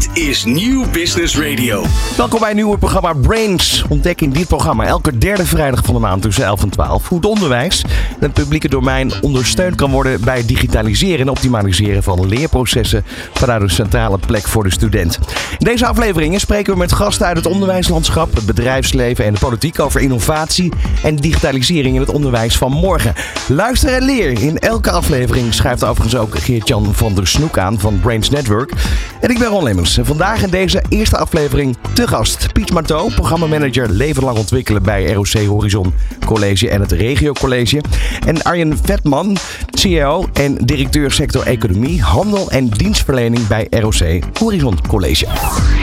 Dit 0.00 0.24
is 0.24 0.44
Nieuw 0.44 0.90
Business 0.90 1.38
Radio. 1.38 1.84
Welkom 2.16 2.40
bij 2.40 2.50
een 2.50 2.56
nieuwe 2.56 2.78
programma 2.78 3.12
Brains. 3.12 3.84
Ontdek 3.88 4.20
in 4.20 4.30
dit 4.30 4.46
programma 4.46 4.84
elke 4.84 5.18
derde 5.18 5.46
vrijdag 5.46 5.84
van 5.84 5.94
de 5.94 6.00
maand 6.00 6.22
tussen 6.22 6.44
11 6.44 6.62
en 6.62 6.70
12 6.70 7.08
hoe 7.08 7.18
het 7.18 7.26
onderwijs 7.26 7.82
en 7.82 8.16
het 8.20 8.32
publieke 8.32 8.68
domein 8.68 9.12
ondersteund 9.20 9.74
kan 9.74 9.90
worden 9.90 10.20
bij 10.20 10.36
het 10.36 10.48
digitaliseren 10.48 11.20
en 11.20 11.28
optimaliseren 11.28 12.02
van 12.02 12.26
leerprocessen 12.26 13.04
vanuit 13.32 13.62
een 13.62 13.70
centrale 13.70 14.18
plek 14.18 14.48
voor 14.48 14.64
de 14.64 14.70
student. 14.70 15.18
In 15.58 15.66
deze 15.66 15.86
afleveringen 15.86 16.40
spreken 16.40 16.72
we 16.72 16.78
met 16.78 16.92
gasten 16.92 17.26
uit 17.26 17.36
het 17.36 17.46
onderwijslandschap, 17.46 18.34
het 18.34 18.46
bedrijfsleven 18.46 19.24
en 19.24 19.32
de 19.32 19.40
politiek 19.40 19.80
over 19.80 20.00
innovatie 20.00 20.72
en 21.02 21.16
digitalisering 21.16 21.94
in 21.94 22.00
het 22.00 22.10
onderwijs 22.10 22.56
van 22.56 22.72
morgen. 22.72 23.14
Luister 23.48 23.94
en 23.94 24.02
leer. 24.02 24.42
In 24.42 24.58
elke 24.58 24.90
aflevering 24.90 25.54
schrijft 25.54 25.84
overigens 25.84 26.16
ook 26.16 26.38
Geert-Jan 26.38 26.94
van 26.94 27.14
der 27.14 27.26
Snoek 27.26 27.58
aan 27.58 27.78
van 27.78 28.00
Brains 28.00 28.30
Network. 28.30 28.72
En 29.20 29.30
ik 29.30 29.38
ben 29.38 29.48
Ron 29.48 29.62
Lemmens. 29.62 29.89
En 29.96 30.06
vandaag 30.06 30.42
in 30.42 30.50
deze 30.50 30.82
eerste 30.88 31.16
aflevering 31.16 31.76
te 31.94 32.06
gast 32.06 32.52
Piet 32.52 32.72
Marteau, 32.72 33.14
programmamanager 33.14 33.90
leven 33.90 34.24
lang 34.24 34.38
ontwikkelen 34.38 34.82
bij 34.82 35.12
ROC 35.12 35.32
Horizon 35.32 35.94
College 36.26 36.68
en 36.70 36.80
het 36.80 36.92
Regio 36.92 37.32
College. 37.32 37.82
En 38.26 38.42
Arjen 38.42 38.78
Vetman, 38.82 39.36
CEO 39.70 40.28
en 40.32 40.54
directeur 40.54 41.10
sector 41.10 41.46
economie, 41.46 42.02
handel 42.02 42.50
en 42.50 42.68
dienstverlening 42.68 43.46
bij 43.46 43.66
ROC 43.70 44.24
Horizon 44.38 44.78
College. 44.88 45.26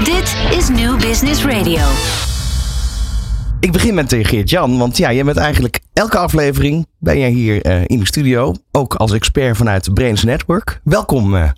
Dit 0.04 0.36
is 0.58 0.70
New 0.70 1.00
Business 1.00 1.46
Radio. 1.46 1.82
Ik 3.60 3.72
begin 3.72 3.94
met 3.94 4.14
eh, 4.14 4.26
Geert-Jan, 4.26 4.78
want 4.78 4.98
ja, 4.98 5.10
je 5.10 5.24
bent 5.24 5.38
eigenlijk 5.38 5.80
elke 5.94 6.18
aflevering 6.18 6.86
ben 6.98 7.20
jij 7.20 7.30
hier 7.30 7.62
eh, 7.62 7.82
in 7.86 8.00
de 8.00 8.06
studio, 8.06 8.54
ook 8.72 8.96
als 8.96 9.12
expert 9.12 9.58
vanuit 9.58 9.94
Brains 9.94 10.24
Network. 10.24 10.80
Welkom. 10.84 11.36
eh. 11.36 11.50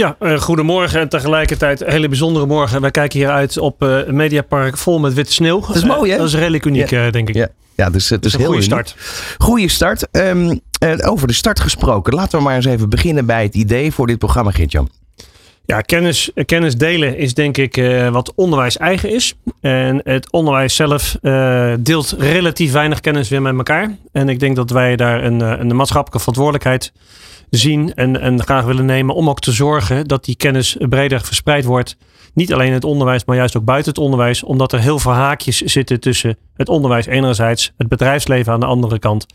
Ja, 0.00 0.16
eh, 0.18 0.40
goedemorgen 0.40 1.00
en 1.00 1.08
tegelijkertijd 1.08 1.80
een 1.80 1.90
hele 1.90 2.08
bijzondere 2.08 2.46
morgen. 2.46 2.80
Wij 2.80 2.90
kijken 2.90 3.18
hier 3.18 3.28
uit 3.28 3.58
op 3.58 3.82
eh, 3.82 4.06
een 4.06 4.16
mediapark 4.16 4.76
vol 4.76 4.98
met 4.98 5.14
witte 5.14 5.32
sneeuw. 5.32 5.60
Dat 5.60 5.76
is 5.76 5.84
mooi, 5.84 6.08
hè? 6.08 6.12
Eh, 6.12 6.18
dat 6.18 6.28
is 6.28 6.34
redelijk 6.34 6.64
uniek, 6.64 6.88
denk 6.88 7.28
ik. 7.28 7.34
Ja, 7.34 7.48
ja 7.74 7.90
dus 7.90 8.08
het 8.08 8.24
is 8.24 8.32
een 8.32 8.38
heel 8.38 8.48
goede 8.48 8.64
uniek. 8.64 8.86
start. 8.86 8.96
Goeie 9.38 9.68
start. 9.68 10.10
Ehm, 10.10 10.56
eh, 10.78 11.10
over 11.10 11.26
de 11.26 11.32
start 11.32 11.60
gesproken. 11.60 12.14
Laten 12.14 12.38
we 12.38 12.44
maar 12.44 12.54
eens 12.54 12.64
even 12.64 12.88
beginnen 12.88 13.26
bij 13.26 13.42
het 13.42 13.54
idee 13.54 13.92
voor 13.92 14.06
dit 14.06 14.18
programma, 14.18 14.50
Geert-Jan. 14.50 14.90
Ja, 15.64 15.80
kennis, 15.80 16.30
kennis 16.44 16.76
delen 16.76 17.16
is 17.16 17.34
denk 17.34 17.56
ik 17.56 17.82
wat 18.10 18.32
onderwijs 18.34 18.76
eigen 18.76 19.10
is. 19.10 19.34
En 19.60 20.00
het 20.04 20.30
onderwijs 20.30 20.74
zelf 20.74 21.16
deelt 21.80 22.14
relatief 22.18 22.72
weinig 22.72 23.00
kennis 23.00 23.28
weer 23.28 23.42
met 23.42 23.56
elkaar. 23.56 23.96
En 24.12 24.28
ik 24.28 24.40
denk 24.40 24.56
dat 24.56 24.70
wij 24.70 24.96
daar 24.96 25.24
een, 25.24 25.40
een 25.40 25.76
maatschappelijke 25.76 26.18
verantwoordelijkheid 26.18 26.92
zien 27.50 27.94
en, 27.94 28.20
en 28.20 28.42
graag 28.42 28.64
willen 28.64 28.84
nemen 28.84 29.14
om 29.14 29.28
ook 29.28 29.40
te 29.40 29.52
zorgen 29.52 30.06
dat 30.06 30.24
die 30.24 30.36
kennis 30.36 30.76
breder 30.88 31.20
verspreid 31.20 31.64
wordt. 31.64 31.96
Niet 32.34 32.52
alleen 32.52 32.66
in 32.66 32.72
het 32.72 32.84
onderwijs, 32.84 33.24
maar 33.24 33.36
juist 33.36 33.56
ook 33.56 33.64
buiten 33.64 33.90
het 33.92 34.00
onderwijs. 34.00 34.42
Omdat 34.42 34.72
er 34.72 34.80
heel 34.80 34.98
veel 34.98 35.12
haakjes 35.12 35.60
zitten 35.60 36.00
tussen 36.00 36.36
het 36.54 36.68
onderwijs 36.68 37.06
enerzijds, 37.06 37.72
het 37.76 37.88
bedrijfsleven 37.88 38.52
aan 38.52 38.60
de 38.60 38.66
andere 38.66 38.98
kant. 38.98 39.26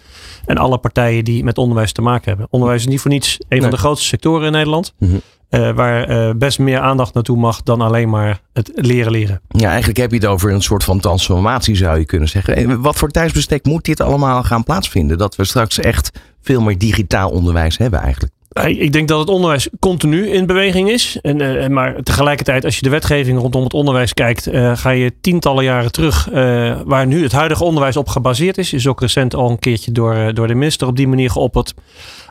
En 0.46 0.58
alle 0.58 0.78
partijen 0.78 1.24
die 1.24 1.44
met 1.44 1.58
onderwijs 1.58 1.92
te 1.92 2.02
maken 2.02 2.28
hebben. 2.30 2.48
Onderwijs 2.50 2.82
is 2.82 2.88
niet 2.88 3.02
voor 3.02 3.12
niets 3.12 3.38
een 3.40 3.46
Nee. 3.50 3.62
van 3.62 3.70
de 3.70 3.78
grootste 3.78 4.08
sectoren 4.08 4.46
in 4.46 4.52
Nederland. 4.52 4.94
Mhm. 5.00 5.16
Eh, 5.50 5.72
waar 5.72 6.04
eh, 6.04 6.30
best 6.36 6.60
meer 6.60 6.80
aandacht 6.80 7.14
naartoe 7.14 7.38
mag 7.38 7.64
dan 7.64 7.82
alleen 7.82 8.10
maar 8.10 8.42
het 8.54 8.72
leren 8.76 9.12
leren. 9.12 9.42
Ja, 9.48 9.68
eigenlijk 9.70 9.98
heb 9.98 10.10
je 10.12 10.18
het 10.18 10.26
over 10.26 10.52
een 10.52 10.62
soort 10.62 10.84
van 10.84 11.00
transformatie, 11.00 11.76
zou 11.76 12.00
je 12.00 12.06
kunnen 12.06 12.30
zeggen. 12.30 12.56
Eh, 12.56 12.76
Wat 12.76 12.96
voor 12.96 13.10
tijdsbestek 13.10 13.66
moet 13.66 13.86
dit 13.86 14.00
allemaal 14.02 14.44
gaan 14.44 14.64
plaatsvinden? 14.64 15.18
Dat 15.18 15.36
we 15.36 15.44
straks 15.46 15.80
echt 15.80 16.12
veel 16.46 16.62
meer 16.62 16.78
digitaal 16.78 17.30
onderwijs 17.30 17.78
hebben 17.78 18.00
eigenlijk. 18.00 18.34
Ik 18.64 18.94
denk 18.94 19.08
dat 19.08 19.20
het 19.20 19.30
onderwijs 19.30 19.70
continu 19.80 20.30
in 20.30 20.46
beweging 20.46 20.90
is. 20.90 21.18
En, 21.22 21.42
eh, 21.42 21.70
maar 21.70 22.04
tegelijkertijd, 22.04 22.66
als 22.66 22.76
je 22.76 22.82
de 22.82 22.90
wetgeving 22.90 23.40
rondom 23.40 23.64
het 23.64 23.74
onderwijs 23.74 24.14
kijkt, 24.14 24.48
eh, 24.48 24.78
ga 24.78 24.90
je 24.90 25.14
tientallen 25.22 25.64
jaren 25.64 25.92
terug. 25.92 26.30
eh, 26.32 26.80
waar 26.86 27.08
nu 27.08 27.24
het 27.24 27.32
huidige 27.32 27.64
onderwijs 27.64 27.98
op 27.98 28.08
gebaseerd 28.08 28.58
is. 28.58 28.74
Is 28.74 28.88
ook 28.88 29.02
recent 29.02 29.36
al 29.36 29.50
een 29.50 29.60
keertje 29.60 29.92
door, 29.92 30.34
door 30.34 30.48
de 30.48 30.54
minister 30.54 30.88
op 30.88 30.96
die 30.96 31.08
manier 31.08 31.30
geopperd. 31.30 31.74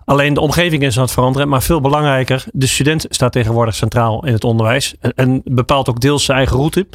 Alleen 0.04 0.34
de 0.34 0.40
omgeving 0.40 0.82
is 0.82 0.96
aan 0.96 1.02
het 1.02 1.12
veranderen. 1.12 1.48
Maar 1.48 1.62
veel 1.62 1.80
belangrijker, 1.80 2.44
de 2.52 2.66
student 2.66 3.06
staat 3.08 3.32
tegenwoordig 3.32 3.74
centraal 3.74 4.26
in 4.26 4.32
het 4.32 4.44
onderwijs. 4.44 4.94
En, 5.00 5.12
en 5.14 5.40
bepaalt 5.44 5.88
ook 5.88 6.00
deels 6.00 6.24
zijn 6.24 6.38
eigen 6.38 6.56
route. 6.56 6.86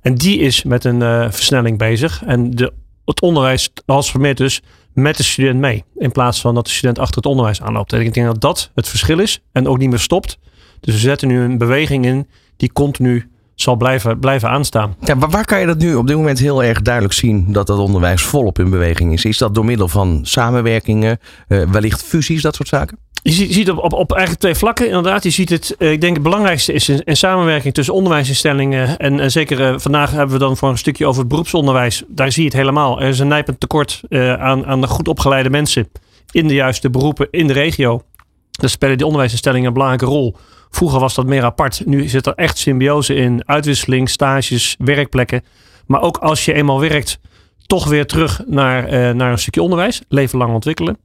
En 0.00 0.14
die 0.14 0.38
is 0.38 0.62
met 0.62 0.84
een 0.84 1.32
versnelling 1.32 1.78
bezig. 1.78 2.22
En 2.26 2.50
de, 2.50 2.72
het 3.04 3.20
onderwijs 3.20 3.70
transformeert 3.86 4.36
dus 4.36 4.62
met 4.94 5.16
de 5.16 5.22
student 5.22 5.60
mee. 5.60 5.84
In 5.96 6.12
plaats 6.12 6.40
van 6.40 6.54
dat 6.54 6.64
de 6.64 6.70
student 6.70 6.98
achter 6.98 7.16
het 7.16 7.26
onderwijs 7.26 7.62
aanloopt. 7.62 7.92
En 7.92 8.00
ik 8.00 8.14
denk 8.14 8.26
dat 8.26 8.40
dat 8.40 8.70
het 8.74 8.88
verschil 8.88 9.18
is. 9.18 9.42
En 9.52 9.68
ook 9.68 9.78
niet 9.78 9.90
meer 9.90 9.98
stopt. 9.98 10.38
Dus 10.80 10.94
we 10.94 11.00
zetten 11.00 11.28
nu 11.28 11.40
een 11.40 11.58
beweging 11.58 12.04
in 12.04 12.28
die 12.56 12.72
continu 12.72 13.30
zal 13.54 13.76
blijven, 13.76 14.18
blijven 14.18 14.48
aanstaan. 14.48 14.96
Ja, 15.00 15.14
maar 15.14 15.30
waar 15.30 15.44
kan 15.44 15.60
je 15.60 15.66
dat 15.66 15.78
nu 15.78 15.94
op 15.94 16.06
dit 16.06 16.16
moment 16.16 16.38
heel 16.38 16.62
erg 16.62 16.82
duidelijk 16.82 17.14
zien 17.14 17.52
dat 17.52 17.66
dat 17.66 17.78
onderwijs 17.78 18.22
volop 18.22 18.58
in 18.58 18.70
beweging 18.70 19.12
is? 19.12 19.24
Is 19.24 19.38
dat 19.38 19.54
door 19.54 19.64
middel 19.64 19.88
van 19.88 20.20
samenwerkingen, 20.22 21.18
eh, 21.48 21.70
wellicht 21.70 22.02
fusies, 22.02 22.42
dat 22.42 22.54
soort 22.54 22.68
zaken? 22.68 22.98
Je 23.22 23.32
ziet, 23.32 23.52
ziet 23.52 23.70
op, 23.70 23.92
op, 23.92 24.12
eigenlijk 24.12 24.40
twee 24.40 24.54
vlakken 24.54 24.86
inderdaad. 24.86 25.22
Je 25.22 25.30
ziet 25.30 25.48
het, 25.48 25.76
eh, 25.78 25.92
ik 25.92 26.00
denk 26.00 26.14
het 26.14 26.22
belangrijkste 26.22 26.72
is 26.72 26.88
in 26.88 27.16
samenwerking 27.16 27.74
tussen 27.74 27.94
onderwijsinstellingen. 27.94 28.98
En, 28.98 29.20
en 29.20 29.30
zeker 29.30 29.68
eh, 29.68 29.78
vandaag 29.78 30.10
hebben 30.10 30.32
we 30.32 30.44
dan 30.44 30.56
voor 30.56 30.68
een 30.68 30.78
stukje 30.78 31.06
over 31.06 31.20
het 31.20 31.28
beroepsonderwijs. 31.28 32.02
Daar 32.08 32.32
zie 32.32 32.42
je 32.42 32.48
het 32.48 32.58
helemaal. 32.58 33.00
Er 33.00 33.08
is 33.08 33.18
een 33.18 33.28
nijpend 33.28 33.60
tekort 33.60 34.00
eh, 34.08 34.34
aan, 34.34 34.66
aan 34.66 34.80
de 34.80 34.86
goed 34.86 35.08
opgeleide 35.08 35.50
mensen 35.50 35.88
in 36.30 36.48
de 36.48 36.54
juiste 36.54 36.90
beroepen 36.90 37.28
in 37.30 37.46
de 37.46 37.52
regio. 37.52 38.02
Daar 38.50 38.70
spelen 38.70 38.96
die 38.96 39.06
onderwijsinstellingen 39.06 39.66
een 39.66 39.72
belangrijke 39.72 40.06
rol. 40.06 40.36
Vroeger 40.70 41.00
was 41.00 41.14
dat 41.14 41.26
meer 41.26 41.44
apart. 41.44 41.82
Nu 41.86 42.08
zit 42.08 42.26
er 42.26 42.34
echt 42.34 42.58
symbiose 42.58 43.14
in. 43.14 43.42
Uitwisseling, 43.46 44.10
stages, 44.10 44.76
werkplekken. 44.78 45.44
Maar 45.86 46.00
ook 46.00 46.16
als 46.16 46.44
je 46.44 46.52
eenmaal 46.52 46.80
werkt, 46.80 47.18
toch 47.66 47.88
weer 47.88 48.06
terug 48.06 48.42
naar, 48.46 48.84
eh, 48.84 49.14
naar 49.14 49.32
een 49.32 49.38
stukje 49.38 49.62
onderwijs. 49.62 50.00
Leven 50.08 50.38
lang 50.38 50.54
ontwikkelen. 50.54 50.98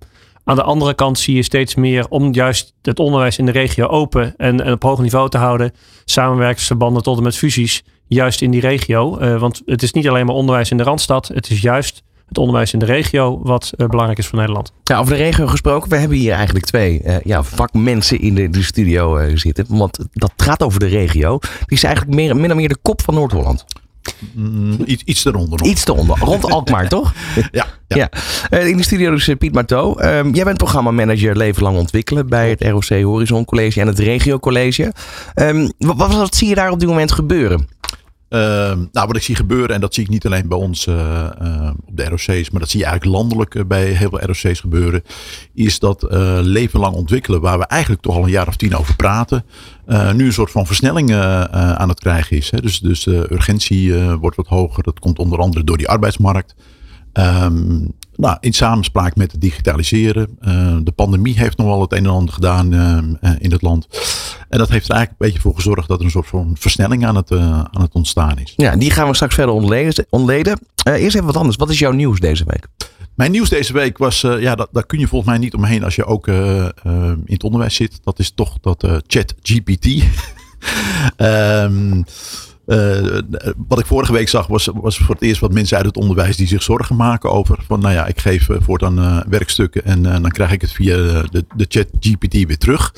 Aan 0.48 0.56
de 0.56 0.64
andere 0.64 0.94
kant 0.94 1.20
zie 1.20 1.36
je 1.36 1.44
steeds 1.44 1.76
meer 1.76 2.06
om 2.10 2.34
juist 2.34 2.74
het 2.82 3.00
onderwijs 3.00 3.38
in 3.38 3.46
de 3.46 3.52
regio 3.52 3.88
open 3.88 4.34
en, 4.38 4.64
en 4.64 4.72
op 4.72 4.84
hoog 4.84 5.00
niveau 5.00 5.30
te 5.30 5.38
houden. 5.38 5.72
Samenwerkingsverbanden 6.06 7.04
tot 7.04 7.18
en 7.18 7.24
met 7.24 7.38
fusies, 7.38 7.84
juist 8.08 8.42
in 8.42 8.52
die 8.52 8.62
regio. 8.62 9.18
Eh, 9.18 9.40
want 9.40 9.62
het 9.66 9.84
is 9.84 9.92
niet 9.92 10.08
alleen 10.08 10.26
maar 10.26 10.36
onderwijs 10.36 10.72
in 10.72 10.78
de 10.78 10.84
Randstad. 10.84 11.28
Het 11.28 11.50
is 11.50 11.62
juist 11.62 12.04
het 12.28 12.38
onderwijs 12.38 12.74
in 12.74 12.80
de 12.80 12.86
regio 12.86 13.40
wat 13.44 13.74
eh, 13.78 13.88
belangrijk 13.88 14.20
is 14.20 14.28
voor 14.28 14.40
Nederland. 14.40 14.74
Ja, 14.84 15.00
over 15.00 15.14
de 15.14 15.24
regio 15.24 15.48
gesproken. 15.48 15.90
We 15.90 15.98
hebben 15.98 16.18
hier 16.18 16.34
eigenlijk 16.34 16.66
twee 16.66 17.02
eh, 17.02 17.16
ja, 17.24 17.44
vakmensen 17.44 18.20
in 18.20 18.36
de, 18.36 18.50
de 18.50 18.64
studio 18.64 19.36
zitten. 19.36 19.66
Want 19.68 20.00
dat 20.14 20.34
gaat 20.38 20.64
over 20.64 20.80
de 20.80 20.88
regio. 20.88 21.40
Die 21.40 21.78
is 21.78 21.84
eigenlijk 21.84 22.16
meer, 22.16 22.36
min 22.36 22.52
of 22.52 22.58
meer 22.58 22.70
de 22.70 22.78
kop 22.82 23.02
van 23.02 23.14
Noord-Holland. 23.14 23.66
Mm, 24.34 24.78
iets, 24.86 25.04
iets 25.04 25.26
eronder. 25.26 25.60
nog. 25.60 25.68
Iets 25.68 25.84
te 25.84 25.94
onder. 25.94 26.18
Rond 26.20 26.52
Alkmaar, 26.52 26.90
toch? 26.98 27.14
Ja, 27.52 27.66
ja. 27.88 27.96
Ja. 27.98 28.10
Eh, 28.50 28.68
in 28.68 28.78
de 28.78 28.84
studio 28.84 29.12
dus 29.12 29.28
eh, 29.28 29.38
Piet 29.38 29.54
Marteau. 29.54 30.02
Ehm, 30.02 30.34
jij 30.34 30.44
bent 30.44 30.58
programmamanager 30.58 31.38
leven 31.38 31.64
lang 31.64 31.78
ontwikkelen 31.78 32.28
bij 32.28 32.50
het 32.50 32.64
ROC 32.64 33.02
Horizon 33.04 33.46
College 33.46 33.82
en 33.82 33.88
het 33.88 34.00
Regio 34.00 34.40
College. 34.40 34.94
Ehm, 35.34 35.70
wat, 35.78 35.98
wat, 35.98 36.14
wat 36.14 36.36
zie 36.36 36.48
je 36.48 36.56
daar 36.56 36.72
op 36.72 36.80
dit 36.80 36.90
moment 36.90 37.12
gebeuren? 37.12 37.68
Ehm, 38.30 38.86
nou, 38.92 39.08
wat 39.08 39.16
ik 39.16 39.22
zie 39.22 39.36
gebeuren, 39.36 39.76
en 39.76 39.82
dat 39.82 39.94
zie 39.94 40.04
ik 40.04 40.10
niet 40.10 40.26
alleen 40.26 40.48
bij 40.48 40.58
ons 40.58 40.88
eh, 40.88 41.26
eh, 41.26 41.72
op 41.86 41.98
de 41.98 42.10
ROC's, 42.10 42.50
maar 42.50 42.60
dat 42.60 42.70
zie 42.70 42.80
je 42.80 42.86
eigenlijk 42.86 43.18
landelijk 43.18 43.56
eh, 43.56 43.66
bij 43.66 43.86
heel 43.86 44.10
veel 44.10 44.20
ROC's 44.20 44.60
gebeuren, 44.60 45.04
is 45.54 45.80
dat 45.80 46.06
leven 46.42 46.80
lang 46.80 46.96
ontwikkelen, 46.96 47.42
waar 47.42 47.58
we 47.58 47.66
eigenlijk 47.66 48.02
toch 48.02 48.16
al 48.16 48.24
een 48.24 48.30
jaar 48.30 48.48
of 48.48 48.56
tien 48.56 48.76
over 48.76 48.96
praten, 48.96 49.46
nu 50.14 50.26
een 50.26 50.34
soort 50.34 50.52
van 50.52 50.66
versnelling 50.66 51.14
aan 51.14 51.90
het 51.90 52.00
krijgen 52.00 52.38
is. 52.38 52.52
Hè. 52.52 52.62
Dus, 52.62 52.80
dus 52.80 53.06
urgentie 53.06 53.94
wordt 53.96 54.36
wat 54.36 54.48
hoger. 54.48 54.84
Dat 54.84 55.00
komt 55.00 55.20
onder 55.20 55.40
andere 55.40 55.64
door 55.64 55.78
die 55.78 55.88
arbeidsmarkt. 55.88 56.56
Ehm, 57.14 57.86
nou, 58.18 58.38
in 58.40 58.54
samenspraak 58.54 59.16
met 59.16 59.32
het 59.32 59.42
digitaliseren. 59.42 60.38
Eh, 60.40 60.78
de 60.84 60.92
pandemie 60.92 61.38
heeft 61.38 61.58
nog 61.58 61.68
wel 61.68 61.82
het 61.82 61.92
een 61.92 61.98
en 61.98 62.12
ander 62.12 62.34
gedaan 62.34 62.74
ehm, 62.74 63.14
eh, 63.22 63.32
in 63.40 63.52
het 63.52 63.62
land. 63.62 63.88
En 64.50 64.58
dat 64.58 64.70
heeft 64.70 64.90
er 64.90 64.96
eigenlijk 64.96 65.10
een 65.10 65.28
beetje 65.28 65.42
voor 65.42 65.56
gezorgd 65.56 65.88
dat 65.88 66.00
er 66.00 66.06
een 66.06 66.12
soort 66.12 66.28
van 66.28 66.56
versnelling 66.60 67.06
aan 67.06 67.16
het, 67.16 67.32
eh, 67.32 67.60
aan 67.60 67.82
het 67.82 67.94
ontstaan 67.94 68.40
is. 68.40 68.54
Ja, 68.56 68.76
die 68.76 68.92
gaan 68.92 69.08
we 69.08 69.14
straks 69.16 69.36
verder 69.36 69.56
ontleden. 69.56 70.06
ontleden. 70.10 70.60
Eh, 70.84 70.94
eerst 70.94 71.16
even 71.16 71.28
wat 71.28 71.38
anders. 71.38 71.56
Wat 71.56 71.70
is 71.70 71.80
jouw 71.80 71.92
nieuws 71.92 72.20
deze 72.20 72.44
week? 72.48 72.68
Mijn 73.18 73.32
nieuws 73.32 73.50
deze 73.50 73.74
week 73.74 73.98
was, 73.98 74.24
eh, 74.24 74.42
ja, 74.42 74.56
dat, 74.56 74.70
daar 74.72 74.86
kun 74.86 75.00
je 75.00 75.08
volgens 75.08 75.32
mij 75.32 75.40
niet 75.40 75.54
omheen 75.54 75.84
als 75.84 75.96
je 75.96 76.06
ook 76.06 76.28
eh, 76.28 76.66
eh, 76.66 76.72
in 77.26 77.34
het 77.34 77.44
onderwijs 77.44 77.76
zit. 77.76 78.00
Dat 78.04 78.20
is 78.20 78.32
toch 78.32 78.58
dat 78.62 78.84
eh, 78.84 78.96
chat 79.08 79.34
GPT. 79.42 79.88
Eh, 82.68 83.18
wat 83.68 83.80
ik 83.80 83.86
vorige 83.86 84.12
week 84.12 84.30
zag 84.30 84.48
was, 84.48 84.70
was 84.74 84.98
voor 84.98 85.16
het 85.16 85.24
eerst 85.24 85.42
wat 85.42 85.54
mensen 85.54 85.78
uit 85.78 85.86
het 85.86 85.98
onderwijs 85.98 86.38
die 86.38 86.48
zich 86.48 86.64
zorgen 86.64 86.96
maken 86.96 87.32
over 87.32 87.58
van 87.68 87.80
nou 87.80 87.94
ja, 87.94 88.06
ik 88.06 88.20
geef 88.20 88.50
eh, 88.50 88.58
voortaan 88.60 89.00
eh, 89.00 89.20
werkstukken 89.30 89.86
en 89.86 90.04
dan 90.04 90.30
krijg 90.32 90.52
ik 90.52 90.62
het 90.62 90.72
via 90.72 90.96
de, 90.96 91.46
de 91.56 91.66
chat 91.68 91.88
GPT 92.00 92.34
weer 92.34 92.58
terug. 92.58 92.94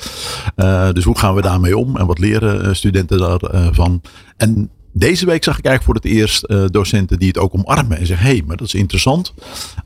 Dus 0.92 1.04
hoe 1.04 1.18
gaan 1.18 1.34
we 1.34 1.42
daarmee 1.42 1.76
om 1.76 1.96
en 1.96 2.06
wat 2.06 2.18
leren 2.18 2.76
studenten 2.76 3.18
daarvan? 3.18 4.02
en 4.36 4.70
deze 4.92 5.26
week 5.26 5.44
zag 5.44 5.58
ik 5.58 5.64
eigenlijk 5.64 5.84
voor 5.84 6.10
het 6.10 6.20
eerst 6.20 6.44
uh, 6.46 6.64
docenten 6.66 7.18
die 7.18 7.28
het 7.28 7.38
ook 7.38 7.54
omarmen 7.54 7.98
en 7.98 8.06
zeggen: 8.06 8.26
hé, 8.26 8.32
hey, 8.32 8.42
maar 8.46 8.56
dat 8.56 8.66
is 8.66 8.74
interessant. 8.74 9.34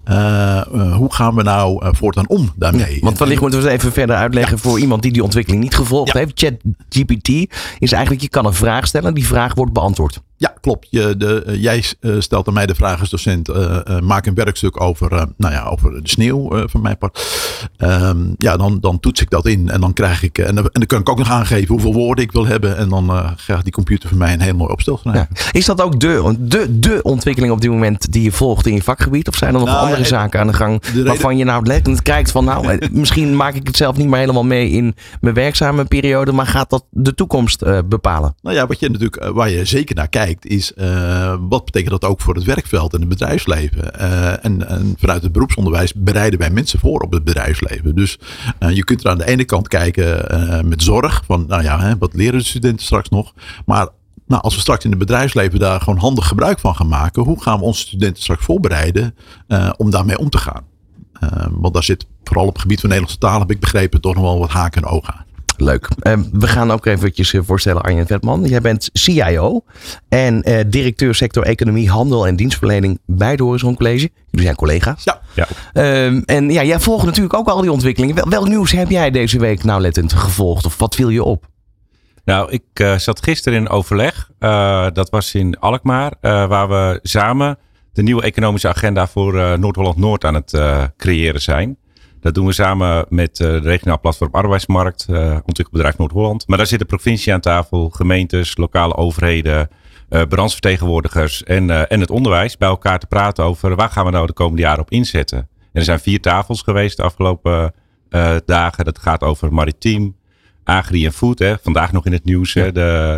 Uh, 0.09 0.63
hoe 0.93 1.15
gaan 1.15 1.35
we 1.35 1.43
nou 1.43 1.95
voortaan 1.97 2.29
om 2.29 2.53
daarmee? 2.57 2.95
Ja, 2.95 3.01
want 3.01 3.19
wellicht 3.19 3.41
moeten 3.41 3.59
we 3.61 3.65
het 3.65 3.75
even 3.75 3.93
verder 3.93 4.17
uitleggen 4.17 4.59
voor 4.59 4.79
iemand 4.79 5.03
die 5.03 5.13
die 5.13 5.23
ontwikkeling 5.23 5.63
niet 5.63 5.75
gevolgd 5.75 6.13
heeft. 6.13 6.33
ChatGPT 6.35 7.29
is 7.79 7.93
eigenlijk: 7.93 8.23
je 8.23 8.29
kan 8.29 8.47
een 8.47 8.55
vraag 8.55 8.87
stellen, 8.87 9.15
die 9.15 9.27
vraag 9.27 9.55
wordt 9.55 9.73
beantwoord. 9.73 10.23
Ja, 10.37 10.55
klopt. 10.61 10.87
Je, 10.91 11.17
de, 11.17 11.57
jij 11.61 11.85
stelt 12.19 12.49
aan 12.49 12.55
mij 12.55 12.67
de 12.67 12.75
vraag 12.75 13.01
als 13.01 13.11
docent: 13.11 13.49
maak 14.03 14.27
een 14.27 14.35
werkstuk 14.35 14.81
over, 14.81 15.11
nou 15.37 15.53
ja, 15.53 15.65
over 15.65 16.03
de 16.03 16.09
sneeuw 16.09 16.69
van 16.69 16.83
mijn 16.83 16.99
part. 16.99 17.23
Um, 17.79 18.35
ja, 18.39 18.57
dan, 18.57 18.81
dan 18.81 19.01
toets 19.01 19.21
ik 19.21 19.31
dat 19.31 19.47
in 19.47 19.71
en 19.71 19.81
dan 19.81 19.93
krijg 19.93 20.23
ik, 20.23 20.39
en 20.39 20.55
dan, 20.55 20.65
en 20.65 20.71
dan 20.81 20.87
kan 20.87 21.01
ik 21.01 21.09
ook 21.09 21.19
nog 21.19 21.31
aangeven 21.31 21.69
hoeveel 21.69 21.93
woorden 21.93 22.25
ik 22.25 22.33
wil 22.33 22.47
hebben. 22.47 22.77
En 22.77 22.89
dan 22.89 23.35
krijgt 23.45 23.65
die 23.65 23.73
computer 23.73 24.09
voor 24.09 24.19
mij 24.19 24.33
een 24.33 24.41
heel 24.41 24.55
mooi 24.55 24.73
opstel. 24.73 24.94
Ja. 25.03 25.29
Is 25.53 25.65
dat 25.65 25.81
ook 25.81 26.01
de, 26.01 26.35
de, 26.39 26.79
de 26.79 27.03
ontwikkeling 27.03 27.53
op 27.53 27.61
dit 27.61 27.71
moment 27.71 28.13
die 28.13 28.23
je 28.23 28.33
volgt 28.33 28.67
in 28.67 28.75
je 28.75 28.83
vakgebied? 28.83 29.29
Of 29.29 29.37
zijn 29.37 29.55
er 29.55 29.61
nog 29.61 29.69
nou, 29.69 29.85
andere 29.85 30.05
zaken 30.05 30.41
aan 30.41 30.47
de 30.47 30.53
gang 30.53 30.83
waarvan 31.05 31.37
je 31.37 31.45
nou 31.45 31.67
lekkend 31.67 32.03
kijkt 32.03 32.31
van 32.31 32.45
nou, 32.45 32.69
eh, 32.69 32.89
misschien 33.01 33.37
maak 33.37 33.55
ik 33.55 33.67
het 33.67 33.77
zelf 33.77 33.97
niet 33.97 34.09
meer 34.09 34.19
helemaal 34.19 34.45
mee 34.45 34.71
in 34.71 34.95
mijn 35.21 35.35
werkzame 35.35 35.85
periode, 35.85 36.33
maar 36.33 36.47
gaat 36.47 36.71
dat 36.71 36.85
de 36.91 37.15
toekomst 37.15 37.63
uh, 37.63 37.79
bepalen? 37.85 38.35
Nou 38.43 38.57
ja, 38.57 38.67
wat 38.67 38.81
je 38.81 38.89
natuurlijk, 38.89 39.17
eh, 39.17 39.31
waar 39.31 39.51
je 39.51 39.65
zeker 39.65 39.95
naar 39.95 40.09
kijkt, 40.09 40.47
is 40.47 40.73
uh, 40.77 41.35
wat 41.49 41.65
betekent 41.65 42.01
dat 42.01 42.11
ook 42.11 42.21
voor 42.21 42.35
het 42.35 42.45
werkveld 42.45 42.95
en 42.95 43.01
het 43.01 43.09
bedrijfsleven? 43.09 43.91
Uh, 44.01 44.45
en, 44.45 44.69
en, 44.69 44.95
vanuit 44.99 45.23
het 45.23 45.33
beroepsonderwijs 45.33 45.95
bereiden 45.95 46.39
wij 46.39 46.51
mensen 46.51 46.79
voor 46.79 47.01
op 47.01 47.13
het 47.13 47.25
bedrijfsleven. 47.25 47.95
Dus 47.95 48.19
je 48.69 48.85
kunt 48.85 49.05
er 49.05 49.11
aan 49.11 49.19
de 49.19 49.27
ene 49.27 49.45
kant 49.45 49.69
kijken 49.69 50.69
met 50.69 50.83
zorg, 50.83 51.23
van 51.27 51.45
nou 51.49 51.63
ja, 51.63 51.81
hè, 51.81 51.99
wat 51.99 52.15
leren 52.15 52.39
de 52.39 52.45
studenten 52.45 52.87
straks 52.87 53.09
nog? 53.09 53.33
Maar 53.67 53.89
nou, 54.27 54.43
als 54.43 54.55
we 54.55 54.61
straks 54.61 54.85
in 54.85 54.91
het 54.91 54.99
bedrijfsleven 54.99 55.59
daar 55.59 55.81
gewoon 55.81 55.99
handig 55.99 56.29
gebruik 56.29 56.59
van 56.59 56.75
gaan 56.75 56.89
maken, 56.89 57.23
hoe 57.23 57.43
gaan 57.43 57.59
we 57.59 57.65
onze 57.65 57.81
studenten 57.81 58.23
straks 58.23 58.45
voorbereiden 58.45 59.15
uh, 59.49 59.71
om 59.77 59.91
daarmee 59.91 60.19
om 60.19 60.31
te 60.31 60.39
gaan? 60.39 60.63
Uh, 61.25 61.47
want 61.51 61.75
daar 61.75 61.85
zit 61.85 62.07
vooral 62.25 62.47
op 62.47 62.53
het 62.53 62.63
gebied 62.63 62.81
van 62.81 62.89
Nederlandse 62.89 63.21
taal, 63.21 63.41
heb 63.41 63.51
ik 63.51 63.61
begrepen, 63.61 64.01
toch 64.01 64.15
nog 64.15 64.23
wel 64.23 64.39
wat 64.39 64.51
haken 64.51 64.83
en 64.83 64.89
ogen 64.89 65.15
aan. 65.15 65.25
Leuk. 65.57 65.89
Uh, 66.03 66.13
we 66.33 66.47
gaan 66.47 66.71
ook 66.71 66.87
eventjes 66.87 67.35
voorstellen 67.39 67.83
Arjen 67.83 68.07
Vetman. 68.07 68.45
Jij 68.45 68.61
bent 68.61 68.91
CIO 68.93 69.65
en 70.09 70.41
directeur 70.67 71.15
sector 71.15 71.43
economie, 71.43 71.91
handel 71.91 72.27
en 72.27 72.37
dienstverlening 72.37 72.99
bij 73.07 73.37
de 73.37 73.43
Horizon 73.43 73.77
College. 73.77 74.11
Jullie 74.31 74.47
zijn 74.47 74.57
collega's. 74.57 75.05
Ja. 75.05 75.21
ja. 75.35 75.47
Ehm, 75.73 76.23
en 76.25 76.51
ja, 76.51 76.65
jij 76.65 76.81
volgt 76.81 77.05
natuurlijk 77.05 77.35
ook 77.35 77.49
al 77.49 77.61
die 77.61 77.73
ontwikkelingen. 77.73 78.15
Wel, 78.15 78.29
welk 78.29 78.49
nieuws 78.49 78.73
heb 78.73 78.91
jij 78.91 79.11
deze 79.11 79.39
week 79.39 79.65
nauwlettend 79.65 80.13
gevolgd 80.13 80.67
of 80.67 80.79
wat 80.79 80.95
viel 80.95 81.09
je 81.09 81.23
op? 81.23 81.53
Nou, 82.25 82.51
ik 82.51 82.65
uh, 82.81 82.99
zat 82.99 83.23
gisteren 83.23 83.59
in 83.59 83.69
overleg. 83.69 84.31
Uh, 84.41 84.87
dat 84.93 85.11
was 85.11 85.35
in 85.35 85.59
Alkmaar, 85.59 86.13
uh, 86.21 86.47
waar 86.47 86.69
we 86.69 86.99
samen 87.03 87.59
de 87.93 88.03
nieuwe 88.03 88.23
economische 88.23 88.69
agenda 88.69 89.07
voor 89.07 89.59
Noord-Holland-Noord 89.59 90.25
aan 90.25 90.35
het 90.35 90.59
creëren 90.97 91.41
zijn. 91.41 91.77
Dat 92.21 92.35
doen 92.35 92.47
we 92.47 92.53
samen 92.53 93.07
met 93.09 93.37
de 93.37 93.59
regionaal 93.59 94.01
platform 94.01 94.29
Arbeidsmarkt, 94.33 95.07
ontwikkelbedrijf 95.45 95.99
Noord-Holland. 95.99 96.49
Maar 96.49 96.57
daar 96.59 96.67
zit 96.67 96.79
de 96.79 96.85
provincie 96.85 97.33
aan 97.33 97.41
tafel, 97.41 97.91
gemeentes, 97.91 98.57
lokale 98.57 98.97
overheden, 98.97 99.69
brandsvertegenwoordigers 100.09 101.43
en, 101.43 101.89
en 101.89 102.01
het 102.01 102.11
onderwijs 102.11 102.57
bij 102.57 102.69
elkaar 102.69 102.99
te 102.99 103.07
praten 103.07 103.45
over 103.45 103.77
waar 103.77 103.91
gaan 103.91 104.05
we 104.05 104.11
nou 104.11 104.27
de 104.27 104.33
komende 104.33 104.63
jaren 104.63 104.81
op 104.81 104.91
inzetten. 104.91 105.39
En 105.39 105.49
er 105.73 105.85
zijn 105.85 106.01
vier 106.01 106.21
tafels 106.21 106.63
geweest 106.63 106.97
de 106.97 107.03
afgelopen 107.03 107.75
dagen. 108.45 108.85
Dat 108.85 108.99
gaat 108.99 109.23
over 109.23 109.53
maritiem, 109.53 110.17
Agri 110.65 111.07
en 111.07 111.13
Food, 111.13 111.39
hè, 111.39 111.55
vandaag 111.63 111.93
nog 111.93 112.07
in 112.07 112.13
het 112.13 112.25
nieuws. 112.25 112.53
De, 112.53 112.71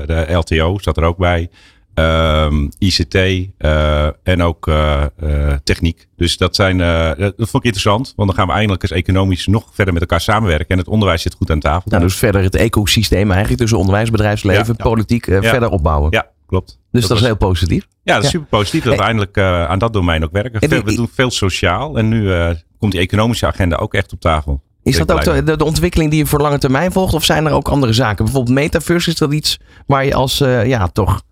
de 0.07 0.33
LTO 0.33 0.79
zat 0.79 0.97
er 0.97 1.03
ook 1.03 1.17
bij. 1.17 1.51
Um, 1.99 2.69
ICT 2.79 3.15
uh, 3.15 4.07
en 4.23 4.43
ook 4.43 4.67
uh, 4.67 5.05
uh, 5.23 5.53
techniek. 5.65 6.09
Dus 6.17 6.37
dat, 6.37 6.55
zijn, 6.55 6.79
dat 7.19 7.35
vond 7.37 7.55
ik 7.55 7.63
interessant. 7.63 8.13
Want 8.17 8.29
dan 8.29 8.39
gaan 8.39 8.47
we 8.47 8.53
eindelijk 8.53 8.83
eens 8.83 8.93
economisch 8.93 9.47
nog 9.47 9.69
verder 9.73 9.93
met 9.93 10.03
elkaar 10.03 10.21
samenwerken. 10.21 10.69
En 10.69 10.79
het 10.79 10.89
onderwijs 10.89 11.23
zit 11.23 11.35
goed 11.35 11.51
aan 11.51 11.61
tafel. 11.61 11.91
Nou, 11.91 12.03
dus 12.03 12.17
verder 12.17 12.43
het 12.43 12.55
ecosysteem 12.55 13.31
eigenlijk 13.31 13.61
tussen 13.61 13.79
onderwijs, 13.79 14.11
bedrijfsleven, 14.11 14.75
ja, 14.77 14.85
politiek 14.85 15.27
ja. 15.27 15.43
verder 15.43 15.69
opbouwen. 15.69 16.11
Ja, 16.11 16.31
klopt. 16.47 16.79
Dus 16.91 17.01
dat, 17.01 17.11
dat 17.11 17.19
is 17.19 17.25
heel 17.25 17.37
positief. 17.37 17.87
Ja, 18.03 18.15
dat 18.15 18.25
is 18.25 18.31
super 18.31 18.49
positief 18.49 18.85
dat 18.85 18.97
we 18.97 19.03
eindelijk 19.03 19.39
aan 19.39 19.79
dat 19.79 19.93
domein 19.93 20.25
ook 20.25 20.33
werken. 20.33 20.85
we 20.85 20.95
doen 20.95 21.11
veel 21.13 21.31
sociaal. 21.31 21.99
En 21.99 22.09
nu 22.09 22.33
komt 22.79 22.93
die 22.93 23.01
economische 23.01 23.47
agenda 23.47 23.77
ook 23.77 23.95
echt 23.95 24.13
op 24.13 24.21
tafel. 24.21 24.63
Is 24.87 24.97
dat 24.97 25.13
ook 25.13 25.25
de, 25.25 25.57
de, 25.57 25.65
ontwikkeling 25.65 26.11
die 26.11 26.19
je 26.19 26.27
voor 26.27 26.41
lange 26.41 26.59
termijn 26.59 26.93
volgt? 26.93 27.15
Of 27.15 27.25
zijn 27.25 27.47
er 27.47 27.53
ook 27.53 27.69
andere 27.69 27.93
zaken? 27.93 28.25
Bijvoorbeeld 28.25 28.55
metaverse, 28.55 29.11
is 29.11 29.17
dat 29.17 29.33
iets 29.33 29.59
waar 29.87 30.05
je 30.05 30.15
als 30.15 30.41
uh, 30.41 30.67
ja, 30.67 30.89
toch 30.89 31.23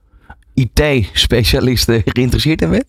IT-specialist 0.55 1.91
geïnteresseerd 2.05 2.63
in 2.63 2.71
bent? 2.71 2.87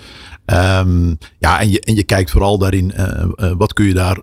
Um, 0.46 1.18
ja, 1.40 1.60
en 1.60 1.70
je, 1.70 1.80
en 1.80 1.96
je 1.96 2.04
kijkt 2.04 2.32
vooral 2.32 2.58
daarin, 2.58 2.94
wat 3.58 3.74
kun 3.74 3.86
je 3.86 3.94
daar 3.94 4.20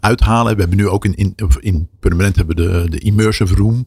uithalen. 0.00 0.54
We 0.54 0.60
hebben 0.60 0.78
nu 0.78 0.88
ook 0.88 1.04
in, 1.04 1.14
in, 1.14 1.34
in 1.60 1.88
permanent 2.00 2.36
hebben 2.36 2.56
we 2.56 2.62
de, 2.62 2.90
de 2.90 2.98
immersive 2.98 3.54
room. 3.54 3.86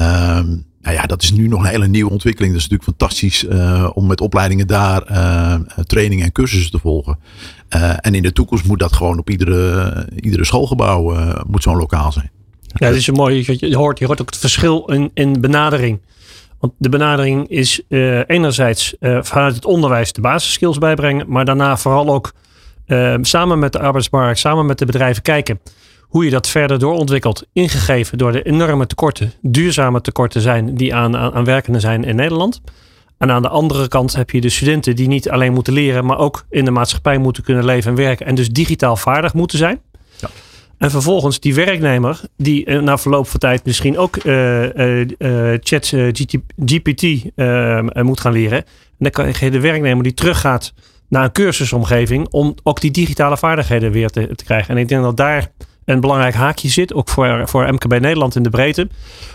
Um, 0.00 0.70
nou 0.82 0.96
ja, 0.96 1.02
dat 1.02 1.22
is 1.22 1.32
nu 1.32 1.48
nog 1.48 1.60
een 1.60 1.68
hele 1.68 1.86
nieuwe 1.86 2.10
ontwikkeling. 2.10 2.52
Dat 2.52 2.62
is 2.62 2.68
natuurlijk 2.68 2.98
fantastisch 2.98 3.44
uh, 3.44 3.90
om 3.94 4.06
met 4.06 4.20
opleidingen 4.20 4.66
daar 4.66 5.10
uh, 5.10 5.54
trainingen 5.86 6.24
en 6.24 6.32
cursussen 6.32 6.70
te 6.70 6.78
volgen. 6.78 7.18
En 8.00 8.14
in 8.14 8.22
de 8.22 8.32
toekomst 8.32 8.64
moet 8.64 8.78
dat 8.78 8.92
gewoon 8.92 9.18
op 9.18 9.30
iedere, 9.30 10.06
iedere 10.20 10.44
schoolgebouw 10.44 11.16
moet 11.46 11.62
zo'n 11.62 11.76
lokaal 11.76 12.12
zijn. 12.12 12.30
Ja, 12.66 12.86
het 12.86 12.96
is 12.96 13.06
een 13.06 13.14
mooi. 13.14 13.44
Je 13.58 13.76
hoort, 13.76 13.98
je 13.98 14.06
hoort 14.06 14.20
ook 14.20 14.30
het 14.30 14.38
verschil 14.38 14.84
in, 14.84 15.10
in 15.14 15.40
benadering. 15.40 16.00
Want 16.58 16.72
de 16.78 16.88
benadering 16.88 17.48
is 17.48 17.82
enerzijds 18.26 18.94
vanuit 19.00 19.54
het 19.54 19.64
onderwijs 19.64 20.12
de 20.12 20.20
basisskills 20.20 20.78
bijbrengen, 20.78 21.26
maar 21.28 21.44
daarna 21.44 21.76
vooral 21.76 22.08
ook 22.08 22.32
samen 23.20 23.58
met 23.58 23.72
de 23.72 23.80
arbeidsmarkt, 23.80 24.38
samen 24.38 24.66
met 24.66 24.78
de 24.78 24.86
bedrijven 24.86 25.22
kijken 25.22 25.60
hoe 26.12 26.24
je 26.24 26.30
dat 26.30 26.48
verder 26.48 26.78
doorontwikkelt, 26.78 27.46
ingegeven 27.52 28.18
door 28.18 28.32
de 28.32 28.42
enorme 28.42 28.86
tekorten, 28.86 29.32
duurzame 29.40 30.00
tekorten 30.00 30.40
zijn 30.40 30.74
die 30.74 30.94
aan, 30.94 31.16
aan, 31.16 31.32
aan 31.32 31.44
werkenden 31.44 31.80
zijn 31.80 32.04
in 32.04 32.16
Nederland. 32.16 32.60
En 33.18 33.30
aan 33.30 33.42
de 33.42 33.48
andere 33.48 33.88
kant 33.88 34.14
heb 34.14 34.30
je 34.30 34.40
de 34.40 34.48
studenten 34.48 34.96
die 34.96 35.08
niet 35.08 35.30
alleen 35.30 35.52
moeten 35.52 35.72
leren, 35.72 36.04
maar 36.04 36.18
ook 36.18 36.44
in 36.50 36.64
de 36.64 36.70
maatschappij 36.70 37.18
moeten 37.18 37.42
kunnen 37.42 37.64
leven 37.64 37.90
en 37.90 37.96
werken 37.96 38.26
en 38.26 38.34
dus 38.34 38.50
digitaal 38.50 38.96
vaardig 38.96 39.34
moeten 39.34 39.58
zijn. 39.58 39.80
Ja. 40.20 40.28
En 40.78 40.90
vervolgens 40.90 41.40
die 41.40 41.54
werknemer 41.54 42.20
die 42.36 42.66
uh, 42.66 42.80
na 42.80 42.98
verloop 42.98 43.28
van 43.28 43.40
tijd 43.40 43.64
misschien 43.64 43.98
ook 43.98 44.24
uh, 44.24 44.64
uh, 44.74 45.58
chat 45.60 45.94
GPT 46.66 47.24
moet 48.02 48.20
gaan 48.20 48.32
leren. 48.32 48.58
En 48.58 48.64
dan 48.98 49.10
krijg 49.10 49.40
je 49.40 49.50
de 49.50 49.60
werknemer 49.60 50.02
die 50.02 50.14
teruggaat 50.14 50.72
naar 51.08 51.24
een 51.24 51.32
cursusomgeving 51.32 52.28
om 52.30 52.54
ook 52.62 52.80
die 52.80 52.90
digitale 52.90 53.36
vaardigheden 53.36 53.92
weer 53.92 54.10
te, 54.10 54.34
te 54.34 54.44
krijgen. 54.44 54.74
En 54.74 54.80
ik 54.80 54.88
denk 54.88 55.02
dat 55.02 55.16
daar 55.16 55.50
een 55.84 56.00
belangrijk 56.00 56.34
haakje 56.34 56.68
zit, 56.68 56.94
ook 56.94 57.08
voor, 57.08 57.48
voor 57.48 57.72
MKB 57.72 58.00
Nederland 58.00 58.36
in 58.36 58.42
de 58.42 58.50
breedte. 58.50 58.88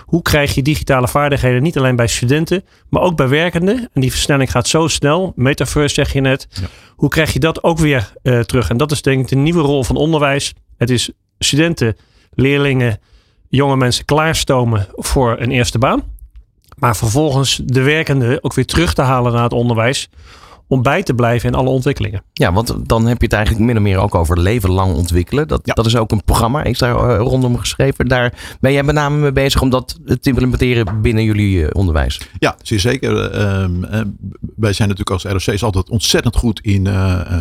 Hoe 0.06 0.22
krijg 0.22 0.56
je 0.56 0.62
digitale 0.62 1.08
vaardigheden 1.08 1.64
niet 1.64 1.78
alleen 1.78 1.96
bij 1.96 2.08
studenten, 2.08 2.64
maar 2.90 3.02
ook 3.02 3.16
bij 3.16 3.28
werkenden? 3.28 3.90
En 3.94 4.02
die 4.02 4.12
versnelling 4.12 4.52
gaat 4.52 4.68
zo 4.68 4.88
snel, 4.88 5.34
metaverse 5.36 5.96
zeg 5.96 6.14
je 6.14 6.22
net. 6.22 6.48
Hoe 6.96 7.10
krijg 7.10 7.34
je 7.34 7.40
dat 7.40 7.64
ook 7.64 7.78
weer 7.78 8.14
uh, 8.24 8.40
terug? 8.40 8.70
En 8.70 8.78
dat 8.78 8.92
is 8.92 9.02
denk 9.02 9.22
ik 9.22 9.28
de 9.28 9.36
nieuwe 9.36 9.62
rol 9.62 9.84
van 9.84 9.96
onderwijs. 9.96 10.54
Het 10.78 10.90
is 10.90 11.12
studenten, 11.40 11.96
leerlingen, 12.34 13.00
jonge 13.50 13.78
mensen 13.78 14.06
klaarstomen 14.06 14.88
voor 14.96 15.36
een 15.40 15.52
eerste 15.52 15.78
baan. 15.78 16.04
Maar 16.78 16.96
vervolgens 16.96 17.62
de 17.64 17.82
werkenden 17.82 18.44
ook 18.44 18.54
weer 18.54 18.66
terug 18.66 18.94
te 18.94 19.02
halen 19.02 19.34
naar 19.34 19.44
het 19.44 19.54
onderwijs 19.54 20.10
om 20.68 20.82
bij 20.82 21.04
te 21.04 21.14
blijven 21.14 21.50
in 21.50 21.56
alle 21.56 21.70
ontwikkelingen. 21.70 22.24
Ja, 22.34 22.54
want 22.54 22.76
dan 22.90 23.06
heb 23.06 23.18
je 23.18 23.26
het 23.26 23.34
eigenlijk 23.34 23.66
min 23.66 23.76
of 23.78 23.82
meer 23.82 23.98
ook 23.98 24.16
over 24.16 24.40
leven 24.40 24.70
lang 24.72 24.96
ontwikkelen. 24.96 25.48
Dat, 25.48 25.62
Ja. 25.64 25.74
dat 25.74 25.86
is 25.86 25.96
ook 25.96 26.12
een 26.12 26.24
programma, 26.24 26.64
is 26.64 26.78
daar 26.78 27.10
eh, 27.10 27.18
rondom 27.18 27.58
geschreven. 27.58 28.08
Daar 28.08 28.58
ben 28.60 28.72
jij 28.74 28.84
met 28.84 28.96
name 28.96 29.18
mee 29.18 29.32
bezig 29.32 29.62
om 29.62 29.70
dat 29.70 30.00
te 30.06 30.30
implementeren 30.30 31.02
binnen 31.02 31.24
jullie 31.24 31.66
eh, 31.66 31.70
onderwijs. 31.72 32.22
Ja, 32.40 32.56
zeer 32.62 32.80
zeker. 32.80 33.32
Ehm, 33.32 33.84
eh, 33.84 34.02
wij 34.56 34.74
zijn 34.74 34.90
natuurlijk 34.90 35.24
als 35.24 35.46
ROC's 35.46 35.64
altijd 35.64 35.90
ontzettend 35.90 36.36
goed 36.36 36.60
in 36.60 36.88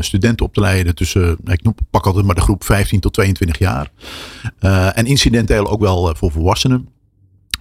studenten 0.00 0.46
op 0.46 0.54
te 0.54 0.60
leiden 0.60 0.94
tussen, 0.94 1.36
ik 1.44 1.62
noem, 1.62 1.74
pak 1.90 2.06
altijd 2.06 2.24
maar 2.24 2.34
de 2.34 2.40
groep 2.40 2.64
15 2.64 3.00
tot 3.00 3.12
22 3.12 3.58
jaar. 3.58 3.90
Eh, 4.58 4.98
en 4.98 5.06
incidenteel 5.06 5.68
ook 5.68 5.80
wel 5.80 6.14
voor 6.16 6.30
volwassenen. 6.32 6.88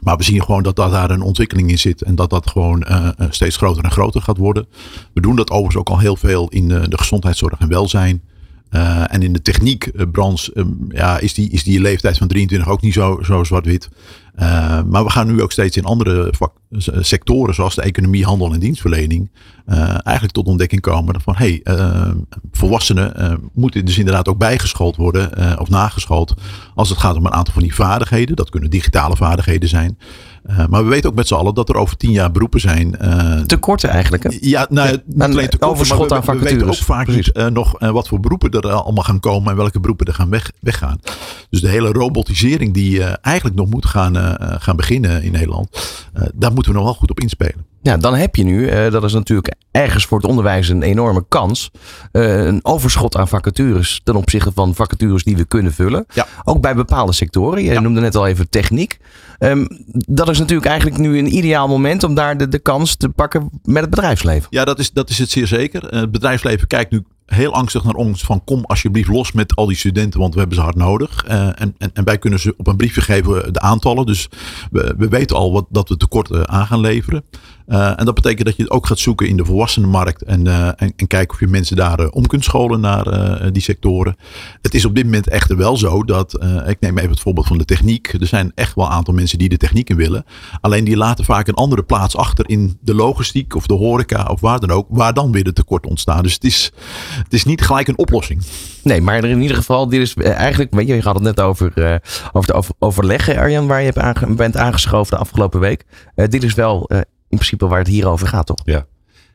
Maar 0.01 0.17
we 0.17 0.23
zien 0.23 0.43
gewoon 0.43 0.63
dat, 0.63 0.75
dat 0.75 0.91
daar 0.91 1.11
een 1.11 1.21
ontwikkeling 1.21 1.69
in 1.69 1.79
zit 1.79 2.01
en 2.01 2.15
dat 2.15 2.29
dat 2.29 2.49
gewoon 2.49 2.83
eh, 2.83 3.07
eh, 3.17 3.27
steeds 3.29 3.57
groter 3.57 3.83
en 3.83 3.91
groter 3.91 4.21
gaat 4.21 4.37
worden. 4.37 4.67
We 5.13 5.21
doen 5.21 5.35
dat 5.35 5.49
overigens 5.49 5.77
ook 5.77 5.89
al 5.89 5.99
heel 5.99 6.15
veel 6.15 6.49
in 6.49 6.67
de, 6.67 6.89
de 6.89 6.97
gezondheidszorg 6.97 7.59
en 7.59 7.67
welzijn. 7.67 8.21
Eh, 8.69 9.13
en 9.13 9.21
in 9.21 9.33
de 9.33 9.41
techniekbranche 9.41 10.53
ehm, 10.53 10.67
ja, 10.89 11.17
is, 11.19 11.33
die, 11.33 11.49
is 11.49 11.63
die 11.63 11.81
leeftijd 11.81 12.17
van 12.17 12.27
23 12.27 12.69
ook 12.69 12.81
niet 12.81 12.93
zo, 12.93 13.19
zo 13.23 13.43
zwart-wit. 13.43 13.89
Eh, 14.35 14.83
maar 14.83 15.03
we 15.03 15.09
gaan 15.09 15.27
nu 15.27 15.41
ook 15.41 15.51
steeds 15.51 15.77
in 15.77 15.83
andere 15.85 16.33
vak- 16.37 16.53
sectoren, 16.99 17.53
zoals 17.55 17.75
de 17.75 17.81
economie, 17.81 18.25
handel 18.25 18.53
en 18.53 18.59
dienstverlening, 18.59 19.31
eh, 19.65 19.77
eigenlijk 19.89 20.31
tot 20.31 20.45
ontdekking 20.47 20.81
komen 20.81 21.21
van 21.21 21.35
hey, 21.37 21.59
eh, 21.63 22.11
volwassenen 22.51 23.15
eh, 23.15 23.33
moeten 23.53 23.85
dus 23.85 23.97
inderdaad 23.97 24.27
ook 24.27 24.37
bijgeschoold 24.37 24.95
worden 24.95 25.35
eh, 25.37 25.59
of 25.59 25.69
nageschoold 25.69 26.33
als 26.75 26.89
het 26.89 26.97
gaat 26.97 27.15
om 27.15 27.25
een 27.25 27.33
aantal 27.33 27.53
van 27.53 27.63
die 27.63 27.75
vaardigheden. 27.75 28.35
Dat 28.35 28.49
kunnen 28.49 28.69
digitale 28.69 29.15
vaardigheden 29.15 29.69
zijn. 29.69 29.97
Eh, 30.45 30.65
maar 30.67 30.83
we 30.83 30.89
weten 30.89 31.09
ook 31.09 31.15
met 31.15 31.27
z'n 31.27 31.33
allen 31.33 31.53
dat 31.53 31.69
er 31.69 31.75
over 31.75 31.97
tien 31.97 32.11
jaar 32.11 32.31
beroepen 32.31 32.59
zijn. 32.59 32.97
eh, 32.97 33.39
Tekorten 33.39 33.89
eigenlijk. 33.89 34.23
Hè? 34.23 34.29
ja, 34.41 34.67
nou, 34.69 34.89
niet 34.91 35.01
een 35.15 35.21
alleen 35.21 35.35
tekorten, 35.49 35.67
overschot 35.69 36.09
maar 36.09 36.21
we- 36.21 36.31
aan 36.31 36.37
we 36.37 36.43
weten 36.43 36.67
ook 36.67 36.75
vaak 36.75 37.05
Precies. 37.05 37.25
niet 37.25 37.35
eh, 37.35 37.47
nog 37.47 37.79
wat 37.79 38.07
voor 38.07 38.19
beroepen 38.19 38.51
er 38.51 38.71
allemaal 38.71 39.03
gaan 39.03 39.19
komen 39.19 39.51
en 39.51 39.57
welke 39.57 39.79
beroepen 39.79 40.05
er 40.05 40.13
gaan 40.13 40.29
weg, 40.29 40.51
weggaan. 40.59 40.99
Dus 41.49 41.61
de 41.61 41.69
hele 41.69 41.91
robotisering 41.91 42.73
die 42.73 43.03
eigenlijk 43.03 43.55
nog 43.57 43.69
moet 43.69 43.85
gaan, 43.85 44.15
gaan 44.61 44.75
beginnen 44.75 45.23
in 45.23 45.31
Nederland, 45.31 45.67
daar 46.35 46.53
moeten 46.53 46.71
we 46.71 46.77
nog 46.77 46.87
wel 46.87 46.95
goed 46.97 47.09
op 47.09 47.19
inspelen. 47.19 47.65
Ja, 47.85 47.97
dan 47.97 48.15
heb 48.15 48.35
je 48.35 48.43
nu, 48.43 48.67
eh, 48.67 48.91
dat 48.91 49.03
is 49.03 49.13
natuurlijk 49.13 49.53
ergens 49.71 50.05
voor 50.05 50.17
het 50.17 50.27
onderwijs 50.27 50.69
een 50.69 50.81
enorme 50.81 51.25
kans, 51.29 51.71
eh, 52.11 52.45
een 52.45 52.59
overschot 52.65 53.17
aan 53.17 53.27
vacatures 53.27 54.01
ten 54.03 54.15
opzichte 54.15 54.51
van 54.53 54.75
vacatures 54.75 55.23
die 55.23 55.37
we 55.37 55.45
kunnen 55.45 55.73
vullen. 55.73 56.05
Ja. 56.13 56.27
Ook 56.43 56.61
bij 56.61 56.75
bepaalde 56.75 57.13
sectoren. 57.13 57.63
Je 57.63 57.71
Ja. 57.71 57.79
noemde 57.79 58.01
net 58.01 58.15
al 58.15 58.27
even 58.27 58.49
techniek. 58.49 58.97
Ehm, 59.39 59.65
dat 60.07 60.29
is 60.29 60.39
natuurlijk 60.39 60.67
eigenlijk 60.67 60.97
nu 60.99 61.17
een 61.17 61.35
ideaal 61.35 61.67
moment 61.67 62.03
om 62.03 62.15
daar 62.15 62.37
de, 62.37 62.47
de 62.47 62.59
kans 62.59 62.95
te 62.95 63.09
pakken 63.09 63.49
met 63.63 63.81
het 63.81 63.89
bedrijfsleven. 63.89 64.47
Ja, 64.49 64.65
dat 64.65 64.79
is, 64.79 64.91
dat 64.91 65.09
is 65.09 65.17
het 65.17 65.29
zeer 65.29 65.47
zeker. 65.47 65.87
Eh, 65.89 65.99
Het 65.99 66.11
bedrijfsleven 66.11 66.67
kijkt 66.67 66.91
nu 66.91 67.03
heel 67.25 67.53
angstig 67.53 67.83
naar 67.83 67.93
ons 67.93 68.21
van 68.23 68.43
kom 68.43 68.63
alsjeblieft 68.65 69.09
los 69.09 69.31
met 69.31 69.55
al 69.55 69.65
die 69.65 69.77
studenten, 69.77 70.19
want 70.19 70.33
we 70.33 70.39
hebben 70.39 70.57
ze 70.57 70.63
hard 70.63 70.75
nodig. 70.75 71.23
En, 71.27 71.55
en, 71.57 71.75
en 71.93 72.03
wij 72.03 72.17
kunnen 72.17 72.39
ze 72.39 72.53
op 72.57 72.67
een 72.67 72.75
briefje 72.77 73.01
geven 73.01 73.53
de 73.53 73.59
aantallen. 73.59 74.05
Dus 74.05 74.29
we, 74.71 74.93
we 74.97 75.07
weten 75.07 75.35
al 75.35 75.51
wat, 75.51 75.65
dat 75.69 75.89
we 75.89 75.97
tekorten 75.97 76.49
aan 76.49 76.65
gaan 76.67 76.79
leveren. 76.79 77.23
Eh, 77.67 77.99
en 77.99 78.05
dat 78.05 78.13
betekent 78.13 78.45
dat 78.45 78.55
je 78.55 78.63
het 78.63 78.71
ook 78.71 78.87
gaat 78.87 78.99
zoeken 78.99 79.27
in 79.27 79.37
de 79.37 79.45
volwassenenmarkt 79.45 80.21
en, 80.21 80.47
eh, 80.47 80.67
en, 80.67 80.93
en 80.95 81.07
kijken 81.07 81.33
of 81.33 81.39
je 81.39 81.47
mensen 81.47 81.75
daar 81.75 81.99
eh, 81.99 82.07
om 82.09 82.27
kunt 82.27 82.43
scholen 82.43 82.79
naar 82.79 83.03
die 83.51 83.61
sectoren. 83.61 84.15
Het 84.61 84.73
is 84.73 84.85
op 84.85 84.95
dit 84.95 85.03
moment 85.03 85.29
echter 85.29 85.57
wel 85.57 85.77
zo 85.77 86.03
dat, 86.03 86.33
ik 86.67 86.79
neem 86.79 86.97
even 86.97 87.09
het 87.09 87.19
voorbeeld 87.19 87.47
van 87.47 87.57
de 87.57 87.65
techniek. 87.65 88.13
Er 88.19 88.27
zijn 88.27 88.51
echt 88.55 88.75
wel 88.75 88.85
een 88.85 88.91
aantal 88.91 89.13
mensen 89.13 89.37
die 89.37 89.49
de 89.49 89.57
techniek 89.57 89.89
in 89.89 89.95
willen. 89.95 90.25
Alleen 90.61 90.83
die 90.83 90.97
laten 90.97 91.25
vaak 91.25 91.47
een 91.47 91.53
andere 91.53 91.83
plaats 91.83 92.17
achter 92.17 92.49
in 92.49 92.77
de 92.81 92.93
logistiek 92.93 93.55
of 93.55 93.65
de 93.65 93.73
horeca 93.73 94.25
of 94.25 94.41
waar 94.41 94.59
dan 94.59 94.71
ook, 94.71 94.87
waar 94.89 95.13
dan 95.13 95.31
weer 95.31 95.43
de 95.43 95.53
tekorten 95.53 95.89
ontstaan. 95.89 96.23
Dus 96.23 96.33
het 96.33 96.43
is, 96.43 96.71
het 97.23 97.33
is 97.33 97.43
niet 97.43 97.61
gelijk 97.61 97.87
een 97.87 97.97
oplossing. 97.97 98.41
Nee, 98.83 99.01
maar 99.01 99.23
in 99.23 99.41
ieder 99.41 99.57
geval, 99.57 99.89
dit 99.89 100.01
is 100.01 100.13
eigenlijk, 100.15 100.73
weet 100.73 100.87
je, 100.87 100.95
je 100.95 101.01
had 101.01 101.15
het 101.15 101.23
net 101.23 101.41
over, 101.41 102.01
over 102.33 102.53
over, 102.53 102.73
overleggen, 102.79 103.37
Arjan, 103.37 103.67
waar 103.67 103.81
je 103.81 103.91
hebt 103.95 104.35
bent 104.35 104.57
aangeschoven 104.57 105.15
de 105.15 105.21
afgelopen 105.21 105.59
week. 105.59 105.85
Dit 106.15 106.43
is 106.43 106.53
wel 106.53 106.89
in 107.29 107.37
principe 107.37 107.67
waar 107.67 107.79
het 107.79 107.87
hier 107.87 108.07
over 108.07 108.27
gaat, 108.27 108.45
toch? 108.45 108.61
Ja. 108.63 108.85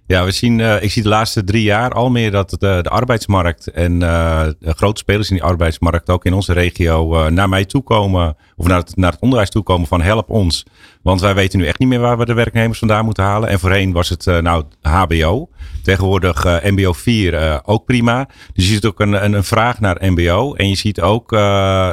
Ja, 0.06 0.24
we 0.24 0.30
zien, 0.30 0.60
eh, 0.60 0.82
ik 0.82 0.90
zie 0.90 1.02
de 1.02 1.08
laatste 1.08 1.44
drie 1.44 1.62
jaar 1.62 1.92
al 1.92 2.10
meer 2.10 2.30
dat 2.30 2.50
de, 2.50 2.56
de 2.82 2.88
arbeidsmarkt 2.88 3.66
en 3.66 4.02
eh, 4.02 4.46
de 4.58 4.74
grote 4.74 5.00
spelers 5.00 5.30
in 5.30 5.34
die 5.34 5.44
arbeidsmarkt 5.44 6.10
ook 6.10 6.24
in 6.24 6.32
onze 6.32 6.52
regio 6.52 7.14
eh, 7.14 7.30
naar 7.30 7.48
mij 7.48 7.64
toe 7.64 7.82
komen. 7.82 8.36
Of 8.56 8.66
naar 8.66 8.78
het, 8.78 8.96
naar 8.96 9.10
het 9.12 9.20
onderwijs 9.20 9.50
toe 9.50 9.62
komen 9.62 9.86
van 9.86 10.00
help 10.00 10.30
ons. 10.30 10.64
Want 11.02 11.20
wij 11.20 11.34
weten 11.34 11.58
nu 11.58 11.66
echt 11.66 11.78
niet 11.78 11.88
meer 11.88 12.00
waar 12.00 12.18
we 12.18 12.24
de 12.24 12.34
werknemers 12.34 12.78
vandaan 12.78 13.04
moeten 13.04 13.24
halen. 13.24 13.48
En 13.48 13.58
voorheen 13.58 13.92
was 13.92 14.08
het 14.08 14.26
eh, 14.26 14.38
nou 14.38 14.64
HBO. 14.80 15.48
Tegenwoordig 15.82 16.44
eh, 16.44 16.70
MBO 16.70 16.92
4 16.92 17.34
eh, 17.34 17.58
ook 17.64 17.84
prima. 17.84 18.28
Dus 18.52 18.68
je 18.68 18.72
ziet 18.72 18.84
ook 18.84 19.00
een, 19.00 19.24
een, 19.24 19.32
een 19.32 19.44
vraag 19.44 19.80
naar 19.80 19.96
MBO. 20.00 20.54
En 20.54 20.68
je 20.68 20.74
ziet 20.74 21.00
ook, 21.00 21.32
eh, 21.32 21.40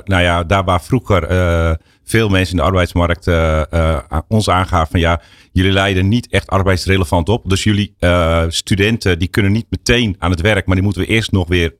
nou 0.03 0.21
ja, 0.21 0.43
daar 0.43 0.63
waar 0.63 0.81
vroeger 0.81 1.23
eh, 1.23 1.73
veel 2.07 2.29
mensen 2.29 2.51
in 2.51 2.57
de 2.61 2.67
arbeidsmarkt 2.67 3.27
eh, 3.27 3.71
eh, 3.71 3.99
ons 4.27 4.49
aangaven 4.49 4.87
van 4.91 4.99
ja, 4.99 5.21
jullie 5.51 5.71
leiden 5.71 6.07
niet 6.07 6.27
echt 6.29 6.47
arbeidsrelevant 6.47 7.29
op. 7.29 7.49
Dus 7.49 7.63
jullie 7.63 7.95
eh, 7.99 8.43
studenten 8.47 9.19
die 9.19 9.27
kunnen 9.27 9.51
niet 9.51 9.65
meteen 9.69 10.15
aan 10.19 10.31
het 10.31 10.41
werk, 10.41 10.65
maar 10.65 10.75
die 10.75 10.83
moeten 10.83 11.01
we 11.01 11.07
eerst 11.07 11.31
nog 11.31 11.47
weer, 11.47 11.75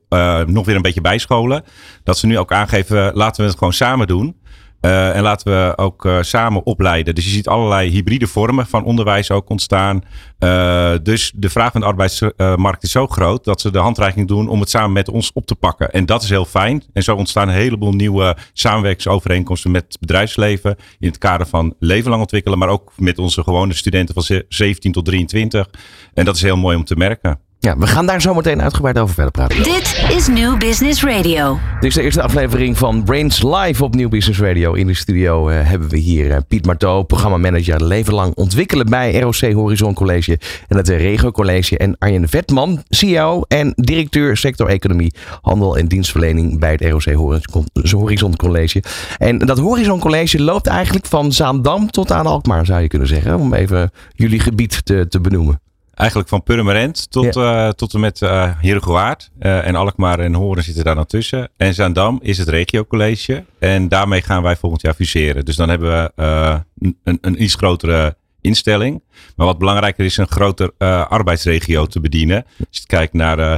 nog 0.46 0.66
weer 0.66 0.76
een 0.76 0.82
beetje 0.82 1.00
bijscholen. 1.00 1.64
Dat 2.04 2.18
ze 2.18 2.26
nu 2.26 2.38
ook 2.38 2.52
aangeven, 2.52 3.12
laten 3.14 3.42
we 3.42 3.48
het 3.48 3.58
gewoon 3.58 3.72
samen 3.72 4.06
doen. 4.06 4.36
Eh, 4.80 5.16
en 5.16 5.22
laten 5.22 5.52
we 5.52 5.76
ook 5.76 6.04
eh, 6.04 6.18
samen 6.20 6.66
opleiden. 6.66 7.14
Dus 7.14 7.24
je 7.24 7.30
ziet 7.30 7.48
allerlei 7.48 7.90
hybride 7.90 8.26
vormen 8.26 8.66
van 8.66 8.84
onderwijs 8.84 9.30
ook 9.30 9.50
ontstaan. 9.50 10.02
Eh, 10.38 10.92
dus 11.02 11.32
de 11.36 11.50
vraag 11.50 11.72
van 11.72 11.80
de 11.80 11.86
arbeidsmarkt 11.86 12.82
is 12.82 12.90
zo 12.90 13.06
groot 13.06 13.44
dat 13.44 13.60
ze 13.60 13.70
de 13.70 13.78
handreiking 13.78 14.28
doen 14.28 14.48
om 14.48 14.60
het 14.60 14.70
samen 14.70 14.92
met 14.92 15.08
ons 15.08 15.32
op 15.32 15.46
te 15.46 15.54
pakken. 15.54 15.90
En 15.90 16.06
dat 16.06 16.22
is 16.22 16.28
heel 16.28 16.44
fijn. 16.44 16.82
En 16.92 17.02
zo 17.02 17.14
ontstaan 17.16 17.48
een 17.48 17.54
heleboel 17.54 17.92
nieuwe 17.92 18.36
samenwerkingsovereenkomsten 18.52 19.70
met 19.70 19.84
het 19.88 20.00
bedrijfsleven. 20.00 20.76
In 20.98 21.08
het 21.08 21.18
kader 21.18 21.46
van 21.46 21.74
leven 21.78 22.08
lang 22.10 22.22
ontwikkelen, 22.22 22.58
maar 22.58 22.68
ook 22.68 22.92
met 22.96 23.18
onze 23.18 23.42
gewone 23.42 23.74
studenten 23.74 24.14
van 24.14 24.22
ze- 24.22 24.44
17 24.48 24.92
tot 24.92 25.04
23. 25.04 25.68
En 26.14 26.24
dat 26.24 26.36
is 26.36 26.42
heel 26.42 26.56
mooi 26.56 26.76
om 26.76 26.84
te 26.84 26.96
merken. 26.96 27.40
Ja, 27.60 27.76
we 27.78 27.86
gaan 27.86 28.06
daar 28.06 28.20
zo 28.20 28.34
meteen 28.34 28.62
uitgebreid 28.62 28.98
over 28.98 29.14
verder 29.14 29.32
praten. 29.32 29.62
Dit 29.62 30.04
is 30.10 30.28
New 30.28 30.58
Business 30.58 31.04
Radio. 31.04 31.58
Dit 31.80 31.88
is 31.88 31.94
de 31.94 32.02
eerste 32.02 32.22
aflevering 32.22 32.78
van 32.78 33.04
Brains 33.04 33.42
Live 33.42 33.84
op 33.84 33.94
Nieuw 33.94 34.08
Business 34.08 34.40
Radio. 34.40 34.72
In 34.72 34.86
de 34.86 34.94
studio 34.94 35.48
eh, 35.48 35.68
hebben 35.68 35.88
we 35.88 35.96
hier 35.96 36.30
eh, 36.30 36.38
Piet 36.48 36.66
Marteau, 36.66 37.04
programmamanager 37.04 37.84
leven 37.84 38.14
lang 38.14 38.34
ontwikkelen 38.34 38.86
bij 38.86 39.20
ROC 39.20 39.52
Horizon 39.52 39.94
College 39.94 40.38
en 40.68 40.76
het 40.76 40.88
Regio 40.88 41.30
College. 41.30 41.78
En 41.78 41.96
Arjen 41.98 42.28
Vetman, 42.28 42.82
CEO 42.88 43.42
en 43.48 43.72
directeur 43.76 44.36
sector 44.36 44.68
economie, 44.68 45.14
handel 45.42 45.76
en 45.76 45.86
dienstverlening 45.86 46.58
bij 46.58 46.72
het 46.72 46.84
ROC 46.84 47.04
Horizon- 47.04 47.68
Horizon 47.90 48.36
College. 48.36 48.82
En 49.18 49.38
dat 49.38 49.58
Horizon 49.58 49.98
College 49.98 50.42
loopt 50.42 50.66
eigenlijk 50.66 51.06
van 51.06 51.32
Zaandam 51.32 51.90
tot 51.90 52.12
aan 52.12 52.26
Alkmaar, 52.26 52.66
zou 52.66 52.80
je 52.82 52.88
kunnen 52.88 53.08
zeggen. 53.08 53.38
Om 53.38 53.54
even 53.54 53.90
jullie 54.14 54.40
gebied 54.40 54.84
te, 54.84 55.06
te 55.08 55.20
benoemen. 55.20 55.60
Eigenlijk 55.98 56.28
van 56.28 56.42
Purmerend 56.42 57.10
tot, 57.10 57.36
eh, 57.36 57.68
tot 57.68 57.94
en 57.94 58.00
met 58.00 58.20
uh, 58.20 58.50
Heerhugowaard. 58.58 59.30
Eh, 59.38 59.66
en 59.66 59.74
Alkmaar 59.74 60.18
en 60.18 60.34
Horen 60.34 60.62
zitten 60.62 60.84
daar 60.84 61.06
tussen. 61.06 61.50
En 61.56 61.74
Zaandam 61.74 62.18
is 62.22 62.38
het 62.38 62.48
regiocollege. 62.48 63.44
En 63.58 63.88
daarmee 63.88 64.22
gaan 64.22 64.42
wij 64.42 64.56
volgend 64.56 64.82
jaar 64.82 64.94
fuseren. 64.94 65.44
Dus 65.44 65.56
dan 65.56 65.68
hebben 65.68 65.90
we 65.90 66.12
eh, 66.14 66.56
een, 67.04 67.18
een 67.20 67.42
iets 67.42 67.54
grotere 67.54 68.16
instelling. 68.40 69.02
Maar 69.36 69.46
wat 69.46 69.58
belangrijker 69.58 70.04
is, 70.04 70.16
een 70.16 70.28
groter 70.28 70.70
eh, 70.78 71.06
arbeidsregio 71.06 71.86
te 71.86 72.00
bedienen. 72.00 72.44
Als 72.58 72.78
je 72.78 72.86
kijkt 72.86 73.12
naar 73.12 73.38
eh, 73.38 73.54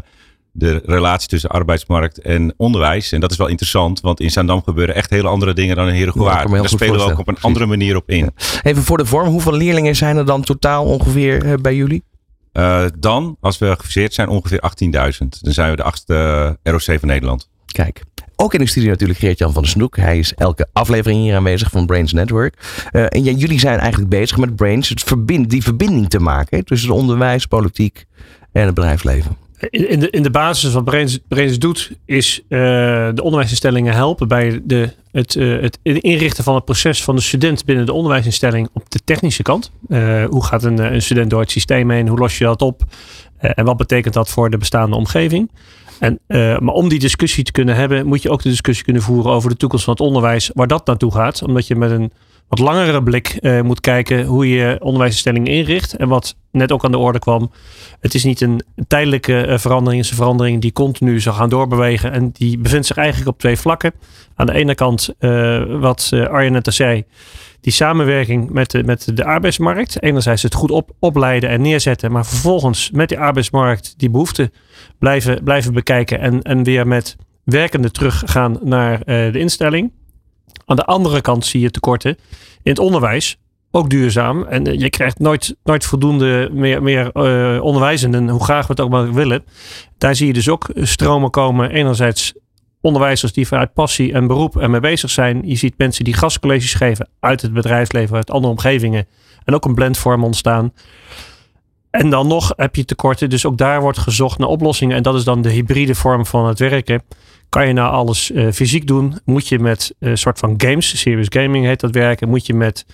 de 0.52 0.82
relatie 0.84 1.28
tussen 1.28 1.50
arbeidsmarkt 1.50 2.18
en 2.18 2.54
onderwijs. 2.56 3.12
En 3.12 3.20
dat 3.20 3.30
is 3.30 3.36
wel 3.36 3.46
interessant, 3.46 4.00
want 4.00 4.20
in 4.20 4.30
Zaandam 4.30 4.62
gebeuren 4.62 4.94
echt 4.94 5.10
hele 5.10 5.28
andere 5.28 5.52
dingen 5.52 5.76
dan 5.76 5.88
in 5.88 5.94
Ja, 5.94 6.12
me 6.14 6.20
heel 6.22 6.48
Daar 6.48 6.68
spelen 6.68 6.96
we 6.96 7.12
ook 7.12 7.18
op 7.18 7.28
een 7.28 7.40
andere 7.40 7.66
manier 7.66 7.96
op 7.96 8.10
in. 8.10 8.30
Even 8.62 8.82
voor 8.82 8.96
de 8.96 9.06
vorm, 9.06 9.28
hoeveel 9.28 9.52
leerlingen 9.52 9.96
zijn 9.96 10.16
er 10.16 10.26
dan 10.26 10.42
totaal 10.42 10.84
ongeveer 10.84 11.44
eh, 11.44 11.54
bij 11.54 11.74
jullie? 11.74 12.02
Uh, 12.52 12.84
dan, 12.98 13.36
als 13.40 13.58
we 13.58 13.74
gefuseerd 13.78 14.14
zijn, 14.14 14.28
ongeveer 14.28 14.60
18.000. 15.20 15.28
Dan 15.40 15.52
zijn 15.52 15.70
we 15.70 15.76
de 15.76 15.82
achtste 15.82 16.58
ROC 16.62 16.82
van 16.82 17.08
Nederland. 17.08 17.48
Kijk. 17.66 18.02
Ook 18.36 18.54
in 18.54 18.60
de 18.60 18.68
studio 18.68 18.90
natuurlijk 18.90 19.18
Geert-Jan 19.18 19.52
van 19.52 19.62
der 19.62 19.70
Snoek. 19.70 19.96
Hij 19.96 20.18
is 20.18 20.34
elke 20.34 20.68
aflevering 20.72 21.20
hier 21.20 21.36
aanwezig 21.36 21.70
van 21.70 21.86
Brains 21.86 22.12
Network. 22.12 22.54
Uh, 22.92 23.06
en 23.08 23.22
jullie 23.22 23.58
zijn 23.58 23.78
eigenlijk 23.78 24.10
bezig 24.10 24.36
met 24.36 24.56
Brains 24.56 24.88
het 24.88 25.02
verbind, 25.02 25.50
die 25.50 25.62
verbinding 25.62 26.08
te 26.08 26.20
maken 26.20 26.64
tussen 26.64 26.90
onderwijs, 26.90 27.46
politiek 27.46 28.04
en 28.52 28.64
het 28.66 28.74
bedrijfsleven. 28.74 29.36
In 29.60 30.00
de, 30.00 30.10
in 30.10 30.22
de 30.22 30.30
basis 30.30 30.72
wat 30.72 30.84
Brains, 31.28 31.58
doet, 31.58 31.90
is 32.04 32.40
uh, 32.48 32.58
de 33.14 33.22
onderwijsinstellingen 33.22 33.94
helpen 33.94 34.28
bij 34.28 34.60
de, 34.64 34.92
het, 35.12 35.34
uh, 35.34 35.62
het 35.62 35.78
inrichten 35.82 36.44
van 36.44 36.54
het 36.54 36.64
proces 36.64 37.04
van 37.04 37.16
de 37.16 37.22
student 37.22 37.64
binnen 37.64 37.86
de 37.86 37.92
onderwijsinstelling 37.92 38.68
op 38.72 38.90
de 38.90 39.00
technische 39.04 39.42
kant. 39.42 39.70
Uh, 39.88 40.24
hoe 40.24 40.44
gaat 40.44 40.64
een, 40.64 40.78
een, 40.78 41.02
student 41.02 41.30
door 41.30 41.40
het 41.40 41.50
systeem 41.50 41.90
heen? 41.90 42.08
Hoe 42.08 42.18
los 42.18 42.38
je 42.38 42.44
dat 42.44 42.62
op? 42.62 42.82
en 43.38 43.64
wat 43.64 43.76
betekent 43.76 44.14
dat 44.14 44.28
voor 44.28 44.50
de 44.50 44.58
bestaande 44.58 44.96
omgeving? 44.96 45.50
En, 45.98 46.20
maar 46.64 46.74
om 46.74 46.88
die 46.88 46.98
discussie 46.98 47.44
te 47.44 47.52
kunnen 47.52 47.74
hebben, 47.74 48.06
moet 48.06 48.22
je 48.22 48.30
ook 48.30 48.42
de 48.42 48.48
discussie 48.48 48.84
kunnen 48.84 49.02
voeren 49.02 49.32
over 49.32 49.50
de 49.50 49.56
toekomst 49.56 49.84
van 49.84 49.92
het 49.92 50.02
onderwijs, 50.02 50.50
waar 50.54 50.66
dat 50.66 50.86
naartoe 50.86 51.12
gaat. 51.12 51.42
Omdat 51.42 51.66
je 51.66 51.76
met 51.76 51.90
een 51.90 52.12
wat 52.50 52.58
langere 52.58 53.02
blik 53.02 53.28
eh, 53.28 53.60
moet 53.60 53.80
kijken 53.80 54.24
hoe 54.24 54.48
je 54.48 54.76
onderwijsinstellingen 54.80 55.52
inricht. 55.52 55.96
En 55.96 56.08
wat 56.08 56.36
net 56.50 56.72
ook 56.72 56.84
aan 56.84 56.90
de 56.90 56.98
orde 56.98 57.18
kwam. 57.18 57.50
Het 58.00 58.14
is 58.14 58.24
niet 58.24 58.40
een 58.40 58.62
tijdelijke 58.88 59.40
eh, 59.40 59.58
verandering. 59.58 59.96
Het 59.96 60.04
is 60.04 60.10
een 60.10 60.22
verandering 60.22 60.60
die 60.60 60.72
continu 60.72 61.20
zal 61.20 61.32
gaan 61.32 61.48
doorbewegen. 61.48 62.12
En 62.12 62.30
die 62.32 62.58
bevindt 62.58 62.86
zich 62.86 62.96
eigenlijk 62.96 63.28
op 63.28 63.38
twee 63.38 63.56
vlakken. 63.56 63.92
Aan 64.34 64.46
de 64.46 64.52
ene 64.52 64.74
kant, 64.74 65.14
uh, 65.20 65.62
wat 65.80 66.10
Arjen 66.12 66.52
net 66.52 66.66
al 66.66 66.72
zei. 66.72 67.04
Die 67.60 67.72
samenwerking 67.72 68.50
met 68.50 68.70
de, 68.70 68.84
met 68.84 69.16
de 69.16 69.24
arbeidsmarkt. 69.24 70.02
Enerzijds 70.02 70.42
het 70.42 70.54
goed 70.54 70.70
op, 70.70 70.90
opleiden 70.98 71.50
en 71.50 71.60
neerzetten. 71.60 72.12
Maar 72.12 72.26
vervolgens 72.26 72.90
met 72.90 73.08
die 73.08 73.18
arbeidsmarkt 73.18 73.94
die 73.96 74.10
behoeften 74.10 74.52
blijven, 74.98 75.44
blijven 75.44 75.72
bekijken. 75.72 76.20
En, 76.20 76.42
en 76.42 76.62
weer 76.62 76.86
met 76.86 77.16
werkende 77.44 77.90
teruggaan 77.90 78.58
naar 78.62 79.04
de 79.04 79.38
instelling. 79.38 79.92
Aan 80.66 80.76
de 80.76 80.84
andere 80.84 81.20
kant 81.20 81.46
zie 81.46 81.60
je 81.60 81.70
tekorten 81.70 82.16
in 82.62 82.70
het 82.70 82.78
onderwijs. 82.78 83.38
Ook 83.70 83.90
duurzaam. 83.90 84.42
En 84.42 84.66
eh, 84.66 84.78
je 84.78 84.90
krijgt 84.90 85.18
nooit, 85.18 85.56
nooit 85.64 85.84
voldoende 85.84 86.48
meer, 86.52 86.82
meer 86.82 87.10
uh, 87.14 87.62
onderwijzenden, 87.62 88.28
hoe 88.28 88.44
graag 88.44 88.66
we 88.66 88.72
het 88.72 88.80
ook 88.80 88.90
maar 88.90 89.12
willen. 89.12 89.44
Daar 89.98 90.14
zie 90.14 90.26
je 90.26 90.32
dus 90.32 90.48
ook 90.48 90.70
stromen 90.74 91.30
komen. 91.30 91.70
Enerzijds 91.70 92.32
onderwijzers 92.80 93.32
die 93.32 93.46
vanuit 93.46 93.72
passie 93.72 94.12
en 94.12 94.26
beroep 94.26 94.56
ermee 94.56 94.80
bezig 94.80 95.10
zijn. 95.10 95.42
Je 95.44 95.56
ziet 95.56 95.74
mensen 95.78 96.04
die 96.04 96.14
gastcolleges 96.14 96.74
geven 96.74 97.08
uit 97.20 97.42
het 97.42 97.52
bedrijfsleven, 97.52 98.16
uit 98.16 98.30
andere 98.30 98.52
omgevingen. 98.52 99.06
En 99.44 99.54
ook 99.54 99.64
een 99.64 99.74
blendvorm 99.74 100.24
ontstaan. 100.24 100.72
En 101.90 102.10
dan 102.10 102.26
nog 102.26 102.52
heb 102.56 102.76
je 102.76 102.84
tekorten. 102.84 103.30
Dus 103.30 103.46
ook 103.46 103.58
daar 103.58 103.80
wordt 103.80 103.98
gezocht 103.98 104.38
naar 104.38 104.48
oplossingen. 104.48 104.96
En 104.96 105.02
dat 105.02 105.14
is 105.14 105.24
dan 105.24 105.42
de 105.42 105.50
hybride 105.50 105.94
vorm 105.94 106.26
van 106.26 106.46
het 106.46 106.58
werken. 106.58 107.02
Kan 107.50 107.66
je 107.66 107.72
nou 107.72 107.92
alles 107.92 108.30
uh, 108.30 108.52
fysiek 108.52 108.86
doen? 108.86 109.18
Moet 109.24 109.48
je 109.48 109.58
met 109.58 109.94
een 109.98 110.10
uh, 110.10 110.14
soort 110.16 110.38
van 110.38 110.54
games, 110.56 111.00
serious 111.00 111.26
gaming 111.28 111.64
heet 111.64 111.80
dat 111.80 111.94
werken? 111.94 112.28
Moet 112.28 112.46
je 112.46 112.54
met 112.54 112.86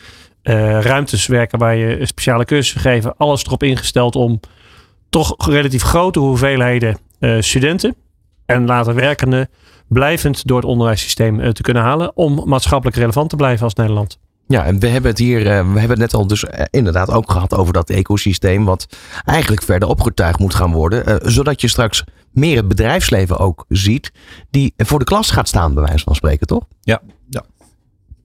uh, 0.43 0.81
ruimtes 0.81 1.27
werken 1.27 1.59
waar 1.59 1.77
je 1.77 2.07
speciale 2.07 2.45
cursussen 2.45 2.81
geven? 2.81 3.17
Alles 3.17 3.45
erop 3.45 3.63
ingesteld 3.63 4.17
om 4.17 4.41
toch 5.11 5.35
relatief 5.49 5.83
grote 5.83 6.19
hoeveelheden 6.19 6.99
studenten 7.39 7.95
en 8.47 8.67
later 8.67 8.95
werkenden 8.95 9.49
blijvend 9.89 10.47
door 10.47 10.57
het 10.57 10.67
onderwijssysteem 10.67 11.53
te 11.53 11.63
kunnen 11.63 11.83
halen 11.83 12.17
om 12.17 12.43
maatschappelijk 12.45 12.97
relevant 12.97 13.31
te 13.31 13.37
blijven 13.37 13.65
als 13.65 13.75
Nederland. 13.75 14.19
Ja, 14.49 14.65
en 14.65 14.79
we 14.79 14.89
hebben 14.89 15.11
het 15.11 15.19
hier, 15.19 15.39
we 15.45 15.49
hebben 15.51 15.89
het 15.89 15.99
net 15.99 16.15
al 16.15 16.27
dus 16.27 16.45
inderdaad 16.71 17.11
ook 17.11 17.31
gehad 17.31 17.55
over 17.55 17.73
dat 17.73 17.91
ecosysteem, 17.91 18.65
wat 18.65 18.87
eigenlijk 19.25 19.63
verder 19.63 19.89
opgetuigd 19.89 20.39
moet 20.39 20.55
gaan 20.55 20.73
worden, 20.73 21.33
zodat 21.33 21.61
je 21.61 21.69
straks 21.69 22.05
meer 22.31 22.57
het 22.57 22.69
bedrijfsleven 22.69 23.39
ook 23.39 23.65
ziet, 23.69 24.13
die 24.51 24.75
voor 24.77 24.99
de 24.99 25.05
klas 25.05 25.31
gaat 25.31 25.49
staan, 25.49 25.75
bij 25.75 25.83
wijze 25.83 26.05
van 26.05 26.15
spreken, 26.15 26.47
toch? 26.47 26.65
Ja, 26.81 27.03
ja. 27.29 27.45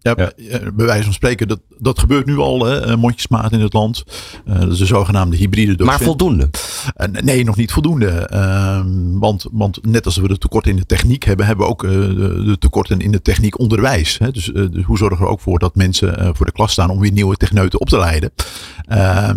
Ja, 0.03 0.15
ja. 0.17 0.59
bij 0.73 0.85
wijze 0.85 1.03
van 1.03 1.13
spreken, 1.13 1.47
dat, 1.47 1.59
dat 1.79 1.99
gebeurt 1.99 2.25
nu 2.25 2.37
al, 2.37 2.65
hè, 2.65 2.97
mondjesmaat 2.97 3.51
in 3.51 3.59
het 3.59 3.73
land. 3.73 4.03
Uh, 4.47 4.59
dat 4.59 4.71
is 4.71 4.77
de 4.77 4.85
zogenaamde 4.85 5.37
hybride 5.37 5.75
docent. 5.75 5.97
Maar 5.97 6.07
voldoende? 6.07 6.49
Uh, 6.97 7.21
nee, 7.21 7.43
nog 7.43 7.55
niet 7.55 7.71
voldoende. 7.71 8.29
Uh, 8.33 8.81
want, 9.19 9.45
want 9.51 9.85
net 9.85 10.05
als 10.05 10.17
we 10.17 10.27
de 10.27 10.37
tekorten 10.37 10.71
in 10.71 10.77
de 10.77 10.85
techniek 10.85 11.23
hebben, 11.23 11.45
hebben 11.45 11.65
we 11.65 11.71
ook 11.71 11.81
de, 11.81 12.43
de, 12.45 12.57
tekorten 12.57 12.99
in 12.99 13.11
de 13.11 13.21
techniek 13.21 13.59
onderwijs. 13.59 14.17
Hè. 14.17 14.31
Dus, 14.31 14.45
dus, 14.45 14.83
hoe 14.83 14.97
zorgen 14.97 15.17
we 15.17 15.23
er 15.23 15.29
ook 15.29 15.39
voor 15.39 15.59
dat 15.59 15.75
mensen 15.75 16.35
voor 16.35 16.45
de 16.45 16.51
klas 16.51 16.71
staan 16.71 16.89
om 16.89 16.99
weer 16.99 17.11
nieuwe 17.11 17.35
techneuten 17.35 17.79
op 17.79 17.89
te 17.89 17.97
leiden? 17.97 18.31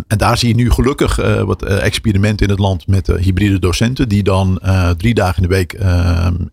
en 0.07 0.17
daar 0.17 0.37
zie 0.37 0.47
je 0.47 0.55
nu 0.55 0.71
gelukkig 0.71 1.15
wat 1.45 1.63
experimenten 1.63 2.45
in 2.45 2.51
het 2.51 2.61
land 2.61 2.87
met 2.87 3.07
hybride 3.07 3.59
docenten, 3.59 4.09
die 4.09 4.23
dan 4.23 4.59
drie 4.97 5.13
dagen 5.13 5.43
in 5.43 5.49
de 5.49 5.55
week 5.55 5.73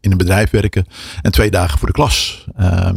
in 0.00 0.10
een 0.10 0.16
bedrijf 0.16 0.50
werken 0.50 0.86
en 1.22 1.32
twee 1.32 1.50
dagen 1.50 1.78
voor 1.78 1.88
de 1.88 1.94
klas. 1.94 2.44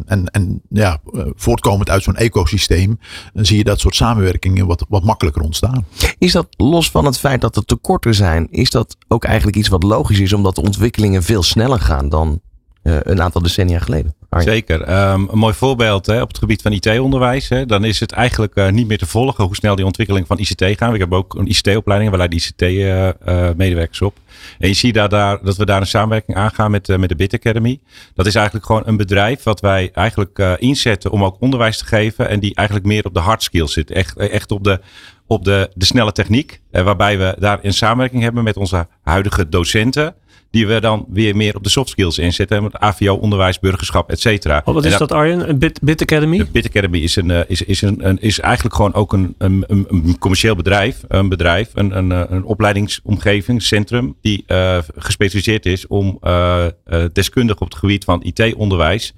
en, 0.05 0.25
en 0.31 0.61
ja, 0.69 0.99
voortkomend 1.35 1.89
uit 1.89 2.03
zo'n 2.03 2.15
ecosysteem, 2.15 2.99
zie 3.33 3.57
je 3.57 3.63
dat 3.63 3.79
soort 3.79 3.95
samenwerkingen 3.95 4.67
wat, 4.67 4.85
wat 4.89 5.03
makkelijker 5.03 5.41
ontstaan. 5.41 5.85
Is 6.17 6.31
dat 6.31 6.47
los 6.49 6.91
van 6.91 7.05
het 7.05 7.19
feit 7.19 7.41
dat 7.41 7.55
er 7.55 7.65
tekorten 7.65 8.15
zijn, 8.15 8.47
is 8.51 8.69
dat 8.69 8.97
ook 9.07 9.23
eigenlijk 9.23 9.57
iets 9.57 9.67
wat 9.67 9.83
logisch 9.83 10.19
is, 10.19 10.33
omdat 10.33 10.55
de 10.55 10.61
ontwikkelingen 10.61 11.23
veel 11.23 11.43
sneller 11.43 11.79
gaan 11.79 12.09
dan 12.09 12.41
uh, 12.83 12.97
een 13.01 13.21
aantal 13.21 13.41
decennia 13.41 13.79
geleden? 13.79 14.15
Zeker. 14.43 15.11
Um, 15.11 15.27
een 15.31 15.37
mooi 15.37 15.53
voorbeeld 15.53 16.05
hè, 16.05 16.21
op 16.21 16.27
het 16.27 16.37
gebied 16.37 16.61
van 16.61 16.71
IT-onderwijs. 16.71 17.49
Dan 17.65 17.83
is 17.83 17.99
het 17.99 18.11
eigenlijk 18.11 18.55
uh, 18.55 18.69
niet 18.69 18.87
meer 18.87 18.97
te 18.97 19.05
volgen 19.05 19.43
hoe 19.43 19.55
snel 19.55 19.75
die 19.75 19.85
ontwikkeling 19.85 20.27
van 20.27 20.39
ICT 20.39 20.63
gaan. 20.77 20.93
Ik 20.93 20.99
heb 20.99 21.13
ook 21.13 21.35
een 21.35 21.47
ICT-opleiding, 21.47 22.11
we 22.11 22.17
leiden 22.17 22.37
ICT-medewerkers 22.37 23.99
uh, 23.99 24.07
op. 24.07 24.17
En 24.59 24.67
je 24.67 24.73
ziet 24.73 24.93
daar, 24.93 25.09
dat 25.43 25.57
we 25.57 25.65
daar 25.65 25.81
een 25.81 25.87
samenwerking 25.87 26.37
aangaan 26.37 26.71
met, 26.71 26.97
met 26.97 27.09
de 27.09 27.15
Bit 27.15 27.33
Academy. 27.33 27.79
Dat 28.13 28.25
is 28.25 28.35
eigenlijk 28.35 28.65
gewoon 28.65 28.83
een 28.85 28.97
bedrijf 28.97 29.43
wat 29.43 29.59
wij 29.59 29.89
eigenlijk 29.93 30.57
inzetten 30.59 31.11
om 31.11 31.23
ook 31.23 31.37
onderwijs 31.39 31.77
te 31.77 31.85
geven. 31.85 32.29
En 32.29 32.39
die 32.39 32.55
eigenlijk 32.55 32.87
meer 32.87 33.05
op 33.05 33.13
de 33.13 33.19
hard 33.19 33.43
skills 33.43 33.73
zit. 33.73 33.91
Echt, 33.91 34.17
echt 34.17 34.51
op 34.51 34.63
de, 34.63 34.79
op 35.27 35.43
de, 35.45 35.69
de 35.73 35.85
snelle 35.85 36.11
techniek. 36.11 36.61
waarbij 36.71 37.17
we 37.17 37.35
daar 37.39 37.59
een 37.61 37.73
samenwerking 37.73 38.21
hebben 38.21 38.43
met 38.43 38.57
onze 38.57 38.87
huidige 39.03 39.49
docenten 39.49 40.15
die 40.55 40.67
we 40.67 40.79
dan 40.79 41.05
weer 41.09 41.35
meer 41.35 41.55
op 41.55 41.63
de 41.63 41.69
soft 41.69 41.89
skills 41.89 42.17
inzetten. 42.17 42.63
Met 42.63 42.77
AVO, 42.77 43.13
onderwijs, 43.13 43.59
burgerschap, 43.59 44.09
et 44.09 44.19
cetera. 44.19 44.61
Oh, 44.65 44.73
wat 44.73 44.85
is 44.85 44.97
dat, 44.97 45.11
Arjen? 45.11 45.49
Een 45.49 45.59
Bit, 45.59 45.79
Bit 45.81 46.01
Academy? 46.01 46.37
De 46.37 46.45
Bit 46.51 46.65
Academy 46.65 46.97
is, 46.97 47.15
een, 47.15 47.31
is, 47.47 47.61
is, 47.61 47.81
een, 47.81 48.07
een, 48.07 48.21
is 48.21 48.39
eigenlijk 48.39 48.75
gewoon 48.75 48.93
ook 48.93 49.13
een, 49.13 49.35
een, 49.37 49.65
een 49.67 50.15
commercieel 50.19 50.55
bedrijf. 50.55 51.03
Een 51.07 51.29
bedrijf, 51.29 51.69
een, 51.73 51.97
een, 51.97 52.33
een 52.33 52.43
opleidingsomgeving, 52.43 53.61
centrum, 53.61 54.15
die 54.21 54.43
uh, 54.47 54.77
gespecialiseerd 54.95 55.65
is 55.65 55.87
om 55.87 56.17
uh, 56.23 56.65
uh, 56.87 57.03
deskundig 57.13 57.59
op 57.59 57.67
het 57.69 57.77
gebied 57.77 58.03
van 58.03 58.23
IT-onderwijs 58.23 59.13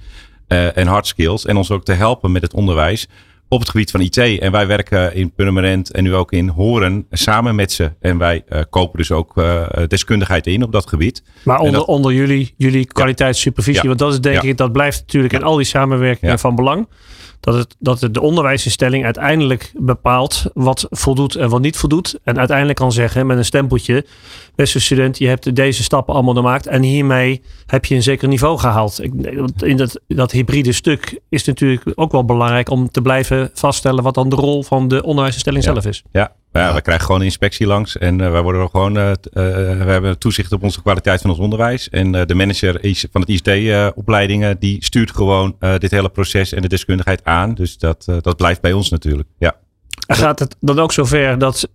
en 0.47 0.87
hard 0.87 1.07
skills. 1.07 1.45
En 1.45 1.57
ons 1.57 1.71
ook 1.71 1.85
te 1.85 1.93
helpen 1.93 2.31
met 2.31 2.41
het 2.41 2.53
onderwijs 2.53 3.07
op 3.49 3.59
het 3.59 3.69
gebied 3.69 3.91
van 3.91 4.01
IT. 4.01 4.17
En 4.17 4.51
wij 4.51 4.67
werken 4.67 5.15
in 5.15 5.31
Purmerend 5.31 5.91
en 5.91 6.03
nu 6.03 6.15
ook 6.15 6.31
in 6.31 6.47
Horen 6.47 7.05
samen 7.11 7.55
met 7.55 7.71
ze. 7.71 7.91
En 7.99 8.17
wij 8.17 8.43
uh, 8.49 8.61
kopen 8.69 8.97
dus 8.97 9.11
ook 9.11 9.37
uh, 9.37 9.65
deskundigheid 9.87 10.47
in 10.47 10.63
op 10.63 10.71
dat 10.71 10.87
gebied. 10.87 11.23
Maar 11.43 11.59
onder, 11.59 11.79
dat, 11.79 11.87
onder 11.87 12.13
jullie, 12.13 12.53
jullie 12.57 12.85
kwaliteitssupervisie. 12.85 13.81
Ja. 13.81 13.87
Want 13.87 13.99
dat 13.99 14.13
is 14.13 14.21
denk 14.21 14.41
ja. 14.41 14.49
ik, 14.49 14.57
dat 14.57 14.71
blijft 14.71 14.99
natuurlijk 14.99 15.33
in 15.33 15.43
al 15.43 15.55
die 15.55 15.65
samenwerkingen 15.65 16.39
van 16.39 16.55
belang. 16.55 16.87
Dat, 17.39 17.55
het, 17.55 17.75
dat 17.79 18.01
het 18.01 18.13
de 18.13 18.21
onderwijsinstelling 18.21 19.05
uiteindelijk 19.05 19.71
bepaalt 19.75 20.45
wat 20.53 20.87
voldoet 20.89 21.35
en 21.35 21.49
wat 21.49 21.61
niet 21.61 21.77
voldoet. 21.77 22.19
En 22.23 22.37
uiteindelijk 22.37 22.77
kan 22.77 22.91
zeggen 22.91 23.27
met 23.27 23.37
een 23.37 23.45
stempeltje. 23.45 24.05
Beste 24.55 24.79
student, 24.79 25.17
je 25.17 25.27
hebt 25.27 25.55
deze 25.55 25.83
stappen 25.83 26.13
allemaal 26.13 26.33
gemaakt. 26.33 26.67
En 26.67 26.81
hiermee 26.81 27.41
heb 27.65 27.85
je 27.85 27.95
een 27.95 28.03
zeker 28.03 28.27
niveau 28.27 28.59
gehaald. 28.59 29.01
In 29.57 29.77
dat, 29.77 30.01
dat 30.07 30.31
hybride 30.31 30.71
stuk 30.71 31.19
is 31.29 31.43
natuurlijk 31.43 31.91
ook 31.95 32.11
wel 32.11 32.25
belangrijk 32.25 32.69
om 32.69 32.91
te 32.91 33.01
blijven 33.01 33.49
vaststellen 33.53 34.03
wat 34.03 34.13
dan 34.13 34.29
de 34.29 34.35
rol 34.35 34.63
van 34.63 34.87
de 34.87 35.03
onderwijsinstelling 35.03 35.63
ja. 35.63 35.71
zelf 35.71 35.85
is. 35.85 36.03
Ja, 36.11 36.35
ja, 36.51 36.73
we 36.73 36.81
krijgen 36.81 37.05
gewoon 37.05 37.19
een 37.19 37.25
inspectie 37.25 37.67
langs 37.67 37.97
en 37.97 38.19
uh, 38.21 38.31
wij 38.31 38.41
worden 38.41 38.69
gewoon, 38.69 38.97
uh, 38.97 39.07
uh, 39.07 39.13
we 39.33 39.91
hebben 39.91 40.17
toezicht 40.17 40.51
op 40.51 40.63
onze 40.63 40.81
kwaliteit 40.81 41.21
van 41.21 41.29
ons 41.29 41.39
onderwijs. 41.39 41.89
En 41.89 42.11
de 42.11 42.35
manager 42.35 42.79
van 43.11 43.21
het 43.21 43.29
ICT-opleidingen, 43.29 44.59
die 44.59 44.83
stuurt 44.83 45.11
gewoon 45.11 45.55
dit 45.77 45.91
hele 45.91 46.09
proces 46.09 46.53
en 46.53 46.61
de 46.61 46.67
deskundigheid 46.67 47.23
aan. 47.23 47.53
Dus 47.53 47.77
dat, 47.77 48.05
dat 48.21 48.37
blijft 48.37 48.61
bij 48.61 48.73
ons 48.73 48.89
natuurlijk. 48.89 49.29
Ja. 49.39 49.55
Gaat 50.07 50.39
het 50.39 50.55
dan 50.59 50.79
ook 50.79 50.91
zover 50.91 51.37
dat 51.37 51.67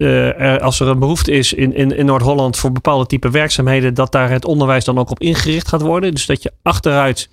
als 0.61 0.80
er 0.80 0.88
een 0.88 0.98
behoefte 0.98 1.32
is 1.32 1.52
in, 1.52 1.74
in, 1.74 1.96
in 1.96 2.06
Noord-Holland 2.06 2.56
voor 2.56 2.72
bepaalde 2.72 3.06
type 3.06 3.30
werkzaamheden, 3.30 3.94
dat 3.94 4.12
daar 4.12 4.30
het 4.30 4.44
onderwijs 4.44 4.85
dan 4.85 4.98
ook 4.98 5.11
op 5.11 5.20
ingericht 5.20 5.68
gaat 5.68 5.82
worden? 5.82 6.14
Dus 6.14 6.26
dat 6.26 6.42
je 6.42 6.52
achteruit 6.62 7.28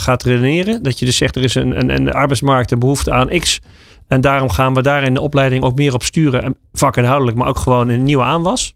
gaat 0.00 0.22
redeneren. 0.22 0.82
Dat 0.82 0.98
je 0.98 1.04
dus 1.04 1.16
zegt, 1.16 1.36
er 1.36 1.42
is 1.42 1.54
een, 1.54 1.78
een, 1.78 1.90
een 1.90 2.12
arbeidsmarkt, 2.12 2.70
een 2.70 2.78
behoefte 2.78 3.12
aan 3.12 3.28
X. 3.28 3.60
En 4.08 4.20
daarom 4.20 4.50
gaan 4.50 4.74
we 4.74 4.82
daar 4.82 5.02
in 5.02 5.14
de 5.14 5.20
opleiding 5.20 5.64
ook 5.64 5.76
meer 5.76 5.94
op 5.94 6.02
sturen. 6.02 6.42
En 6.42 6.56
vakinhoudelijk, 6.72 7.36
maar 7.36 7.48
ook 7.48 7.58
gewoon 7.58 7.90
in 7.90 7.98
een 7.98 8.04
nieuwe 8.04 8.22
aanwas. 8.22 8.74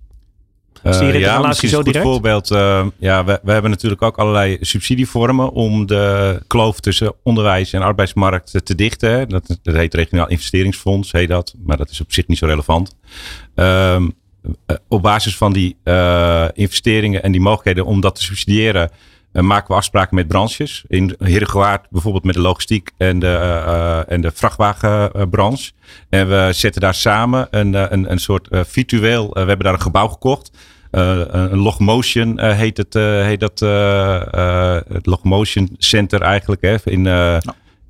Die 0.83 1.19
ja, 1.19 1.37
relatie 1.37 1.69
zo 1.69 1.83
direct? 1.83 2.05
voorbeeld. 2.05 2.51
Uh, 2.51 2.87
ja, 2.99 3.25
we, 3.25 3.41
we 3.43 3.53
hebben 3.53 3.71
natuurlijk 3.71 4.03
ook 4.03 4.19
allerlei 4.19 4.57
subsidievormen 4.61 5.53
om 5.53 5.87
de 5.87 6.43
kloof 6.47 6.81
tussen 6.81 7.14
onderwijs 7.23 7.73
en 7.73 7.83
arbeidsmarkt 7.83 8.61
te 8.64 8.75
dichten. 8.75 9.29
Dat, 9.29 9.59
dat 9.62 9.75
heet 9.75 9.95
regionaal 9.95 10.29
investeringsfonds, 10.29 11.12
heet 11.12 11.29
dat. 11.29 11.55
Maar 11.64 11.77
dat 11.77 11.91
is 11.91 12.01
op 12.01 12.12
zich 12.12 12.27
niet 12.27 12.38
zo 12.38 12.47
relevant. 12.47 12.97
Um, 13.55 14.12
op 14.88 15.03
basis 15.03 15.37
van 15.37 15.53
die 15.53 15.77
uh, 15.85 16.45
investeringen 16.53 17.23
en 17.23 17.33
die 17.33 17.41
mogelijkheden 17.41 17.85
om 17.85 18.01
dat 18.01 18.14
te 18.14 18.23
subsidiëren, 18.23 18.91
maken 19.33 19.69
we 19.69 19.75
afspraken 19.75 20.14
met 20.14 20.29
branches. 20.29 20.85
In 20.87 21.14
Herengewaard 21.19 21.91
bijvoorbeeld 21.91 22.25
met 22.25 22.35
de 22.35 22.41
logistiek 22.41 22.91
en 22.97 23.19
de, 23.19 23.27
uh, 23.27 24.12
en 24.12 24.21
de 24.21 24.31
vrachtwagenbranche. 24.35 25.73
En 26.09 26.29
we 26.29 26.49
zetten 26.53 26.81
daar 26.81 26.95
samen 26.95 27.49
een, 27.51 27.93
een, 27.93 28.11
een 28.11 28.19
soort 28.19 28.49
virtueel, 28.51 29.31
we 29.33 29.38
hebben 29.38 29.59
daar 29.59 29.73
een 29.73 29.81
gebouw 29.81 30.09
gekocht. 30.09 30.51
een 30.91 31.59
Logmotion 31.59 32.41
heet, 32.41 32.77
het, 32.77 32.95
heet 32.95 33.41
dat, 33.41 33.61
het 34.88 35.07
Logmotion 35.07 35.75
Center 35.79 36.23
eigenlijk 36.23 36.62
hè, 36.62 36.77
in, 36.85 37.07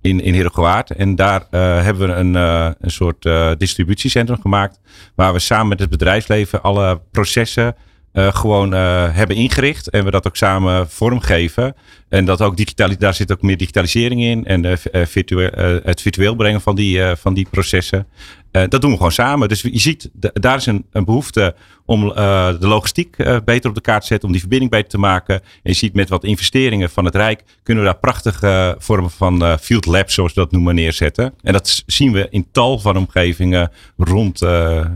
in, 0.01 0.21
in 0.21 0.35
Herengewaard. 0.35 0.91
En 0.91 1.15
daar 1.15 1.47
hebben 1.51 2.09
we 2.09 2.15
een, 2.15 2.35
een 2.35 2.91
soort 2.91 3.29
distributiecentrum 3.59 4.41
gemaakt. 4.41 4.81
Waar 5.15 5.33
we 5.33 5.39
samen 5.39 5.69
met 5.69 5.81
het 5.81 5.91
bedrijfsleven 5.91 6.63
alle 6.63 7.01
processen 7.11 7.77
uh, 8.19 8.33
gewoon 8.33 8.75
uh, 8.75 9.15
hebben 9.15 9.37
ingericht. 9.37 9.91
En 9.91 10.05
we 10.05 10.11
dat 10.11 10.27
ook 10.27 10.37
samen 10.37 10.91
vormgeven. 10.91 11.75
En 12.09 12.25
dat 12.25 12.43
ook 12.43 12.57
daar 12.99 13.15
zit 13.15 13.33
ook 13.33 13.43
meer 13.43 13.57
digitalisering 13.57 14.23
in. 14.23 14.45
En 14.45 14.65
uh, 14.65 14.73
virtueel, 15.07 15.81
het 15.85 16.03
virtueel 16.03 16.35
brengen 16.35 16.61
van 16.61 16.75
die, 16.75 17.03
van 17.17 17.35
die 17.35 17.47
processen. 17.51 18.07
Dat 18.51 18.81
doen 18.81 18.91
we 18.91 18.97
gewoon 18.97 19.13
samen. 19.13 19.49
Dus 19.49 19.61
je 19.61 19.79
ziet, 19.79 20.11
daar 20.33 20.57
is 20.57 20.67
een, 20.67 20.87
een 20.93 21.05
behoefte 21.05 21.55
om 21.85 22.09
de 22.09 22.57
logistiek 22.59 23.17
beter 23.45 23.69
op 23.69 23.75
de 23.75 23.81
kaart 23.81 24.01
te 24.01 24.07
zetten. 24.07 24.27
Om 24.27 24.33
die 24.33 24.41
verbinding 24.41 24.71
beter 24.71 24.89
te 24.89 24.99
maken. 24.99 25.35
En 25.35 25.43
je 25.63 25.73
ziet 25.73 25.95
met 25.95 26.09
wat 26.09 26.25
investeringen 26.25 26.91
van 26.91 27.05
het 27.05 27.15
Rijk. 27.15 27.43
Kunnen 27.63 27.85
we 27.85 27.91
daar 27.91 28.01
prachtige 28.01 28.77
vormen 28.79 29.11
van 29.11 29.59
field 29.59 29.87
labs, 29.87 30.15
zoals 30.15 30.35
we 30.35 30.41
dat 30.41 30.53
noemen, 30.53 30.75
neerzetten. 30.75 31.35
En 31.43 31.53
dat 31.53 31.83
zien 31.87 32.13
we 32.13 32.27
in 32.31 32.47
tal 32.53 32.79
van 32.79 32.97
omgevingen 32.97 33.71
rond, 33.97 34.41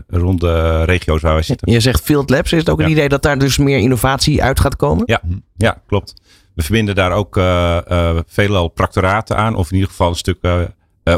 rond 0.07 0.39
de 0.39 0.83
regio's 0.83 1.21
waar 1.21 1.33
wij 1.33 1.43
zitten. 1.43 1.71
Je 1.71 1.79
zegt 1.79 2.03
field 2.03 2.29
labs. 2.29 2.51
Is 2.51 2.59
het 2.59 2.69
ook 2.69 2.79
een 2.79 2.89
idee 2.89 3.09
dat 3.09 3.21
daar 3.21 3.37
dus 3.37 3.57
meer 3.57 3.77
innovatie 3.77 4.43
uit 4.43 4.59
gaat 4.59 4.75
komen? 4.75 5.03
Ja, 5.05 5.21
ja 5.55 5.81
klopt. 5.87 6.13
We 6.55 6.63
verbinden 6.63 6.95
daar 6.95 7.11
ook 7.11 7.37
uh, 7.37 7.77
uh, 7.91 8.19
veelal 8.27 8.67
practoraten 8.67 9.37
aan, 9.37 9.55
of 9.55 9.67
in 9.67 9.73
ieder 9.73 9.89
geval 9.89 10.09
een 10.09 10.15
stuk 10.15 10.37
uh, 10.41 10.61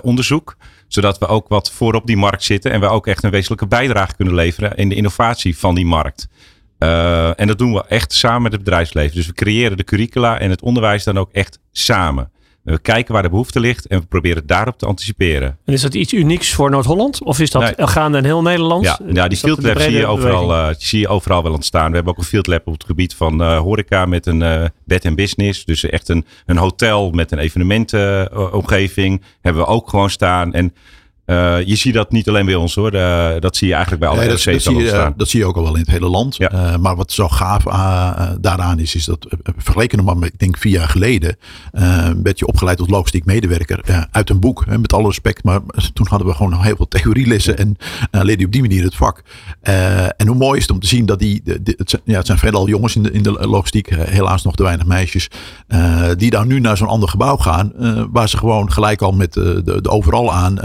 onderzoek. 0.02 0.56
Zodat 0.88 1.18
we 1.18 1.28
ook 1.28 1.48
wat 1.48 1.72
voorop 1.72 2.06
die 2.06 2.18
markt 2.18 2.44
zitten 2.44 2.72
en 2.72 2.80
we 2.80 2.88
ook 2.88 3.08
echt 3.08 3.24
een 3.24 3.32
wezenlijke 3.32 3.68
bijdrage 3.68 4.16
kunnen 4.16 4.36
leveren 4.36 4.76
in 4.76 4.90
de 4.90 4.96
innovatie 4.96 5.58
van 5.58 5.76
die 5.76 5.86
markt. 5.86 6.28
en 7.36 7.48
dat 7.48 7.58
doen 7.58 7.74
we 7.74 7.86
echt 7.88 8.14
samen 8.14 8.42
met 8.42 8.52
het 8.52 8.64
bedrijfsleven. 8.64 9.16
Dus 9.16 9.28
we 9.28 9.34
creëren 9.34 9.78
de 9.78 9.84
curricula 9.84 10.40
en 10.40 10.50
het 10.50 10.62
onderwijs 10.62 11.04
dan 11.04 11.18
ook 11.18 11.32
echt 11.32 11.60
samen. 11.72 12.32
We 12.66 12.80
kijken 12.80 13.14
waar 13.14 13.24
de 13.24 13.30
behoefte 13.30 13.60
ligt 13.60 13.88
en 13.88 14.00
we 14.00 14.06
proberen 14.06 14.48
daarop 14.48 14.78
te 14.78 14.86
anticiperen. 14.86 15.58
En 15.66 15.74
is 15.74 15.82
dat 15.82 15.94
iets 15.94 16.14
unieks 16.14 16.54
voor 16.54 16.70
Noord-Holland? 16.70 17.24
Of 17.24 17.40
is 17.40 17.52
dat 17.52 17.62
nee. 17.62 17.88
gaande 17.88 18.18
in 18.18 18.24
heel 18.24 18.42
Nederland? 18.42 18.84
Ja, 18.84 19.00
ja 19.08 19.28
die 19.28 19.38
field 19.38 19.64
lab 19.64 19.80
zie 19.80 19.92
je, 19.92 20.06
overal, 20.06 20.52
uh, 20.52 20.68
zie 20.78 21.00
je 21.00 21.08
overal 21.08 21.44
wel 21.44 21.54
ontstaan. 21.54 21.90
We 21.90 21.96
hebben 21.96 22.14
ook 22.14 22.20
een 22.20 22.26
field 22.26 22.48
lab 22.48 22.68
op 22.68 22.74
het 22.74 22.86
gebied 22.86 23.16
van 23.16 23.42
uh, 23.42 23.60
horeca 23.60 24.06
met 24.06 24.26
een 24.26 24.42
uh, 24.42 24.66
bed 24.84 25.06
and 25.06 25.16
business. 25.16 25.66
Dus 25.66 25.84
echt 25.84 26.10
een, 26.10 26.26
een 26.46 26.58
hotel 26.58 27.12
met 27.12 27.32
een 27.32 27.40
evenementenomgeving 27.40 29.22
hebben 29.42 29.62
we 29.62 29.68
ook 29.68 29.90
gewoon 29.90 30.10
staan. 30.10 30.54
En 30.54 30.74
uh, 31.26 31.66
je 31.66 31.76
ziet 31.76 31.94
dat 31.94 32.12
niet 32.12 32.30
alleen 32.30 32.46
bij 32.46 32.56
ons 32.56 32.76
hoor. 32.76 32.94
Uh, 32.94 33.30
dat 33.40 33.56
zie 33.56 33.68
je 33.68 33.74
eigenlijk 33.74 34.02
bij 34.02 34.12
alle 34.12 34.20
nee, 34.20 34.30
dat, 34.30 34.44
dat, 34.44 34.62
zie 34.62 34.76
je, 34.76 35.14
dat 35.18 35.30
zie 35.30 35.40
je 35.40 35.46
ook 35.46 35.56
al 35.56 35.64
wel 35.64 35.74
in 35.74 35.80
het 35.80 35.90
hele 35.90 36.10
land. 36.10 36.36
Ja. 36.36 36.54
Uh, 36.54 36.78
maar 36.78 36.96
wat 36.96 37.12
zo 37.12 37.28
gaaf 37.28 37.64
daaraan 38.42 38.80
is, 38.80 38.96
is 38.96 39.06
dat 39.06 39.28
vergeleken 39.58 39.98
nog 39.98 40.06
maar 40.06 40.18
met, 40.18 40.34
ik 40.34 40.40
denk 40.40 40.58
vier 40.58 40.72
jaar 40.72 40.90
geleden, 40.90 41.38
werd 42.24 42.40
je 42.40 42.48
opgeleid 42.48 42.78
tot 42.78 42.90
logistiek 42.90 43.26
medewerker 43.26 44.08
uit 44.12 44.30
een 44.30 44.40
boek. 44.40 44.66
met 44.66 44.94
alle 44.94 45.08
respect, 45.08 45.44
maar 45.44 45.60
toen 45.94 46.08
hadden 46.10 46.28
we 46.28 46.34
gewoon 46.34 46.62
heel 46.62 46.76
veel 46.76 46.88
theorielessen 46.88 47.58
en 47.58 47.78
leerde 48.12 48.40
je 48.40 48.46
op 48.46 48.52
die 48.52 48.62
manier 48.62 48.84
het 48.84 48.96
vak. 48.96 49.24
en 50.18 50.28
hoe 50.28 50.36
mooi 50.36 50.58
is 50.58 50.64
het 50.64 50.72
om 50.72 50.80
te 50.80 50.88
zien 50.88 51.06
dat 51.06 51.20
die, 51.20 51.42
de, 51.44 51.64
de, 51.64 51.74
het, 51.78 51.90
zijn, 51.90 52.02
ja, 52.06 52.18
het 52.18 52.26
zijn 52.26 52.38
veelal 52.38 52.68
jongens 52.68 52.96
in 52.96 53.04
de, 53.04 53.12
in 53.12 53.24
de 53.24 53.32
logistiek, 53.32 53.90
helaas 53.96 54.44
nog 54.44 54.56
te 54.56 54.64
weinig 54.64 54.86
meisjes, 54.86 55.28
die 56.18 56.30
dan 56.30 56.48
nu 56.48 56.60
naar 56.60 56.78
zo'n 56.78 56.88
ander 56.88 57.10
gebouw 57.10 57.38
gaan, 57.38 57.72
waar 58.12 58.30
ze 58.30 58.38
gewoon 58.38 58.72
gelijk 58.72 59.02
al 59.02 59.12
met 59.12 59.34
de, 59.34 59.80
de 59.82 59.90
overal 59.90 60.34
aan 60.34 60.60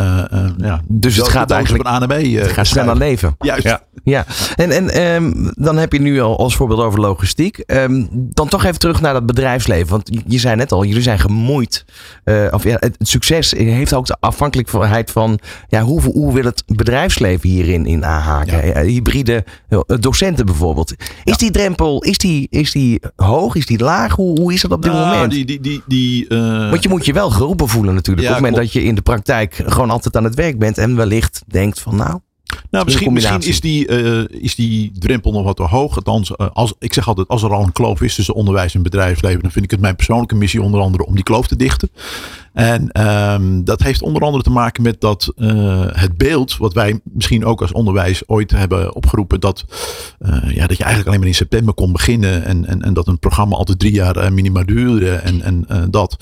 ja, 0.58 0.80
dus 0.88 1.16
het 1.16 1.28
gaat 1.28 1.50
eigenlijk 1.50 1.86
van 1.86 1.94
A 1.94 1.98
naar 1.98 2.08
B. 2.08 2.22
Uh, 2.22 2.40
het 2.40 2.50
gaat 2.50 2.66
sneller 2.66 2.96
leven. 2.96 3.34
Juist. 3.38 3.62
Ja. 3.62 3.82
ja. 4.04 4.24
En, 4.56 4.70
en 4.70 5.14
um, 5.14 5.52
dan 5.54 5.76
heb 5.76 5.92
je 5.92 6.00
nu 6.00 6.20
al 6.20 6.38
als 6.38 6.56
voorbeeld 6.56 6.80
over 6.80 7.00
logistiek. 7.00 7.62
Um, 7.66 8.08
dan 8.12 8.48
toch 8.48 8.64
even 8.64 8.78
terug 8.78 9.00
naar 9.00 9.12
dat 9.12 9.26
bedrijfsleven. 9.26 9.88
Want 9.88 10.10
je 10.26 10.38
zei 10.38 10.56
net 10.56 10.72
al, 10.72 10.84
jullie 10.84 11.02
zijn 11.02 11.18
gemoeid. 11.18 11.84
Uh, 12.24 12.46
of 12.50 12.64
ja, 12.64 12.76
het, 12.80 12.94
het, 12.98 13.08
succes 13.08 13.50
heeft 13.50 13.94
ook 13.94 14.06
de 14.06 14.16
afhankelijkheid 14.20 15.10
van 15.10 15.38
ja, 15.68 15.80
hoe, 15.80 16.02
hoe 16.02 16.34
wil 16.34 16.44
het 16.44 16.62
bedrijfsleven 16.66 17.48
hierin 17.48 17.86
in 17.86 18.04
aanhaken. 18.04 18.66
Ja. 18.66 18.82
Hybride 18.82 19.44
docenten 19.86 20.46
bijvoorbeeld. 20.46 20.94
Is 21.24 21.36
die 21.36 21.50
drempel 21.50 22.02
is 22.02 22.18
die, 22.18 22.46
is 22.50 22.72
die 22.72 23.00
hoog? 23.16 23.54
Is 23.54 23.66
die 23.66 23.78
laag? 23.78 24.14
Hoe, 24.14 24.40
hoe 24.40 24.52
is 24.52 24.60
dat 24.60 24.70
op 24.70 24.82
dit 24.82 24.92
nou, 24.92 25.08
moment? 25.08 25.32
Die, 25.32 25.44
die, 25.44 25.60
die, 25.60 25.82
die, 25.86 26.24
uh... 26.28 26.70
Want 26.70 26.82
je 26.82 26.88
moet 26.88 27.06
je 27.06 27.12
wel 27.12 27.30
geroepen 27.30 27.68
voelen 27.68 27.94
natuurlijk. 27.94 28.26
op 28.26 28.34
het 28.34 28.42
moment 28.42 28.62
dat 28.62 28.72
je 28.72 28.82
in 28.82 28.94
de 28.94 29.02
praktijk 29.02 29.62
gewoon 29.66 29.90
altijd 29.90 30.16
aan 30.16 30.24
het 30.24 30.34
werk 30.40 30.58
bent 30.58 30.78
en 30.78 30.96
wellicht 30.96 31.42
denkt 31.46 31.80
van 31.80 31.96
nou. 31.96 32.20
Nou, 32.70 32.84
misschien, 32.84 33.12
misschien 33.12 33.40
is, 33.40 33.60
die, 33.60 33.88
uh, 33.88 34.24
is 34.28 34.54
die 34.54 34.92
drempel 34.98 35.32
nog 35.32 35.44
wat 35.44 35.56
te 35.56 35.62
hoog. 35.62 35.96
Althans, 35.96 36.30
uh, 36.30 36.46
als, 36.52 36.74
ik 36.78 36.92
zeg 36.92 37.08
altijd, 37.08 37.28
als 37.28 37.42
er 37.42 37.52
al 37.52 37.62
een 37.62 37.72
kloof 37.72 38.00
is 38.00 38.14
tussen 38.14 38.34
onderwijs 38.34 38.74
en 38.74 38.82
bedrijfsleven, 38.82 39.42
dan 39.42 39.50
vind 39.50 39.64
ik 39.64 39.70
het 39.70 39.80
mijn 39.80 39.96
persoonlijke 39.96 40.34
missie 40.34 40.62
onder 40.62 40.80
andere 40.80 41.06
om 41.06 41.14
die 41.14 41.24
kloof 41.24 41.46
te 41.46 41.56
dichten. 41.56 41.90
En 42.52 43.02
um, 43.32 43.64
dat 43.64 43.82
heeft 43.82 44.02
onder 44.02 44.22
andere 44.22 44.42
te 44.42 44.50
maken 44.50 44.82
met 44.82 45.00
dat 45.00 45.32
uh, 45.36 45.84
het 45.86 46.16
beeld, 46.16 46.56
wat 46.56 46.72
wij 46.72 47.00
misschien 47.04 47.44
ook 47.44 47.60
als 47.60 47.72
onderwijs 47.72 48.28
ooit 48.28 48.50
hebben 48.50 48.94
opgeroepen, 48.94 49.40
dat, 49.40 49.64
ja, 50.48 50.66
dat 50.66 50.76
je 50.76 50.84
eigenlijk 50.84 51.06
alleen 51.06 51.18
maar 51.18 51.28
in 51.28 51.34
september 51.34 51.74
kon 51.74 51.92
beginnen 51.92 52.44
en, 52.44 52.66
en, 52.66 52.82
en 52.82 52.94
dat 52.94 53.06
een 53.06 53.18
programma 53.18 53.56
altijd 53.56 53.78
drie 53.78 53.92
jaar 53.92 54.32
minimaal 54.32 54.66
duurde 54.66 55.14
en, 55.14 55.42
en 55.42 55.90
dat. 55.90 56.16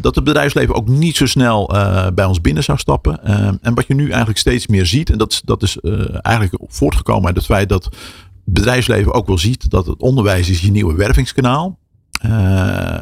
dat 0.00 0.14
het 0.14 0.24
bedrijfsleven 0.24 0.74
ook 0.74 0.88
niet 0.88 1.16
zo 1.16 1.26
snel 1.26 1.66
bij 2.14 2.24
ons 2.24 2.40
binnen 2.40 2.64
zou 2.64 2.78
stappen. 2.78 3.24
Ehm, 3.24 3.54
en 3.60 3.74
wat 3.74 3.86
je 3.86 3.94
nu 3.94 4.08
eigenlijk 4.08 4.38
steeds 4.38 4.66
meer 4.66 4.86
ziet, 4.86 5.10
en 5.10 5.18
dat, 5.18 5.42
dat 5.44 5.62
is 5.62 5.78
eigenlijk 6.20 6.62
voortgekomen 6.66 7.26
uit 7.26 7.36
het 7.36 7.44
feit 7.44 7.68
dat 7.68 7.88
bedrijfsleven 8.44 9.12
ook 9.12 9.26
wel 9.26 9.38
ziet 9.38 9.70
dat 9.70 9.86
het 9.86 10.00
onderwijs 10.00 10.50
is 10.50 10.60
je 10.60 10.70
nieuwe 10.70 10.94
wervingskanaal. 10.94 11.78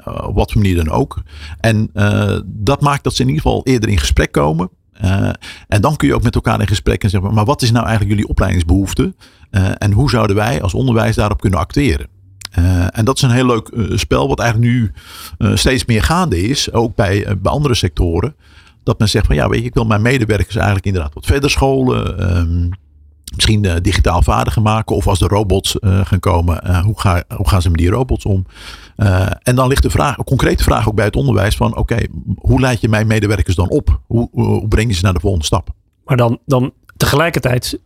Op 0.04 0.34
wat 0.34 0.52
voor 0.52 0.60
manier 0.60 0.76
dan 0.76 0.90
ook. 0.90 1.22
En 1.60 1.90
uh, 1.94 2.38
dat 2.44 2.80
maakt 2.80 3.04
dat 3.04 3.14
ze 3.14 3.22
in 3.22 3.28
ieder 3.28 3.42
geval 3.42 3.64
eerder 3.64 3.88
in 3.88 3.98
gesprek 3.98 4.32
komen. 4.32 4.70
Uh, 5.04 5.30
en 5.68 5.80
dan 5.80 5.96
kun 5.96 6.08
je 6.08 6.14
ook 6.14 6.22
met 6.22 6.34
elkaar 6.34 6.60
in 6.60 6.66
gesprek 6.66 7.02
en 7.02 7.10
zeggen, 7.10 7.34
maar 7.34 7.44
wat 7.44 7.62
is 7.62 7.70
nou 7.70 7.86
eigenlijk 7.86 8.14
jullie 8.16 8.30
opleidingsbehoefte? 8.30 9.14
en 9.78 9.92
hoe 9.92 10.10
zouden 10.10 10.36
wij 10.36 10.62
als 10.62 10.74
onderwijs 10.74 11.16
daarop 11.16 11.40
kunnen 11.40 11.58
acteren? 11.58 12.06
en 12.90 13.04
dat 13.04 13.16
is 13.16 13.22
een 13.22 13.30
heel 13.30 13.46
leuk 13.46 13.70
spel, 13.94 14.28
wat 14.28 14.38
eigenlijk 14.38 14.72
nu 14.72 14.92
steeds 15.56 15.84
meer 15.84 16.02
gaande 16.02 16.42
is, 16.42 16.72
ook 16.72 16.94
bij, 16.94 17.36
bij 17.38 17.52
andere 17.52 17.74
sectoren. 17.74 18.34
Dat 18.82 18.98
men 18.98 19.08
zegt 19.08 19.26
van 19.26 19.34
ja, 19.34 19.48
weet 19.48 19.60
je, 19.60 19.66
ik 19.66 19.74
wil 19.74 19.84
mijn 19.84 20.02
medewerkers 20.02 20.54
eigenlijk 20.56 20.86
inderdaad 20.86 21.14
wat 21.14 21.26
verder 21.26 21.50
scholen. 21.50 22.36
Um, 22.36 22.70
misschien 23.34 23.64
uh, 23.64 23.72
digitaal 23.82 24.22
vaardiger 24.22 24.62
maken. 24.62 24.96
Of 24.96 25.06
als 25.06 25.18
de 25.18 25.26
robots 25.26 25.76
uh, 25.80 26.00
gaan 26.04 26.20
komen, 26.20 26.60
uh, 26.66 26.84
hoe, 26.84 27.00
ga, 27.00 27.22
hoe 27.36 27.48
gaan 27.48 27.62
ze 27.62 27.70
met 27.70 27.78
die 27.78 27.90
robots 27.90 28.24
om? 28.24 28.46
en 29.42 29.54
dan 29.54 29.68
ligt 29.68 29.82
de 29.82 29.90
vraag, 29.90 30.18
een 30.18 30.24
concrete 30.24 30.62
vraag 30.62 30.88
ook 30.88 30.94
bij 30.94 31.04
het 31.04 31.16
onderwijs 31.16 31.56
van 31.56 31.70
oké, 31.70 31.80
okay, 31.80 32.08
hoe 32.38 32.60
leid 32.60 32.80
je 32.80 32.88
mijn 32.88 33.06
medewerkers 33.06 33.56
dan 33.56 33.68
op? 33.68 34.00
Hoe, 34.06 34.28
hoe 34.32 34.68
breng 34.68 34.88
je 34.88 34.94
ze 34.94 35.04
naar 35.04 35.12
de 35.12 35.20
volgende 35.20 35.44
stap? 35.44 35.68
Maar 36.04 36.16
dan, 36.16 36.38
dan 36.46 36.72
tegelijkertijd, 36.96 37.80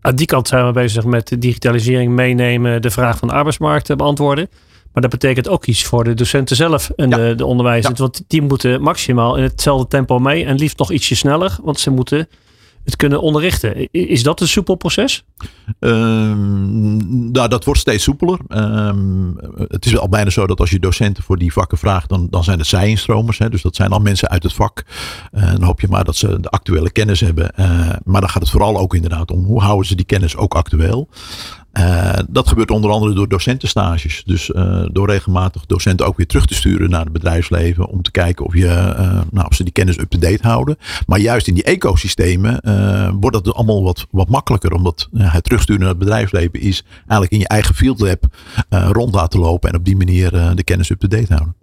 aan 0.00 0.16
die 0.16 0.26
kant 0.26 0.48
zijn 0.48 0.66
we 0.66 0.72
bezig 0.72 1.04
met 1.04 1.36
digitalisering 1.38 2.12
meenemen, 2.12 2.82
de 2.82 2.90
vraag 2.90 3.18
van 3.18 3.28
de 3.28 3.34
arbeidsmarkt 3.34 3.96
beantwoorden. 3.96 4.48
Maar 4.92 5.02
dat 5.02 5.10
betekent 5.10 5.48
ook 5.48 5.66
iets 5.66 5.84
voor 5.84 6.04
de 6.04 6.14
docenten 6.14 6.56
zelf 6.56 6.90
en 6.90 7.08
ja. 7.08 7.16
de, 7.16 7.34
de 7.34 7.46
onderwijzers. 7.46 7.98
Ja. 7.98 8.02
Want 8.02 8.24
die 8.26 8.42
moeten 8.42 8.82
maximaal 8.82 9.36
in 9.36 9.42
hetzelfde 9.42 9.88
tempo 9.88 10.18
mee 10.18 10.44
en 10.44 10.56
liefst 10.56 10.78
nog 10.78 10.92
ietsje 10.92 11.14
sneller. 11.14 11.58
Want 11.62 11.80
ze 11.80 11.90
moeten 11.90 12.28
het 12.84 12.96
kunnen 12.96 13.20
onderrichten. 13.20 13.90
Is 13.90 14.22
dat 14.22 14.40
een 14.40 14.48
soepel 14.48 14.74
proces? 14.74 15.24
Um, 15.78 17.30
nou, 17.32 17.48
dat 17.48 17.64
wordt 17.64 17.80
steeds 17.80 18.04
soepeler. 18.04 18.38
Um, 18.48 19.36
het 19.68 19.86
is 19.86 19.98
al 19.98 20.08
bijna 20.08 20.30
zo 20.30 20.46
dat 20.46 20.60
als 20.60 20.70
je 20.70 20.78
docenten 20.78 21.22
voor 21.22 21.38
die 21.38 21.52
vakken 21.52 21.78
vraagt, 21.78 22.08
dan, 22.08 22.26
dan 22.30 22.44
zijn 22.44 22.58
het 22.58 22.66
zij-instromers. 22.66 23.38
Dus 23.38 23.62
dat 23.62 23.76
zijn 23.76 23.90
al 23.90 24.00
mensen 24.00 24.28
uit 24.28 24.42
het 24.42 24.52
vak. 24.52 24.84
Uh, 25.32 25.50
dan 25.50 25.62
hoop 25.62 25.80
je 25.80 25.88
maar 25.88 26.04
dat 26.04 26.16
ze 26.16 26.40
de 26.40 26.48
actuele 26.48 26.90
kennis 26.90 27.20
hebben. 27.20 27.52
Uh, 27.56 27.66
maar 28.04 28.20
dan 28.20 28.30
gaat 28.30 28.42
het 28.42 28.50
vooral 28.50 28.78
ook 28.78 28.94
inderdaad 28.94 29.30
om 29.30 29.44
hoe 29.44 29.60
houden 29.60 29.86
ze 29.86 29.94
die 29.94 30.06
kennis 30.06 30.36
ook 30.36 30.54
actueel. 30.54 31.08
Uh, 31.78 32.18
dat 32.28 32.48
gebeurt 32.48 32.70
onder 32.70 32.90
andere 32.90 33.14
door 33.14 33.28
docentenstages. 33.28 34.22
Dus 34.26 34.48
uh, 34.48 34.84
door 34.92 35.10
regelmatig 35.10 35.66
docenten 35.66 36.06
ook 36.06 36.16
weer 36.16 36.26
terug 36.26 36.46
te 36.46 36.54
sturen 36.54 36.90
naar 36.90 37.02
het 37.02 37.12
bedrijfsleven. 37.12 37.88
Om 37.88 38.02
te 38.02 38.10
kijken 38.10 38.44
of, 38.46 38.54
je, 38.54 38.94
uh, 38.98 39.20
nou, 39.30 39.54
ze 39.54 39.62
die 39.62 39.72
kennis 39.72 39.98
up-to-date 39.98 40.46
houden. 40.48 40.76
Maar 41.06 41.18
juist 41.18 41.48
in 41.48 41.54
die 41.54 41.62
ecosystemen 41.62 42.60
wordt 43.20 43.44
dat 43.44 43.54
allemaal 43.54 43.82
wat, 43.82 44.06
wat 44.10 44.28
makkelijker. 44.28 44.72
Omdat 44.72 45.08
het 45.16 45.44
terugsturen 45.44 45.80
naar 45.80 45.90
het 45.90 45.98
bedrijfsleven 45.98 46.60
is 46.60 46.84
eigenlijk 46.98 47.32
in 47.32 47.38
je 47.38 47.48
eigen 47.48 47.74
field 47.74 48.00
lab 48.00 48.24
rond 48.68 49.14
laten 49.14 49.40
lopen. 49.40 49.70
En 49.70 49.76
op 49.76 49.84
die 49.84 49.96
manier 49.96 50.30
de 50.54 50.64
kennis 50.64 50.90
up-to-date 50.90 51.34
houden. 51.34 51.54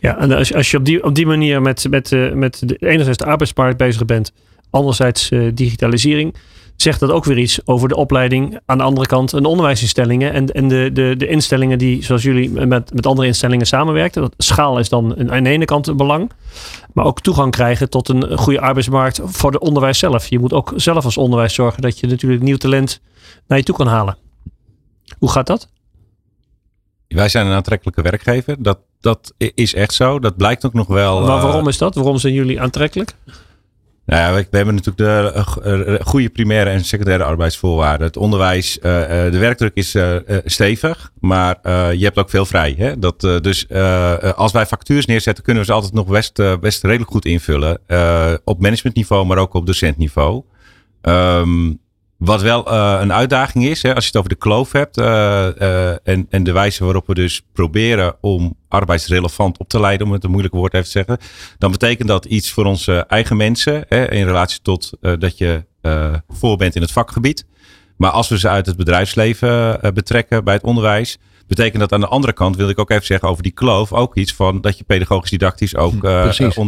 Ja, 0.00 0.18
en 0.18 0.32
als, 0.32 0.54
als 0.54 0.70
je 0.70 0.76
op 0.76 0.84
die, 0.84 1.04
op 1.04 1.14
die 1.14 1.26
manier 1.26 1.62
met, 1.62 1.86
met, 1.90 2.34
met 2.34 2.62
de, 2.68 2.76
enerzijds 2.76 3.18
de 3.18 3.24
arbeidsmarkt 3.24 3.76
bezig 3.76 4.04
bent. 4.04 4.32
Anderzijds 4.70 5.28
digitalisering 5.54 6.34
zegt 6.82 7.00
dat 7.00 7.10
ook 7.10 7.24
weer 7.24 7.38
iets 7.38 7.66
over 7.66 7.88
de 7.88 7.96
opleiding. 7.96 8.60
Aan 8.66 8.78
de 8.78 8.84
andere 8.84 9.06
kant 9.06 9.32
een 9.32 9.44
onderwijsinstellingen 9.44 10.32
en, 10.32 10.46
en 10.46 10.68
de, 10.68 10.90
de, 10.92 11.14
de 11.18 11.26
instellingen 11.26 11.78
die, 11.78 12.04
zoals 12.04 12.22
jullie 12.22 12.50
met, 12.50 12.94
met 12.94 13.06
andere 13.06 13.26
instellingen 13.26 13.66
samenwerken. 13.66 14.22
Dat 14.22 14.34
schaal 14.36 14.78
is 14.78 14.88
dan 14.88 15.30
aan 15.30 15.44
de 15.44 15.50
ene 15.50 15.64
kant 15.64 15.86
een 15.86 15.96
belang. 15.96 16.30
Maar 16.92 17.04
ook 17.04 17.20
toegang 17.20 17.50
krijgen 17.50 17.90
tot 17.90 18.08
een 18.08 18.38
goede 18.38 18.60
arbeidsmarkt 18.60 19.20
voor 19.24 19.52
de 19.52 19.58
onderwijs 19.58 19.98
zelf. 19.98 20.26
Je 20.26 20.38
moet 20.38 20.52
ook 20.52 20.72
zelf 20.76 21.04
als 21.04 21.16
onderwijs 21.16 21.54
zorgen 21.54 21.82
dat 21.82 21.98
je 21.98 22.06
natuurlijk 22.06 22.42
nieuw 22.42 22.56
talent 22.56 23.00
naar 23.46 23.58
je 23.58 23.64
toe 23.64 23.76
kan 23.76 23.86
halen. 23.86 24.16
Hoe 25.18 25.30
gaat 25.30 25.46
dat? 25.46 25.68
Wij 27.08 27.28
zijn 27.28 27.46
een 27.46 27.52
aantrekkelijke 27.52 28.02
werkgever. 28.02 28.62
Dat, 28.62 28.78
dat 29.00 29.32
is 29.54 29.74
echt 29.74 29.94
zo. 29.94 30.18
Dat 30.18 30.36
blijkt 30.36 30.64
ook 30.66 30.72
nog 30.72 30.86
wel. 30.86 31.20
Maar 31.20 31.42
waarom 31.42 31.68
is 31.68 31.78
dat? 31.78 31.94
Waarom 31.94 32.18
zijn 32.18 32.32
jullie 32.32 32.60
aantrekkelijk? 32.60 33.14
Nou 34.06 34.20
ja, 34.20 34.46
we, 34.50 34.56
hebben 34.56 34.74
natuurlijk 34.74 34.96
de 34.96 35.94
uh, 35.96 36.06
goede 36.06 36.30
primaire 36.30 36.70
en 36.70 36.84
secundaire 36.84 37.24
arbeidsvoorwaarden. 37.24 38.06
Het 38.06 38.16
onderwijs, 38.16 38.76
uh, 38.76 38.82
de 38.82 39.38
werkdruk 39.38 39.74
is 39.74 39.96
stevig, 40.44 41.12
maar 41.20 41.58
je 41.96 42.04
hebt 42.04 42.18
ook 42.18 42.30
veel 42.30 42.46
vrij. 42.46 42.74
Hè? 42.78 42.98
Dat, 42.98 43.20
dus 43.20 43.68
als 44.36 44.52
wij 44.52 44.66
factures 44.66 45.06
neerzetten, 45.06 45.44
kunnen 45.44 45.62
we 45.62 45.68
ze 45.68 45.74
altijd 45.74 45.92
nog 45.92 46.06
best, 46.06 46.60
best 46.60 46.82
redelijk 46.82 47.10
goed 47.10 47.24
invullen. 47.24 47.78
op 48.44 48.60
managementniveau, 48.60 49.26
maar 49.26 49.38
ook 49.38 49.54
op 49.54 49.66
docentniveau. 49.66 50.42
Um, 51.02 51.80
wat 52.24 52.42
wel 52.42 52.72
uh, 52.72 52.98
een 53.00 53.12
uitdaging 53.12 53.64
is, 53.64 53.82
hè, 53.82 53.94
als 53.94 54.04
je 54.04 54.10
het 54.10 54.16
over 54.16 54.30
de 54.30 54.36
kloof 54.36 54.72
hebt 54.72 54.98
uh, 54.98 55.04
uh, 55.04 55.90
en, 55.90 56.26
en 56.30 56.44
de 56.44 56.52
wijze 56.52 56.84
waarop 56.84 57.06
we 57.06 57.14
dus 57.14 57.42
proberen 57.52 58.16
om 58.20 58.56
arbeidsrelevant 58.68 59.58
op 59.58 59.68
te 59.68 59.80
leiden, 59.80 60.06
om 60.06 60.12
het 60.12 60.24
een 60.24 60.30
moeilijk 60.30 60.54
woord 60.54 60.74
even 60.74 60.84
te 60.84 60.90
zeggen, 60.90 61.18
dan 61.58 61.70
betekent 61.70 62.08
dat 62.08 62.24
iets 62.24 62.50
voor 62.50 62.64
onze 62.64 63.04
eigen 63.08 63.36
mensen 63.36 63.84
hè, 63.88 64.10
in 64.10 64.26
relatie 64.26 64.60
tot 64.62 64.90
dat 65.00 65.38
je 65.38 65.64
voor 66.28 66.56
bent 66.56 66.74
in 66.74 66.82
het 66.82 66.92
vakgebied. 66.92 67.46
Maar 67.96 68.10
als 68.10 68.28
we 68.28 68.38
ze 68.38 68.48
uit 68.48 68.66
het 68.66 68.76
bedrijfsleven 68.76 69.80
betrekken 69.94 70.44
bij 70.44 70.54
het 70.54 70.62
onderwijs, 70.62 71.18
betekent 71.54 71.80
dat 71.80 71.92
aan 71.92 72.00
de 72.00 72.06
andere 72.06 72.32
kant, 72.32 72.56
wil 72.56 72.68
ik 72.68 72.78
ook 72.78 72.90
even 72.90 73.06
zeggen 73.06 73.28
over 73.28 73.42
die 73.42 73.52
kloof, 73.52 73.92
ook 73.92 74.16
iets 74.16 74.34
van 74.34 74.60
dat 74.60 74.78
je 74.78 74.84
pedagogisch 74.84 75.30
didactisch 75.30 75.76
ook 75.76 75.94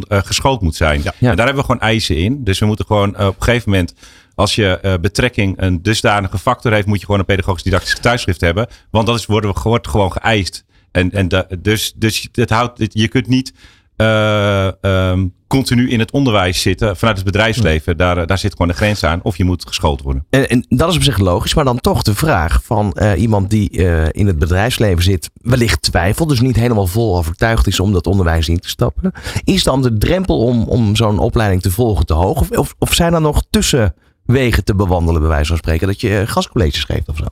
geschoold 0.09 0.61
moet 0.61 0.77
zijn. 0.77 1.03
Ja. 1.03 1.13
En 1.19 1.37
daar 1.37 1.47
hebben 1.47 1.65
we 1.65 1.71
gewoon 1.71 1.81
eisen 1.81 2.17
in. 2.17 2.45
Dus 2.45 2.59
we 2.59 2.67
moeten 2.67 2.87
gewoon 2.87 3.09
op 3.09 3.37
een 3.37 3.43
gegeven 3.43 3.71
moment 3.71 3.95
als 4.35 4.55
je 4.55 4.79
uh, 4.83 4.95
betrekking 5.01 5.55
een 5.61 5.83
dusdanige 5.83 6.39
factor 6.39 6.73
heeft, 6.73 6.87
moet 6.87 6.99
je 6.99 7.05
gewoon 7.05 7.21
een 7.21 7.27
pedagogisch 7.27 7.63
didactisch 7.63 7.95
getuigschrift 7.95 8.41
hebben. 8.41 8.67
Want 8.91 9.07
dat 9.07 9.19
is, 9.19 9.27
worden, 9.27 9.55
wordt 9.63 9.89
gewoon 9.89 10.13
geëist. 10.13 10.65
En, 10.91 11.11
en 11.11 11.29
da, 11.29 11.47
dus, 11.59 11.93
dus 11.97 12.29
het 12.33 12.51
houdt, 12.51 12.87
je 12.93 13.09
kunt 13.09 13.27
niet 13.27 13.53
uh, 13.97 14.71
um, 14.81 15.35
continu 15.47 15.91
in 15.91 15.99
het 15.99 16.11
onderwijs 16.11 16.61
zitten 16.61 16.97
vanuit 16.97 17.17
het 17.17 17.27
bedrijfsleven. 17.27 17.97
Daar, 17.97 18.27
daar 18.27 18.39
zit 18.39 18.53
gewoon 18.53 18.69
een 18.69 18.75
grens 18.75 19.05
aan. 19.05 19.21
Of 19.23 19.37
je 19.37 19.45
moet 19.45 19.67
geschoold 19.67 20.03
worden. 20.03 20.27
En, 20.31 20.49
en 20.49 20.67
dat 20.69 20.91
is 20.91 20.97
op 20.97 21.03
zich 21.03 21.19
logisch. 21.19 21.55
Maar 21.55 21.65
dan 21.65 21.81
toch 21.81 22.03
de 22.03 22.15
vraag 22.15 22.61
van 22.63 22.97
uh, 22.99 23.21
iemand 23.21 23.51
die 23.51 23.71
uh, 23.73 24.05
in 24.11 24.27
het 24.27 24.39
bedrijfsleven 24.39 25.03
zit. 25.03 25.31
Wellicht 25.35 25.83
twijfelt. 25.83 26.29
Dus 26.29 26.41
niet 26.41 26.57
helemaal 26.57 26.87
vol 26.87 27.17
overtuigd 27.17 27.67
is 27.67 27.81
om 27.81 27.93
dat 27.93 28.07
onderwijs 28.07 28.49
in 28.49 28.59
te 28.59 28.69
stappen. 28.69 29.13
Is 29.45 29.63
dan 29.63 29.83
de 29.83 29.99
drempel 29.99 30.39
om, 30.39 30.63
om 30.63 30.97
zo'n 30.97 31.19
opleiding 31.19 31.63
te 31.63 31.71
volgen 31.71 32.07
te 32.07 32.15
hoog? 32.15 32.41
Of, 32.41 32.51
of, 32.51 32.75
of 32.79 32.95
zijn 32.95 33.15
er 33.15 33.21
nog 33.21 33.43
tussen 33.51 33.95
wegen 34.25 34.65
te 34.65 34.75
bewandelen, 34.75 35.21
bij 35.21 35.31
wijze 35.31 35.49
van 35.49 35.57
spreken. 35.57 35.87
Dat 35.87 36.01
je 36.01 36.23
gastcolleges 36.27 36.85
geeft 36.85 37.09
of 37.09 37.17
zo. 37.17 37.25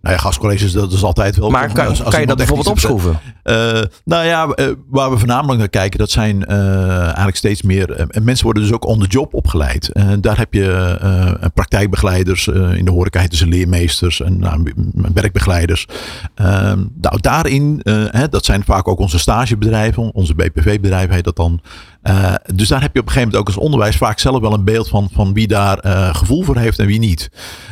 Nou 0.00 0.14
ja, 0.14 0.20
gastcolleges, 0.20 0.72
dat 0.72 0.92
is 0.92 1.02
altijd 1.02 1.36
wel. 1.36 1.50
Maar 1.50 1.72
kan, 1.72 1.86
als, 1.86 2.02
kan 2.02 2.20
je 2.20 2.26
dat 2.26 2.36
bijvoorbeeld 2.36 2.68
opschroeven? 2.68 3.18
Uh, 3.44 3.80
nou 4.04 4.26
ja, 4.26 4.46
uh, 4.56 4.66
waar 4.88 5.10
we 5.10 5.18
voornamelijk 5.18 5.58
naar 5.58 5.68
kijken, 5.68 5.98
dat 5.98 6.10
zijn 6.10 6.44
uh, 6.48 7.02
eigenlijk 7.02 7.36
steeds 7.36 7.62
meer. 7.62 7.92
en 7.92 8.24
mensen 8.24 8.44
worden 8.44 8.62
dus 8.62 8.72
ook 8.72 8.86
on 8.86 9.00
the 9.00 9.06
job 9.06 9.34
opgeleid. 9.34 9.90
daar 10.20 10.38
heb 10.38 10.54
je 10.54 11.50
praktijkbegeleiders 11.54 12.46
in 12.48 12.84
de 12.84 12.90
horeca, 12.90 13.26
dus 13.26 13.44
leermeesters 13.44 14.20
en 14.20 14.38
nou, 14.38 14.72
werkbegeleiders. 15.14 15.86
Ehm, 16.34 16.84
nou, 17.00 17.20
daarin, 17.20 17.80
hè, 18.10 18.28
dat 18.28 18.44
zijn 18.44 18.64
vaak 18.64 18.88
ook 18.88 18.98
onze 18.98 19.18
stagebedrijven, 19.18 20.14
onze 20.14 20.34
BPV-bedrijven 20.34 21.14
heet 21.14 21.24
dat 21.24 21.36
dan. 21.36 21.60
Uh, 22.02 22.34
dus 22.54 22.68
daar 22.68 22.80
heb 22.80 22.94
je 22.94 23.00
op 23.00 23.06
een 23.06 23.12
gegeven 23.12 23.32
moment 23.32 23.36
ook 23.36 23.54
als 23.54 23.64
onderwijs 23.64 23.96
vaak 23.96 24.18
zelf 24.18 24.40
wel 24.40 24.52
een 24.52 24.64
beeld 24.64 24.88
van, 24.88 25.08
van 25.12 25.32
wie 25.32 25.46
daar 25.46 25.86
uh, 25.86 26.14
gevoel 26.14 26.42
voor 26.42 26.56
heeft 26.56 26.78
en 26.78 26.86
wie 26.86 26.98
niet. 26.98 27.30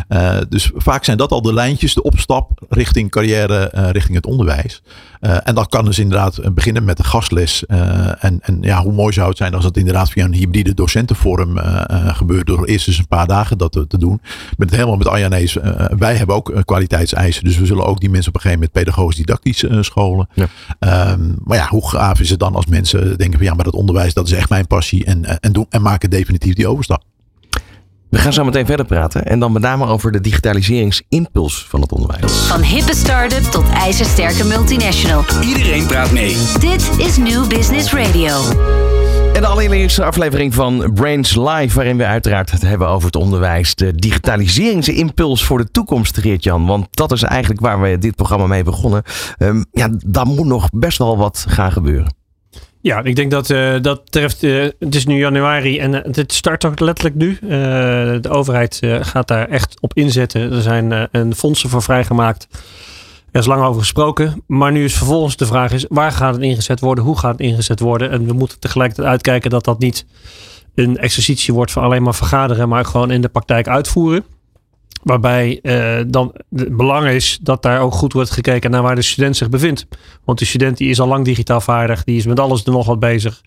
Uh, 0.09 0.37
dus 0.49 0.71
vaak 0.75 1.05
zijn 1.05 1.17
dat 1.17 1.31
al 1.31 1.43
de 1.43 1.53
lijntjes, 1.53 1.95
de 1.95 2.03
opstap 2.03 2.65
richting 2.69 3.11
carrière, 3.11 3.71
richting 3.93 4.17
het 4.17 4.27
onderwijs. 4.27 4.83
en 5.21 5.55
dat 5.55 5.69
kan 5.69 5.85
dus 5.85 5.99
inderdaad 5.99 6.55
beginnen 6.55 6.85
met 6.85 6.97
de 6.97 7.05
gastles. 7.05 7.67
en, 7.67 8.39
en 8.41 8.59
ja, 8.61 8.83
hoe 8.83 8.93
mooi 8.93 9.13
zou 9.13 9.29
het 9.29 9.37
zijn 9.37 9.55
als 9.55 9.65
dat 9.65 9.77
inderdaad 9.77 10.11
via 10.11 10.25
een 10.25 10.35
hybride 10.35 10.75
docentenvorm 10.75 11.59
gebeurt. 12.07 12.47
Door 12.47 12.65
eerst 12.65 12.89
eens 12.89 12.99
een 12.99 13.09
paar 13.09 13.27
dagen 13.27 13.59
dat 13.59 13.73
te, 13.73 13.87
te 13.87 13.99
doen. 13.99 14.21
Ik 14.51 14.57
ben 14.57 14.67
het 14.67 14.77
helemaal 14.77 14.97
met 14.97 15.09
Anja 15.09 15.29
Nees. 15.29 15.57
wij 15.99 16.17
hebben 16.17 16.37
ook 16.37 16.63
kwaliteitseisen. 16.65 17.45
Dus 17.45 17.59
we 17.59 17.67
zullen 17.67 17.87
ook 17.87 18.01
die 18.01 18.11
mensen 18.11 18.29
op 18.29 18.35
een 18.35 18.41
gegeven 18.41 18.65
moment 18.65 18.85
pedagogisch 18.85 19.17
didactisch 19.17 19.65
scholen. 19.81 20.29
Ja. 20.35 20.49
Um, 21.11 21.37
maar 21.45 21.57
ja, 21.57 21.69
hoe 21.69 21.89
gaaf 21.89 22.21
is 22.21 22.31
het 22.31 22.39
dan 22.39 22.55
als 22.55 22.67
mensen 22.67 23.19
denken 23.19 23.39
van 23.39 23.47
ja, 23.47 23.55
maar 23.55 23.65
dat 23.65 23.75
onderwijs 23.75 24.15
dat 24.17 24.27
is 24.27 24.33
echt 24.33 24.49
mijn 24.49 24.67
passie. 24.67 25.05
En, 25.05 25.25
eh, 25.25 25.37
en, 25.41 25.53
doen, 25.53 25.67
en 25.71 25.83
maken 25.83 26.11
definitief 26.11 26.55
die 26.55 26.69
overstap. 26.69 27.03
We 28.11 28.19
gaan 28.19 28.33
zo 28.33 28.45
meteen 28.45 28.67
verder 28.67 28.87
praten. 28.87 29.27
En 29.27 29.39
dan 29.39 29.53
met 29.53 29.63
name 29.63 29.87
over 29.87 30.13
de 30.13 30.21
digitaliseringsimpuls 30.21 31.67
van 31.69 31.81
het 31.81 31.93
onderwijs. 31.93 32.33
Van 32.33 32.63
hippe 32.63 32.95
start-up 32.95 33.43
tot 33.43 33.69
ijzersterke 33.69 34.45
multinational. 34.45 35.25
Iedereen 35.43 35.87
praat 35.87 36.13
mee. 36.13 36.37
Dit 36.59 36.91
is 36.99 37.17
New 37.17 37.49
Business 37.49 37.93
Radio. 37.93 38.41
En 39.33 39.43
de 39.43 39.47
allereerste 39.47 40.05
aflevering 40.05 40.55
van 40.55 40.91
Brains 40.95 41.37
Live, 41.37 41.75
waarin 41.75 41.97
we 41.97 42.07
uiteraard 42.07 42.51
het 42.51 42.63
hebben 42.63 42.89
over 42.89 43.07
het 43.07 43.17
onderwijs. 43.17 43.75
De 43.75 43.95
digitaliseringsimpuls 43.95 45.45
voor 45.45 45.59
de 45.59 45.71
toekomst, 45.71 46.19
Geert-Jan. 46.19 46.67
Want 46.67 46.87
dat 46.91 47.13
is 47.13 47.23
eigenlijk 47.23 47.61
waar 47.61 47.81
we 47.81 47.99
dit 47.99 48.15
programma 48.15 48.47
mee 48.47 48.65
begonnen. 48.65 49.03
Um, 49.39 49.65
ja, 49.73 49.89
daar 50.07 50.27
moet 50.27 50.47
nog 50.47 50.69
best 50.73 50.99
wel 50.99 51.17
wat 51.17 51.45
gaan 51.49 51.73
gebeuren. 51.73 52.25
Ja, 52.87 53.03
ik 53.03 53.17
denk 53.17 53.31
dat 53.31 53.51
uh, 53.51 53.75
dat 53.81 54.03
treft. 54.05 54.43
Uh, 54.43 54.63
het 54.79 54.95
is 54.95 55.07
nu 55.07 55.19
januari 55.19 55.79
en 55.79 55.93
uh, 55.93 56.01
het 56.03 56.33
start 56.33 56.65
ook 56.65 56.81
letterlijk 56.81 57.17
nu. 57.17 57.39
de 58.21 58.29
overheid 58.29 58.81
gaat 59.01 59.29
daar 59.29 59.49
echt 59.49 59.81
op 59.81 59.95
inzetten. 59.95 60.53
Er 60.53 60.63
zijn 60.63 61.09
een 61.13 61.35
fondsen 61.35 61.69
voor 61.69 61.83
vrijgemaakt. 61.83 62.49
Er 63.33 63.41
is 63.41 63.47
lang 63.47 63.63
over 63.63 63.81
gesproken. 63.81 64.43
Maar 64.47 64.73
nu 64.73 64.85
is 64.85 64.97
vervolgens 64.97 65.37
de 65.37 65.47
vraag: 65.47 65.73
is, 65.73 65.87
waar 65.89 66.13
gaat 66.13 66.35
het 66.35 66.43
ingezet 66.43 66.81
worden? 66.81 67.05
Hoe 67.05 67.19
gaat 67.19 67.33
het 67.33 67.41
ingezet 67.41 67.81
worden? 67.81 68.11
En 68.11 68.27
we 68.27 68.33
moeten 68.33 68.61
tegelijkertijd 68.61 69.09
uitkijken 69.09 69.51
dat 69.51 69.65
dat 69.65 69.79
niet 69.79 70.07
een 70.75 70.99
exercitie 70.99 71.55
wordt 71.55 71.73
van 71.73 71.83
alleen 71.83 72.03
maar 72.03 72.15
vergaderen, 72.15 72.69
maar 72.69 72.85
gewoon 72.85 73.11
in 73.11 73.21
de 73.21 73.29
praktijk 73.29 73.69
uitvoeren. 73.69 74.25
Waarbij 75.03 75.59
uh, 75.63 75.99
dan 76.07 76.35
het 76.55 76.77
belang 76.77 77.09
is 77.09 77.39
dat 77.43 77.63
daar 77.63 77.81
ook 77.81 77.93
goed 77.93 78.13
wordt 78.13 78.31
gekeken 78.31 78.71
naar 78.71 78.83
waar 78.83 78.95
de 78.95 79.03
student 79.03 79.37
zich 79.37 79.49
bevindt. 79.49 79.87
Want 80.25 80.39
de 80.39 80.45
student 80.45 80.77
die 80.77 80.89
is 80.89 81.01
al 81.01 81.09
lang 81.09 81.25
digitaal 81.25 81.61
vaardig, 81.61 82.05
die 82.05 82.17
is 82.17 82.27
met 82.27 82.41
alles 82.41 82.65
er 82.65 82.73
nog 82.73 82.87
wat 82.87 83.01
bezig. 83.01 83.41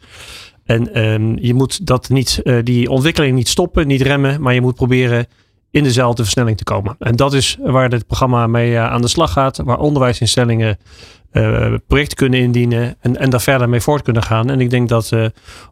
En 0.64 1.04
um, 1.04 1.38
je 1.40 1.54
moet 1.54 1.86
dat 1.86 2.10
niet, 2.10 2.40
uh, 2.44 2.60
die 2.64 2.90
ontwikkeling 2.90 3.36
niet 3.36 3.48
stoppen, 3.48 3.88
niet 3.88 4.02
remmen, 4.02 4.42
maar 4.42 4.54
je 4.54 4.62
moet 4.62 4.76
proberen 4.76 5.28
in 5.72 5.84
dezelfde 5.84 6.24
versnelling 6.24 6.58
te 6.58 6.64
komen. 6.64 6.96
En 7.00 7.16
dat 7.16 7.34
is 7.34 7.58
waar 7.62 7.90
dit 7.90 8.08
programma 8.08 8.48
mee 8.48 8.72
uh, 8.72 8.92
aan 8.92 9.02
de 9.02 9.08
slag 9.08 9.32
gaat, 9.32 9.58
waar 9.58 9.80
onderwijsinstellingen 9.80 10.78
projecten 11.88 12.18
kunnen 12.18 12.40
indienen 12.40 12.96
en, 13.00 13.18
en 13.18 13.30
daar 13.30 13.42
verder 13.42 13.70
mee 13.70 13.82
voort 13.82 14.02
kunnen 14.02 14.24
gaan. 14.24 14.50
En 14.50 14.60
ik 14.60 14.70
denk 14.70 14.90
dat 14.90 15.12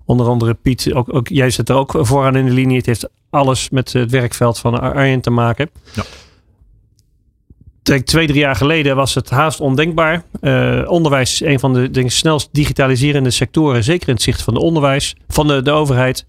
onder 0.05 0.27
andere 0.27 0.53
Piet, 0.53 0.93
ook, 0.93 1.13
ook, 1.15 1.27
jij 1.27 1.49
zit 1.49 1.69
er 1.69 1.75
ook 1.75 1.93
vooraan 1.99 2.35
in 2.35 2.45
de 2.45 2.51
linie. 2.51 2.77
Het 2.77 2.85
heeft 2.85 3.09
alles 3.29 3.69
met 3.69 3.93
het 3.93 4.11
werkveld 4.11 4.59
van 4.59 4.79
Arjen 4.79 5.21
te 5.21 5.29
maken. 5.29 5.69
Ja. 5.93 6.03
Twee, 7.83 8.27
drie 8.27 8.39
jaar 8.39 8.55
geleden 8.55 8.95
was 8.95 9.15
het 9.15 9.29
haast 9.29 9.59
ondenkbaar. 9.59 10.23
Uh, 10.41 10.81
onderwijs 10.85 11.31
is 11.31 11.47
een 11.47 11.59
van 11.59 11.73
de 11.73 11.89
denk, 11.89 12.11
snelst 12.11 12.49
digitaliserende 12.51 13.29
sectoren, 13.29 13.83
zeker 13.83 14.07
in 14.07 14.13
het 14.13 14.23
zicht 14.23 14.41
van 14.41 14.53
de 14.53 14.59
onderwijs, 14.59 15.15
van 15.27 15.47
de, 15.47 15.61
de 15.61 15.71
overheid. 15.71 16.25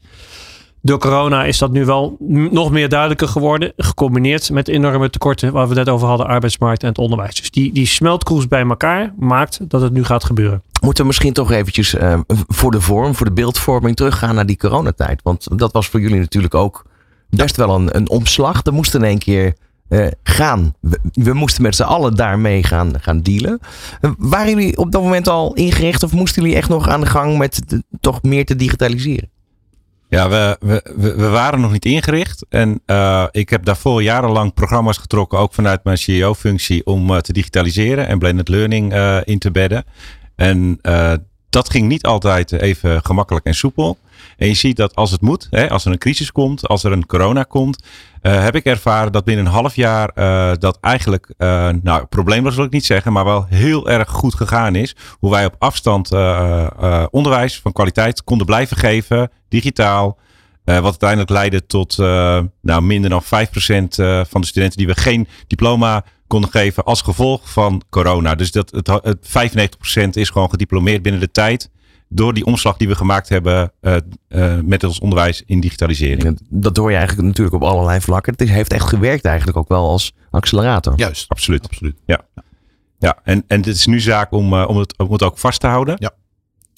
Door 0.83 0.99
corona 0.99 1.45
is 1.45 1.59
dat 1.59 1.71
nu 1.73 1.85
wel 1.85 2.17
nog 2.51 2.71
meer 2.71 2.89
duidelijker 2.89 3.29
geworden. 3.29 3.73
Gecombineerd 3.77 4.51
met 4.51 4.69
enorme 4.69 5.11
tekorten 5.11 5.53
waar 5.53 5.69
we 5.69 5.75
het 5.75 5.85
net 5.85 5.95
over 5.95 6.09
hadden, 6.09 6.27
arbeidsmarkt 6.27 6.83
en 6.83 6.89
het 6.89 6.99
onderwijs. 6.99 7.35
Dus 7.35 7.51
die, 7.51 7.73
die 7.73 7.87
smeltkoers 7.87 8.49
bij 8.49 8.63
elkaar 8.63 9.15
maakt 9.19 9.71
dat 9.71 9.81
het 9.81 9.93
nu 9.93 10.05
gaat 10.05 10.25
gebeuren. 10.25 10.63
Moeten 10.81 11.03
we 11.03 11.09
misschien 11.09 11.33
toch 11.33 11.51
eventjes 11.51 11.95
uh, 11.95 12.19
voor 12.29 12.71
de 12.71 12.81
vorm, 12.81 13.15
voor 13.15 13.27
de 13.27 13.33
beeldvorming 13.33 13.97
teruggaan 13.97 14.35
naar 14.35 14.47
die 14.47 14.57
coronatijd? 14.57 15.21
Want 15.23 15.59
dat 15.59 15.73
was 15.73 15.89
voor 15.89 16.01
jullie 16.01 16.21
natuurlijk 16.21 16.55
ook 16.55 16.87
best 17.31 17.57
wel 17.57 17.75
een, 17.75 17.97
een 17.97 18.09
omslag. 18.09 18.65
Er 18.65 18.73
moest 18.73 18.95
in 18.95 19.05
één 19.05 19.19
keer 19.19 19.55
uh, 19.89 20.07
gaan. 20.23 20.75
We, 21.13 21.33
moesten 21.33 21.63
met 21.63 21.77
z'n 21.77 21.83
allen 21.83 22.15
daarmee 22.15 22.63
gaan, 22.63 23.01
gaan 23.01 23.21
dealen. 23.21 23.59
Uh, 24.01 24.11
waren 24.19 24.49
jullie 24.49 24.77
op 24.77 24.93
dat 24.93 25.03
moment 25.03 25.29
al 25.29 25.55
ingericht 25.55 26.03
of 26.03 26.13
moesten 26.13 26.43
jullie 26.43 26.57
echt 26.57 26.69
nog 26.69 26.89
aan 26.89 27.01
de 27.01 27.07
gang 27.07 27.39
met 27.39 27.63
toch 28.01 28.23
meer 28.23 28.45
te 28.45 28.57
digitaliseren? 28.57 29.31
Ja, 30.09 30.29
we, 30.29 30.57
we, 30.61 31.15
we 31.17 31.29
waren 31.29 31.61
nog 31.61 31.73
niet 31.73 31.85
ingericht. 31.85 32.47
En 32.49 32.83
ik 33.31 33.49
heb 33.49 33.65
daarvoor 33.65 34.03
jarenlang 34.03 34.55
programma's 34.55 34.97
getrokken, 34.97 35.39
ook 35.39 35.55
vanuit 35.55 35.85
mijn 35.85 35.99
CEO-functie, 35.99 36.87
om 36.87 37.21
te 37.21 37.33
digitaliseren 37.33 38.09
en 38.09 38.19
blended 38.19 38.49
learning 38.49 38.95
in 39.25 39.39
te 39.39 39.51
bedden. 39.51 39.85
En 40.39 40.81
dat 41.51 41.71
ging 41.71 41.89
niet 41.89 42.05
altijd 42.05 42.53
even 42.53 43.05
gemakkelijk 43.05 43.47
en 43.47 43.55
soepel. 43.55 43.99
En 44.37 44.49
je 44.49 44.55
ziet 44.55 44.77
dat 44.77 44.95
als 44.95 45.11
het 45.11 45.21
moet, 45.21 45.47
hè, 45.51 45.71
als 45.71 45.85
er 45.85 45.93
een 45.93 45.99
crisis 45.99 46.33
komt, 46.33 46.67
als 46.67 46.85
er 46.85 46.93
een 46.93 47.07
corona 47.07 47.43
komt, 47.43 47.83
uh, 48.23 48.43
heb 48.43 48.55
ik 48.55 48.65
ervaren 48.65 49.13
dat 49.13 49.25
binnen 49.25 49.47
een 49.47 49.53
half 49.53 49.77
jaar 49.77 50.11
uh, 50.15 50.53
dat 50.59 50.79
eigenlijk, 50.81 51.35
uh, 51.39 51.69
nou 51.83 52.05
probleemloos 52.05 52.55
wil 52.55 52.65
ik 52.65 52.71
niet 52.71 52.85
zeggen, 52.85 53.13
maar 53.13 53.25
wel 53.25 53.47
heel 53.49 53.89
erg 53.89 54.09
goed 54.09 54.35
gegaan 54.35 54.75
is. 54.75 54.97
Hoe 55.19 55.31
wij 55.31 55.45
op 55.45 55.55
afstand 55.59 56.13
onderwijs 57.11 57.61
van 57.61 57.73
kwaliteit 57.73 58.25
konden 58.25 58.47
blijven 58.47 58.77
geven, 58.77 59.31
digitaal. 59.49 60.19
wat 60.65 60.85
uiteindelijk 60.85 61.31
leidde 61.31 61.67
tot 61.67 61.97
nou, 62.61 62.83
minder 62.83 63.11
dan 63.11 63.23
5% 63.23 63.27
van 64.29 64.41
de 64.41 64.47
studenten 64.47 64.79
die 64.79 64.87
we 64.87 64.95
geen 64.95 65.29
diploma 65.47 66.05
konden 66.29 66.51
geven 66.51 66.85
als 66.85 67.03
gevolg 67.03 67.51
van 67.51 67.83
corona. 67.91 68.35
Dus 68.35 68.53
dat 68.53 68.71
het, 68.71 68.87
het 68.87 69.29
95% 70.07 70.09
is 70.11 70.31
gewoon 70.31 70.51
gediplomeerd 70.51 71.03
binnen 71.03 71.21
de 71.21 71.31
tijd. 71.31 71.71
door 72.09 72.35
die 72.35 72.45
omslag 72.45 72.77
die 72.77 72.89
we 72.89 72.95
gemaakt 72.95 73.29
hebben 73.29 73.73
uh, 73.81 73.97
uh, 74.29 74.59
met 74.65 74.85
ons 74.85 74.99
onderwijs 74.99 75.43
in 75.47 75.61
digitalisering. 75.61 76.41
Dat 76.49 76.77
hoor 76.77 76.91
je 76.91 76.97
eigenlijk 76.97 77.29
natuurlijk 77.29 77.57
op 77.57 77.63
allerlei 77.63 78.01
vlakken. 78.01 78.35
Het 78.37 78.49
heeft 78.49 78.73
echt 78.73 78.89
gewerkt 78.89 79.25
eigenlijk 79.25 79.57
ook 79.57 79.69
wel 79.69 79.89
als 79.89 80.13
accelerator. 80.31 80.93
Juist, 80.97 81.29
absoluut. 81.29 81.65
absoluut. 81.65 81.97
Ja. 82.07 82.21
Ja, 82.99 83.19
en, 83.25 83.45
en 83.47 83.59
het 83.59 83.67
is 83.67 83.87
nu 83.87 84.01
zaak 84.01 84.33
om, 84.33 84.55
om, 84.55 84.77
het, 84.77 84.99
om 84.99 85.13
het 85.13 85.23
ook 85.23 85.39
vast 85.39 85.61
te 85.61 85.67
houden. 85.67 85.95
Ja. 85.99 86.13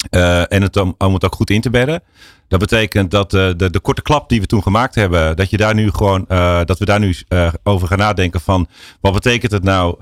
Uh, 0.09 0.51
en 0.51 0.75
om, 0.97 1.13
het 1.13 1.25
ook 1.25 1.35
goed 1.35 1.49
in 1.49 1.61
te 1.61 1.69
bedden. 1.69 2.03
Dat 2.47 2.59
betekent 2.59 3.11
dat 3.11 3.33
uh, 3.33 3.49
de, 3.57 3.69
de 3.69 3.79
korte 3.79 4.01
klap 4.01 4.29
die 4.29 4.41
we 4.41 4.45
toen 4.45 4.63
gemaakt 4.63 4.95
hebben, 4.95 5.35
dat 5.35 5.49
je 5.49 5.57
daar 5.57 5.73
nu 5.73 5.91
gewoon, 5.91 6.25
uh, 6.29 6.59
dat 6.65 6.79
we 6.79 6.85
daar 6.85 6.99
nu 6.99 7.15
over 7.63 7.87
gaan 7.87 7.97
nadenken 7.97 8.41
van 8.41 8.67
wat 9.01 9.13
betekent 9.13 9.51
het 9.51 9.63
nou 9.63 9.95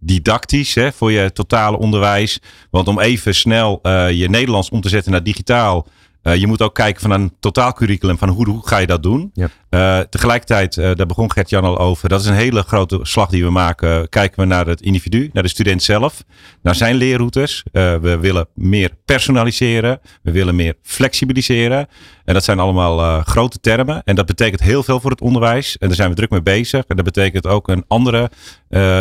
didactisch 0.00 0.74
hè, 0.74 0.92
voor 0.92 1.12
je 1.12 1.32
totale 1.32 1.78
onderwijs. 1.78 2.40
Want 2.70 2.88
om 2.88 3.00
even 3.00 3.34
snel 3.34 3.80
je 4.08 4.28
Nederlands 4.28 4.68
om 4.68 4.80
te 4.80 4.88
zetten 4.88 5.12
naar 5.12 5.22
digitaal, 5.22 5.86
uh, 6.26 6.34
je 6.34 6.46
moet 6.46 6.62
ook 6.62 6.74
kijken 6.74 7.02
van 7.02 7.10
een 7.10 7.32
totaalcurriculum 7.40 8.18
van 8.18 8.28
hoe, 8.28 8.48
hoe 8.48 8.66
ga 8.68 8.78
je 8.78 8.86
dat 8.86 9.02
doen. 9.02 9.32
Uh, 9.70 9.98
tegelijkertijd, 9.98 10.76
uh, 10.76 10.94
daar 10.94 11.06
begon 11.06 11.32
Gert-Jan 11.32 11.64
al 11.64 11.78
over, 11.78 12.08
dat 12.08 12.20
is 12.20 12.26
een 12.26 12.34
hele 12.34 12.62
grote 12.62 12.98
slag 13.02 13.28
die 13.28 13.44
we 13.44 13.50
maken. 13.50 14.08
Kijken 14.08 14.40
we 14.40 14.46
naar 14.46 14.66
het 14.66 14.80
individu, 14.80 15.30
naar 15.32 15.42
de 15.42 15.48
student 15.48 15.82
zelf, 15.82 16.24
naar 16.62 16.74
zijn 16.74 16.94
leerroutes. 16.94 17.62
we 17.72 18.18
willen 18.20 18.46
meer 18.54 18.90
personaliseren, 19.04 20.00
we 20.22 20.30
willen 20.30 20.56
meer 20.56 20.74
flexibiliseren. 20.82 21.88
En 22.24 22.34
dat 22.34 22.44
zijn 22.44 22.58
allemaal 22.58 23.22
grote 23.22 23.60
termen. 23.60 24.02
En 24.04 24.14
dat 24.14 24.26
betekent 24.26 24.60
heel 24.62 24.82
veel 24.82 25.00
voor 25.00 25.10
het 25.10 25.20
onderwijs. 25.20 25.78
En 25.78 25.86
daar 25.86 25.96
zijn 25.96 26.10
we 26.10 26.16
druk 26.16 26.30
mee 26.30 26.42
bezig. 26.42 26.84
En 26.84 26.96
dat 26.96 27.04
betekent 27.04 27.46
ook 27.46 27.68
een 27.68 27.84
andere 27.88 28.30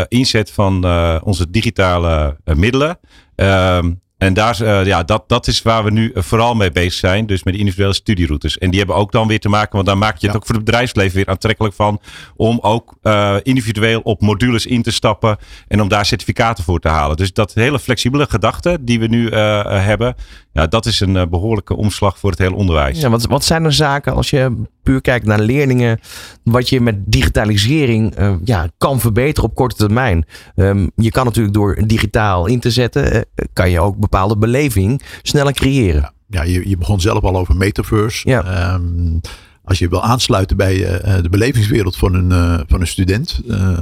inzet 0.07 0.51
van 0.51 0.85
onze 1.23 1.49
digitale 1.49 2.37
middelen. 2.43 2.99
Ehm, 3.35 3.91
en 4.25 4.33
daar, 4.33 4.61
uh, 4.61 4.85
ja, 4.85 5.03
dat, 5.03 5.23
dat 5.27 5.47
is 5.47 5.61
waar 5.61 5.83
we 5.83 5.91
nu 5.91 6.11
vooral 6.15 6.55
mee 6.55 6.71
bezig 6.71 6.93
zijn. 6.93 7.25
Dus 7.25 7.43
met 7.43 7.53
de 7.53 7.59
individuele 7.59 7.93
studieroutes. 7.93 8.57
En 8.57 8.69
die 8.69 8.77
hebben 8.77 8.95
ook 8.95 9.11
dan 9.11 9.27
weer 9.27 9.39
te 9.39 9.49
maken, 9.49 9.71
want 9.71 9.85
dan 9.85 9.97
maak 9.97 10.17
je 10.17 10.27
het 10.27 10.35
ook 10.35 10.45
voor 10.45 10.55
het 10.55 10.65
bedrijfsleven 10.65 11.15
weer 11.15 11.27
aantrekkelijk 11.27 11.73
van. 11.73 11.99
Om 12.35 12.59
ook 12.61 12.95
uh, 13.03 13.35
individueel 13.43 13.99
op 13.99 14.21
modules 14.21 14.65
in 14.65 14.81
te 14.81 14.91
stappen. 14.91 15.37
En 15.67 15.81
om 15.81 15.87
daar 15.87 16.05
certificaten 16.05 16.63
voor 16.63 16.79
te 16.79 16.87
halen. 16.87 17.17
Dus 17.17 17.33
dat 17.33 17.53
hele 17.53 17.79
flexibele 17.79 18.25
gedachte 18.29 18.77
die 18.81 18.99
we 18.99 19.07
nu 19.07 19.29
uh, 19.29 19.63
hebben. 19.85 20.15
Ja, 20.53 20.67
dat 20.67 20.85
is 20.85 20.99
een 20.99 21.29
behoorlijke 21.29 21.75
omslag 21.75 22.19
voor 22.19 22.29
het 22.29 22.39
hele 22.39 22.55
onderwijs. 22.55 22.99
Ja, 23.01 23.09
wat, 23.09 23.25
wat 23.25 23.43
zijn 23.43 23.63
er 23.63 23.73
zaken 23.73 24.13
als 24.13 24.29
je 24.29 24.65
puur 24.85 25.01
kijkt 25.01 25.25
naar 25.25 25.39
leerlingen. 25.39 25.99
Wat 26.43 26.69
je 26.69 26.81
met 26.81 26.95
digitalisering 27.05 28.19
uh, 28.19 28.35
ja, 28.43 28.69
kan 28.77 28.99
verbeteren 28.99 29.49
op 29.49 29.55
korte 29.55 29.75
termijn. 29.75 30.25
Um, 30.55 30.91
je 30.95 31.11
kan 31.11 31.25
natuurlijk 31.25 31.55
door 31.55 31.81
digitaal 31.85 32.45
in 32.45 32.59
te 32.59 32.71
zetten. 32.71 33.15
Uh, 33.15 33.21
kan 33.53 33.69
je 33.69 33.79
ook 33.79 33.97
bepaalde 33.97 34.37
beleving 34.37 35.01
sneller 35.21 35.53
creëren. 35.53 36.01
Ja, 36.01 36.13
ja 36.27 36.43
je, 36.43 36.69
je 36.69 36.77
begon 36.77 37.01
zelf 37.01 37.23
al 37.23 37.37
over 37.37 37.55
metaverse. 37.55 38.29
Ja. 38.29 38.73
Um, 38.73 39.21
als 39.65 39.79
je 39.79 39.89
wil 39.89 40.03
aansluiten 40.03 40.57
bij 40.57 40.75
uh, 40.75 41.21
de 41.21 41.29
belevingswereld 41.29 41.95
van 41.95 42.13
een, 42.13 42.29
uh, 42.31 42.59
van 42.67 42.81
een 42.81 42.87
student, 42.87 43.41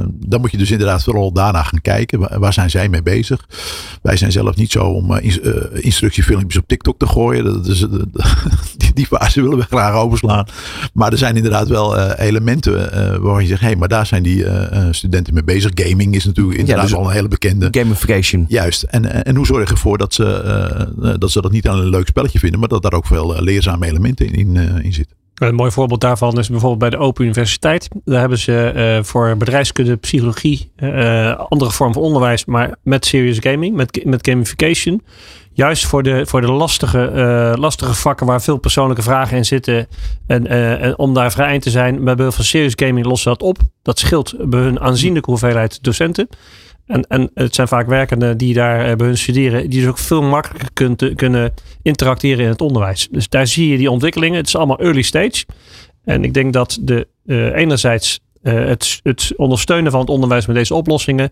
dan 0.10 0.42
moet 0.42 0.52
je 0.52 0.58
dus 0.58 0.72
inderdaad 0.72 1.04
vooral 1.04 1.32
daarna 1.32 1.64
gaan 1.64 1.82
kijken. 1.82 2.40
Waar, 2.40 2.54
zijn 2.54 2.70
zij 2.70 2.90
mee 2.90 3.04
bezig? 3.04 3.48
Wij 4.02 4.18
zijn 4.18 4.32
zelf 4.32 4.56
niet 4.56 4.72
zo 4.72 4.84
om 4.84 5.16
in, 5.16 5.42
instructiefilmpjes 5.82 6.62
op 6.62 6.68
TikTok 6.68 7.00
te 7.00 7.08
gooien. 7.08 7.44
Dat 7.44 7.68
is, 7.68 7.80
die, 8.78 8.94
die 8.94 9.06
fase 9.06 9.42
willen 9.42 9.58
we 9.58 9.64
graag 9.64 9.94
overslaan. 9.94 10.46
Maar 10.94 11.12
er 11.12 11.18
zijn 11.18 11.36
inderdaad 11.36 11.68
wel 11.68 11.98
elementen 12.00 12.74
waarvan 13.22 13.42
je 13.42 13.48
zegt, 13.48 13.62
hé, 13.62 13.68
hey, 13.68 13.76
maar 13.76 13.88
daar 13.88 14.06
zijn 14.06 14.24
die 14.24 14.46
studenten 14.92 15.34
mee 15.34 15.44
bezig. 15.44 15.72
Gaming 15.74 16.16
is 16.16 16.26
natuurlijk 16.26 16.58
inderdaad 16.58 16.90
ja, 16.90 16.98
dus 16.98 17.06
een 17.06 17.14
hele 17.14 17.28
bekende. 17.28 17.68
Gamification. 17.72 18.46
Juist. 18.48 18.84
En, 18.84 19.26
en 19.26 19.36
hoe 19.36 19.46
zorg 19.46 19.68
je 19.68 19.74
ervoor 19.74 19.98
dat 19.98 20.14
ze, 20.14 21.16
dat 21.20 21.32
ze 21.32 21.42
dat 21.42 21.52
niet 21.52 21.68
alleen 21.68 21.84
een 21.84 21.90
leuk 21.90 22.08
spelletje 22.08 22.40
vinden, 22.40 22.60
maar 22.60 22.70
dat 22.70 22.82
daar 22.82 22.94
ook 22.94 23.06
veel 23.06 23.42
leerzame 23.44 23.86
elementen 23.86 24.26
in, 24.26 24.56
in, 24.56 24.82
in 24.84 24.94
zitten? 24.94 25.22
Een 25.34 25.56
mooi 25.56 25.72
voorbeeld 25.72 26.02
daarvan 26.02 26.40
is 26.40 26.50
bijvoorbeeld 26.50 26.80
bij 26.80 26.90
de 26.90 26.98
Open 26.98 27.24
Universiteit. 27.24 27.88
Daar 28.06 28.20
hebben 28.20 28.38
ze 28.38 28.74
uh, 28.76 29.04
voor 29.04 29.38
bedrijfskunde, 29.38 29.96
psychologie, 29.96 30.72
uh, 30.78 31.36
andere 31.36 31.72
vorm 31.72 31.94
van 31.94 32.02
onderwijs, 32.02 32.46
maar 32.46 32.76
met 32.84 33.06
serious 33.06 33.38
gaming, 33.40 33.76
met, 33.76 34.06
met 34.06 34.28
gamification. 34.28 35.02
Juist 35.54 35.86
voor 35.86 36.04
de, 36.04 36.26
voor 36.26 36.42
de 36.42 36.52
lastige, 36.52 37.56
lastige 37.60 37.94
vakken 37.94 38.26
waar 38.26 38.42
veel 38.42 38.58
persoonlijke 38.58 39.02
vragen 39.02 39.38
in 39.38 39.46
zitten. 39.46 39.88
En, 40.28 40.48
en 40.48 40.98
om 40.98 41.14
daar 41.14 41.32
vrij 41.32 41.54
in 41.54 41.60
te 41.60 41.70
zijn, 41.70 42.04
bij 42.04 42.16
behulp 42.16 42.34
van 42.34 42.44
serious 42.44 42.74
gaming 42.76 43.06
lossen 43.06 43.32
dat 43.32 43.42
op. 43.42 43.58
Dat 43.82 44.00
scheelt 44.00 44.36
bij 44.50 44.60
hun 44.60 44.80
aanzienlijke 44.80 45.30
hoeveelheid 45.30 45.84
docenten. 45.84 46.28
En, 46.94 47.08
en 47.08 47.32
het 47.34 47.56
zijn 47.56 47.68
vaak 47.68 47.88
werkenden 47.88 48.38
die 48.38 48.54
daar 48.54 48.96
bij 48.96 49.08
hun 49.08 49.18
studeren, 49.18 49.70
die 49.70 49.80
dus 49.80 49.90
ook 49.90 49.98
veel 49.98 50.22
makkelijker 50.22 50.70
kunt, 50.74 51.16
kunnen 51.16 51.54
interacteren 51.82 52.44
in 52.44 52.50
het 52.50 52.62
onderwijs. 52.62 53.08
Dus 53.12 53.30
daar 53.30 53.48
zie 53.48 53.70
je 53.70 53.78
die 53.78 53.92
ontwikkelingen. 53.92 54.38
Het 54.38 54.48
is 54.48 54.56
allemaal 54.56 54.80
early 54.80 55.02
stage. 55.02 55.46
En 56.04 56.24
ik 56.24 56.34
denk 56.34 56.54
dat 56.54 56.78
de, 56.82 57.08
uh, 57.26 57.56
enerzijds 57.56 58.20
het, 58.42 59.00
het 59.04 59.34
ondersteunen 59.36 59.92
van 59.92 60.00
het 60.00 60.10
onderwijs 60.10 60.46
met 60.46 60.56
deze 60.56 60.76
oplossingen. 60.76 61.32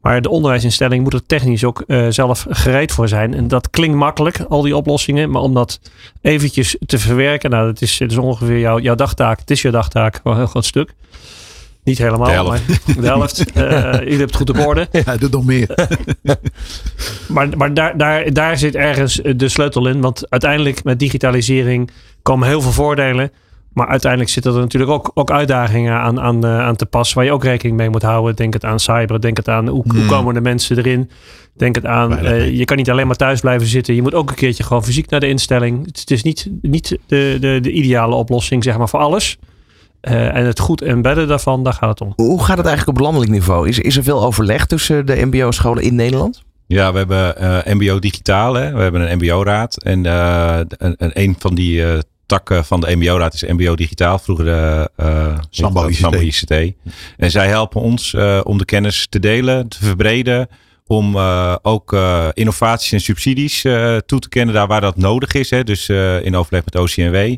Maar 0.00 0.22
de 0.22 0.30
onderwijsinstelling 0.30 1.02
moet 1.02 1.12
er 1.12 1.26
technisch 1.26 1.64
ook 1.64 1.84
zelf 2.08 2.46
gereed 2.48 2.92
voor 2.92 3.08
zijn. 3.08 3.34
En 3.34 3.48
dat 3.48 3.70
klinkt 3.70 3.96
makkelijk, 3.96 4.40
al 4.48 4.62
die 4.62 4.76
oplossingen. 4.76 5.30
Maar 5.30 5.42
om 5.42 5.54
dat 5.54 5.80
eventjes 6.20 6.76
te 6.86 6.98
verwerken, 6.98 7.50
nou, 7.50 7.66
dat 7.66 7.82
is, 7.82 7.98
dat 7.98 8.10
is 8.10 8.16
ongeveer 8.16 8.58
jouw, 8.58 8.78
jouw 8.78 8.94
dagtaak. 8.94 9.38
Het 9.38 9.50
is 9.50 9.62
jouw 9.62 9.72
dagtaak, 9.72 10.20
wel 10.24 10.32
een 10.32 10.38
heel 10.38 10.48
groot 10.48 10.64
stuk. 10.64 10.94
Niet 11.84 11.98
helemaal, 11.98 12.26
de 12.26 12.32
helft. 12.32 12.86
maar 12.86 12.96
de 12.96 13.06
helft. 13.06 13.38
uh, 13.56 13.62
jullie 13.62 13.90
hebben 13.92 14.20
het 14.20 14.36
goed 14.36 14.50
op 14.50 14.58
orde. 14.58 14.88
Ja, 14.92 15.16
doet 15.16 15.30
nog 15.32 15.44
meer. 15.44 15.74
maar 17.28 17.48
maar 17.56 17.74
daar, 17.74 17.96
daar, 17.96 18.32
daar 18.32 18.58
zit 18.58 18.74
ergens 18.74 19.20
de 19.36 19.48
sleutel 19.48 19.86
in. 19.86 20.00
Want 20.00 20.30
uiteindelijk 20.30 20.84
met 20.84 20.98
digitalisering 20.98 21.90
komen 22.22 22.48
heel 22.48 22.60
veel 22.60 22.72
voordelen. 22.72 23.32
Maar 23.72 23.86
uiteindelijk 23.86 24.30
zitten 24.30 24.54
er 24.54 24.60
natuurlijk 24.60 24.90
ook, 24.90 25.10
ook 25.14 25.30
uitdagingen 25.30 25.94
aan, 25.94 26.20
aan, 26.20 26.46
aan 26.46 26.76
te 26.76 26.86
pas. 26.86 27.12
Waar 27.12 27.24
je 27.24 27.32
ook 27.32 27.44
rekening 27.44 27.76
mee 27.76 27.90
moet 27.90 28.02
houden. 28.02 28.36
Denk 28.36 28.52
het 28.52 28.64
aan 28.64 28.80
cyber. 28.80 29.20
Denk 29.20 29.36
het 29.36 29.48
aan 29.48 29.68
hoe, 29.68 29.84
Hmm. 29.86 29.98
hoe 29.98 30.06
komen 30.06 30.34
de 30.34 30.40
mensen 30.40 30.78
erin. 30.78 31.10
Denk 31.56 31.74
het 31.74 31.86
aan. 31.86 32.24
Uh, 32.24 32.56
je 32.58 32.64
kan 32.64 32.76
niet 32.76 32.90
alleen 32.90 33.06
maar 33.06 33.16
thuis 33.16 33.40
blijven 33.40 33.66
zitten. 33.66 33.94
Je 33.94 34.02
moet 34.02 34.14
ook 34.14 34.30
een 34.30 34.36
keertje 34.36 34.62
gewoon 34.62 34.84
fysiek 34.84 35.10
naar 35.10 35.20
de 35.20 35.28
instelling. 35.28 35.86
Het, 35.86 36.00
het 36.00 36.10
is 36.10 36.22
niet, 36.22 36.50
niet 36.62 36.98
de, 37.06 37.36
de, 37.40 37.58
de 37.62 37.70
ideale 37.70 38.14
oplossing 38.14 38.64
zeg 38.64 38.78
maar 38.78 38.88
voor 38.88 39.00
alles. 39.00 39.38
Uh, 40.02 40.36
en 40.36 40.44
het 40.44 40.58
goed 40.58 40.82
embedden 40.82 41.28
daarvan, 41.28 41.64
daar 41.64 41.72
gaat 41.72 41.88
het 41.88 42.00
om. 42.00 42.12
Hoe 42.16 42.44
gaat 42.44 42.56
het 42.56 42.66
eigenlijk 42.66 42.98
op 42.98 43.04
landelijk 43.04 43.30
niveau? 43.30 43.68
Is, 43.68 43.78
is 43.78 43.96
er 43.96 44.02
veel 44.02 44.24
overleg 44.24 44.66
tussen 44.66 45.06
de 45.06 45.26
MBO-scholen 45.26 45.82
in 45.82 45.94
Nederland? 45.94 46.42
Ja, 46.66 46.92
we 46.92 46.98
hebben 46.98 47.34
uh, 47.40 47.74
MBO 47.74 47.98
digitaal. 47.98 48.54
Hè? 48.54 48.72
We 48.72 48.80
hebben 48.80 49.10
een 49.10 49.18
MBO-raad. 49.18 49.82
En, 49.82 50.04
uh, 50.04 50.58
en, 50.58 50.96
en 50.96 51.10
een 51.12 51.36
van 51.38 51.54
die 51.54 51.80
uh, 51.80 51.98
takken 52.26 52.64
van 52.64 52.80
de 52.80 52.96
MBO-raad 52.96 53.34
is 53.34 53.42
MBO 53.42 53.74
digitaal. 53.74 54.18
Vroeger 54.18 54.44
de 54.44 54.90
Sambo 55.50 55.86
ICT. 55.86 55.96
Sambo 55.96 56.18
ICT. 56.18 56.50
En 57.16 57.30
zij 57.30 57.48
helpen 57.48 57.80
ons 57.80 58.14
om 58.42 58.58
de 58.58 58.64
kennis 58.64 59.06
te 59.08 59.18
delen, 59.18 59.68
te 59.68 59.78
verbreden. 59.84 60.48
Om 60.86 61.16
ook 61.62 61.96
innovaties 62.32 62.92
en 62.92 63.00
subsidies 63.00 63.60
toe 64.06 64.18
te 64.18 64.28
kennen 64.28 64.54
daar 64.54 64.66
waar 64.66 64.80
dat 64.80 64.96
nodig 64.96 65.32
is. 65.32 65.50
Hè? 65.50 65.64
Dus 65.64 65.88
in 66.22 66.36
overleg 66.36 66.64
met 66.64 66.76
OCNW. 66.76 67.36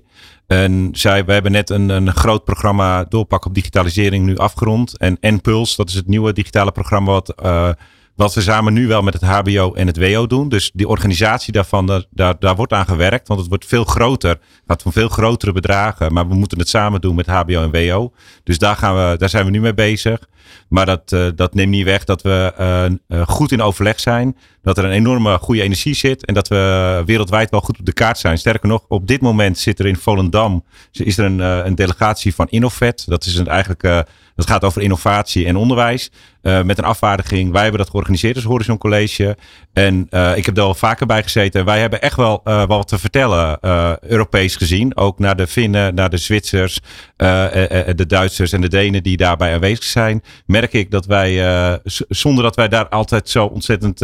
En 0.53 0.88
zij, 0.93 1.25
we 1.25 1.33
hebben 1.33 1.53
net 1.53 1.71
een, 1.71 1.88
een 1.88 2.12
groot 2.12 2.45
programma 2.45 3.05
doorpak 3.05 3.45
op 3.45 3.55
digitalisering 3.55 4.25
nu 4.25 4.37
afgerond. 4.37 4.99
En 4.99 5.17
NPulse, 5.21 5.77
dat 5.77 5.88
is 5.88 5.95
het 5.95 6.07
nieuwe 6.07 6.33
digitale 6.33 6.73
programma 6.73 7.11
wat, 7.12 7.35
uh, 7.45 7.69
wat 8.16 8.35
we 8.35 8.40
samen 8.40 8.72
nu 8.72 8.87
wel 8.87 9.03
met 9.03 9.14
het 9.14 9.22
HBO 9.22 9.72
en 9.72 9.87
het 9.87 9.98
WO 9.98 10.27
doen. 10.27 10.48
Dus 10.48 10.70
die 10.75 10.88
organisatie 10.88 11.53
daarvan, 11.53 12.05
daar, 12.11 12.35
daar, 12.38 12.57
wordt 12.57 12.72
aan 12.72 12.87
gewerkt. 12.87 13.29
Want 13.29 13.40
het 13.40 13.48
wordt 13.48 13.66
veel 13.66 13.85
groter. 13.85 14.38
Gaat 14.66 14.83
van 14.83 14.92
veel 14.92 15.09
grotere 15.09 15.53
bedragen. 15.53 16.12
Maar 16.12 16.29
we 16.29 16.35
moeten 16.35 16.59
het 16.59 16.68
samen 16.68 17.01
doen 17.01 17.14
met 17.14 17.27
HBO 17.27 17.62
en 17.62 17.70
WO. 17.70 18.12
Dus 18.44 18.59
daar, 18.59 18.77
gaan 18.77 18.94
we, 18.94 19.16
daar 19.16 19.29
zijn 19.29 19.44
we 19.44 19.51
nu 19.51 19.61
mee 19.61 19.75
bezig. 19.75 20.20
Maar 20.68 20.87
dat, 20.87 21.12
uh, 21.12 21.27
dat 21.35 21.55
neemt 21.55 21.70
niet 21.70 21.85
weg 21.85 22.05
dat 22.05 22.22
we 22.22 22.53
uh, 22.61 23.18
uh, 23.18 23.27
goed 23.27 23.53
in 23.53 23.62
overleg 23.62 24.01
zijn. 24.01 24.37
Dat 24.62 24.79
er 24.79 24.85
een 24.85 24.90
enorme 24.90 25.38
goede 25.38 25.62
energie 25.62 25.94
zit. 25.94 26.25
En 26.25 26.35
dat 26.35 26.48
we 26.48 27.03
wereldwijd 27.07 27.51
wel 27.51 27.61
goed 27.61 27.79
op 27.79 27.87
de 27.87 27.92
kaart 27.92 28.18
zijn. 28.18 28.38
Sterker 28.38 28.68
nog, 28.68 28.85
op 28.88 29.07
dit 29.07 29.20
moment 29.20 29.59
zit 29.59 29.79
er 29.79 29.87
in 29.87 29.96
Volendam 29.96 30.64
is 30.92 31.18
er 31.18 31.25
een, 31.25 31.38
een 31.38 31.75
delegatie 31.75 32.35
van 32.35 32.48
Innovet. 32.48 33.05
Dat 33.07 33.25
is 33.25 33.35
een, 33.35 33.48
eigenlijk 33.48 34.07
dat 34.35 34.46
gaat 34.46 34.64
over 34.64 34.83
innovatie 34.83 35.46
en 35.46 35.57
onderwijs. 35.57 36.11
Uh, 36.42 36.62
met 36.62 36.78
een 36.78 36.85
afvaardiging. 36.85 37.52
Wij 37.52 37.62
hebben 37.62 37.81
dat 37.81 37.90
georganiseerd 37.90 38.37
als 38.37 38.44
Horizon 38.44 38.78
College. 38.78 39.37
En 39.72 40.07
uh, 40.11 40.37
ik 40.37 40.46
heb 40.46 40.57
er 40.57 40.62
al 40.62 40.74
vaker 40.74 41.07
bij 41.07 41.22
gezeten. 41.22 41.64
Wij 41.64 41.81
hebben 41.81 42.02
echt 42.02 42.16
wel 42.16 42.40
uh, 42.44 42.64
wat 42.66 42.88
te 42.88 42.98
vertellen, 42.98 43.59
Europees 44.00 44.57
gezien. 44.57 44.96
Ook 44.96 45.18
naar 45.18 45.37
de 45.37 45.46
Finnen, 45.46 45.94
naar 45.94 46.11
de 46.11 46.16
Zwitsers, 46.16 46.81
de 47.16 48.05
Duitsers 48.07 48.52
en 48.52 48.61
de 48.61 48.68
Denen 48.68 49.02
die 49.02 49.16
daarbij 49.16 49.55
aanwezig 49.55 49.85
zijn. 49.85 50.22
Merk 50.46 50.72
ik 50.72 50.90
dat 50.90 51.07
wij, 51.07 51.81
zonder 52.09 52.44
dat 52.44 52.57
wij 52.57 52.68
daar 52.68 52.88
altijd 52.88 53.28
zo 53.28 53.44
ontzettend 53.44 53.98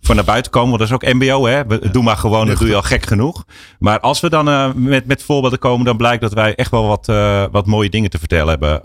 van 0.00 0.16
naar 0.16 0.24
buiten 0.24 0.52
komen. 0.52 0.68
Want 0.68 0.80
dat 0.80 0.88
is 0.88 0.94
ook 0.94 1.14
MBO, 1.14 1.46
hè? 1.46 1.66
We, 1.66 1.90
doe 1.90 2.02
maar 2.02 2.16
gewoon, 2.16 2.46
dat 2.46 2.58
doe 2.58 2.68
je 2.68 2.74
al 2.74 2.82
gek 2.82 3.06
genoeg. 3.06 3.44
Maar 3.78 4.00
als 4.00 4.20
we 4.20 4.30
dan 4.30 4.72
met, 4.82 5.06
met 5.06 5.22
voorbeelden 5.22 5.58
komen, 5.58 5.84
dan 5.84 5.96
blijkt 5.96 6.22
dat 6.22 6.32
wij 6.32 6.54
echt 6.54 6.70
wel 6.70 6.86
wat, 6.86 7.06
wat 7.50 7.66
mooie 7.66 7.90
dingen 7.90 8.10
te 8.10 8.18
vertellen 8.18 8.48
hebben. 8.48 8.82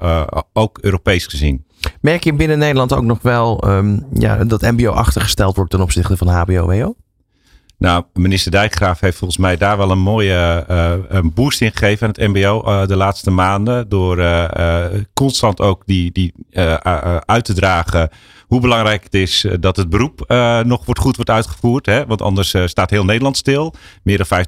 ook 0.53 0.77
Europees 0.81 1.25
gezien. 1.25 1.67
Merk 2.02 2.23
je 2.23 2.34
binnen 2.34 2.58
Nederland 2.60 2.93
ook 2.93 3.04
nog 3.04 3.21
wel 3.21 3.67
um, 3.67 4.06
ja, 4.13 4.43
dat 4.43 4.62
MBO 4.62 4.91
achtergesteld 4.91 5.56
wordt 5.56 5.72
ten 5.72 5.82
opzichte 5.82 6.18
van 6.18 6.28
HBO-WO? 6.28 6.95
Nou, 7.78 8.03
minister 8.13 8.51
Dijkgraaf 8.51 8.99
heeft 8.99 9.18
volgens 9.18 9.39
mij 9.39 9.57
daar 9.57 9.78
wel 9.78 9.91
een 9.91 9.99
mooie 9.99 10.66
uh, 10.70 10.93
een 11.07 11.34
boost 11.34 11.61
in 11.61 11.72
gegeven 11.72 12.07
aan 12.07 12.13
het 12.18 12.34
MBO 12.34 12.63
uh, 12.66 12.88
de 12.88 12.95
laatste 12.95 13.32
maanden. 13.32 13.89
Door 13.89 14.18
uh, 14.20 14.86
constant 15.13 15.61
ook 15.61 15.84
die, 15.86 16.11
die 16.11 16.34
uit 17.26 17.45
te 17.45 17.53
dragen 17.53 18.09
hoe 18.50 18.62
belangrijk 18.62 19.04
het 19.04 19.14
is 19.14 19.45
dat 19.60 19.76
het 19.76 19.89
beroep 19.89 20.26
nog 20.66 20.86
wordt 20.86 21.00
goed 21.00 21.16
wordt 21.16 21.32
uitgevoerd. 21.32 21.86
Hè? 21.86 22.06
Want 22.06 22.22
anders 22.22 22.56
staat 22.66 22.89
heel 22.89 23.06
Nederland 23.06 23.38
stil. 23.38 23.74
Meer 24.04 24.18
dan 24.28 24.45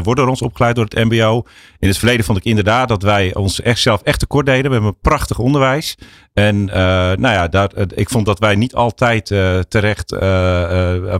50% 0.00 0.02
wordt 0.02 0.20
door 0.20 0.28
ons 0.28 0.42
opgeleid 0.42 0.74
door 0.74 0.84
het 0.84 1.04
MBO. 1.04 1.42
In 1.78 1.88
het 1.88 1.98
verleden 1.98 2.24
vond 2.24 2.38
ik 2.38 2.44
inderdaad 2.44 2.88
dat 2.88 3.02
wij 3.02 3.34
ons 3.34 3.60
echt 3.60 3.80
zelf 3.80 4.02
echt 4.02 4.18
tekort 4.18 4.46
deden. 4.46 4.64
We 4.64 4.72
hebben 4.72 4.88
een 4.88 5.00
prachtig 5.00 5.38
onderwijs. 5.38 5.96
En 6.32 6.64
nou 6.64 7.50
ja, 7.50 7.68
ik 7.94 8.10
vond 8.10 8.26
dat 8.26 8.38
wij 8.38 8.54
niet 8.54 8.74
altijd 8.74 9.26
terecht 9.68 10.10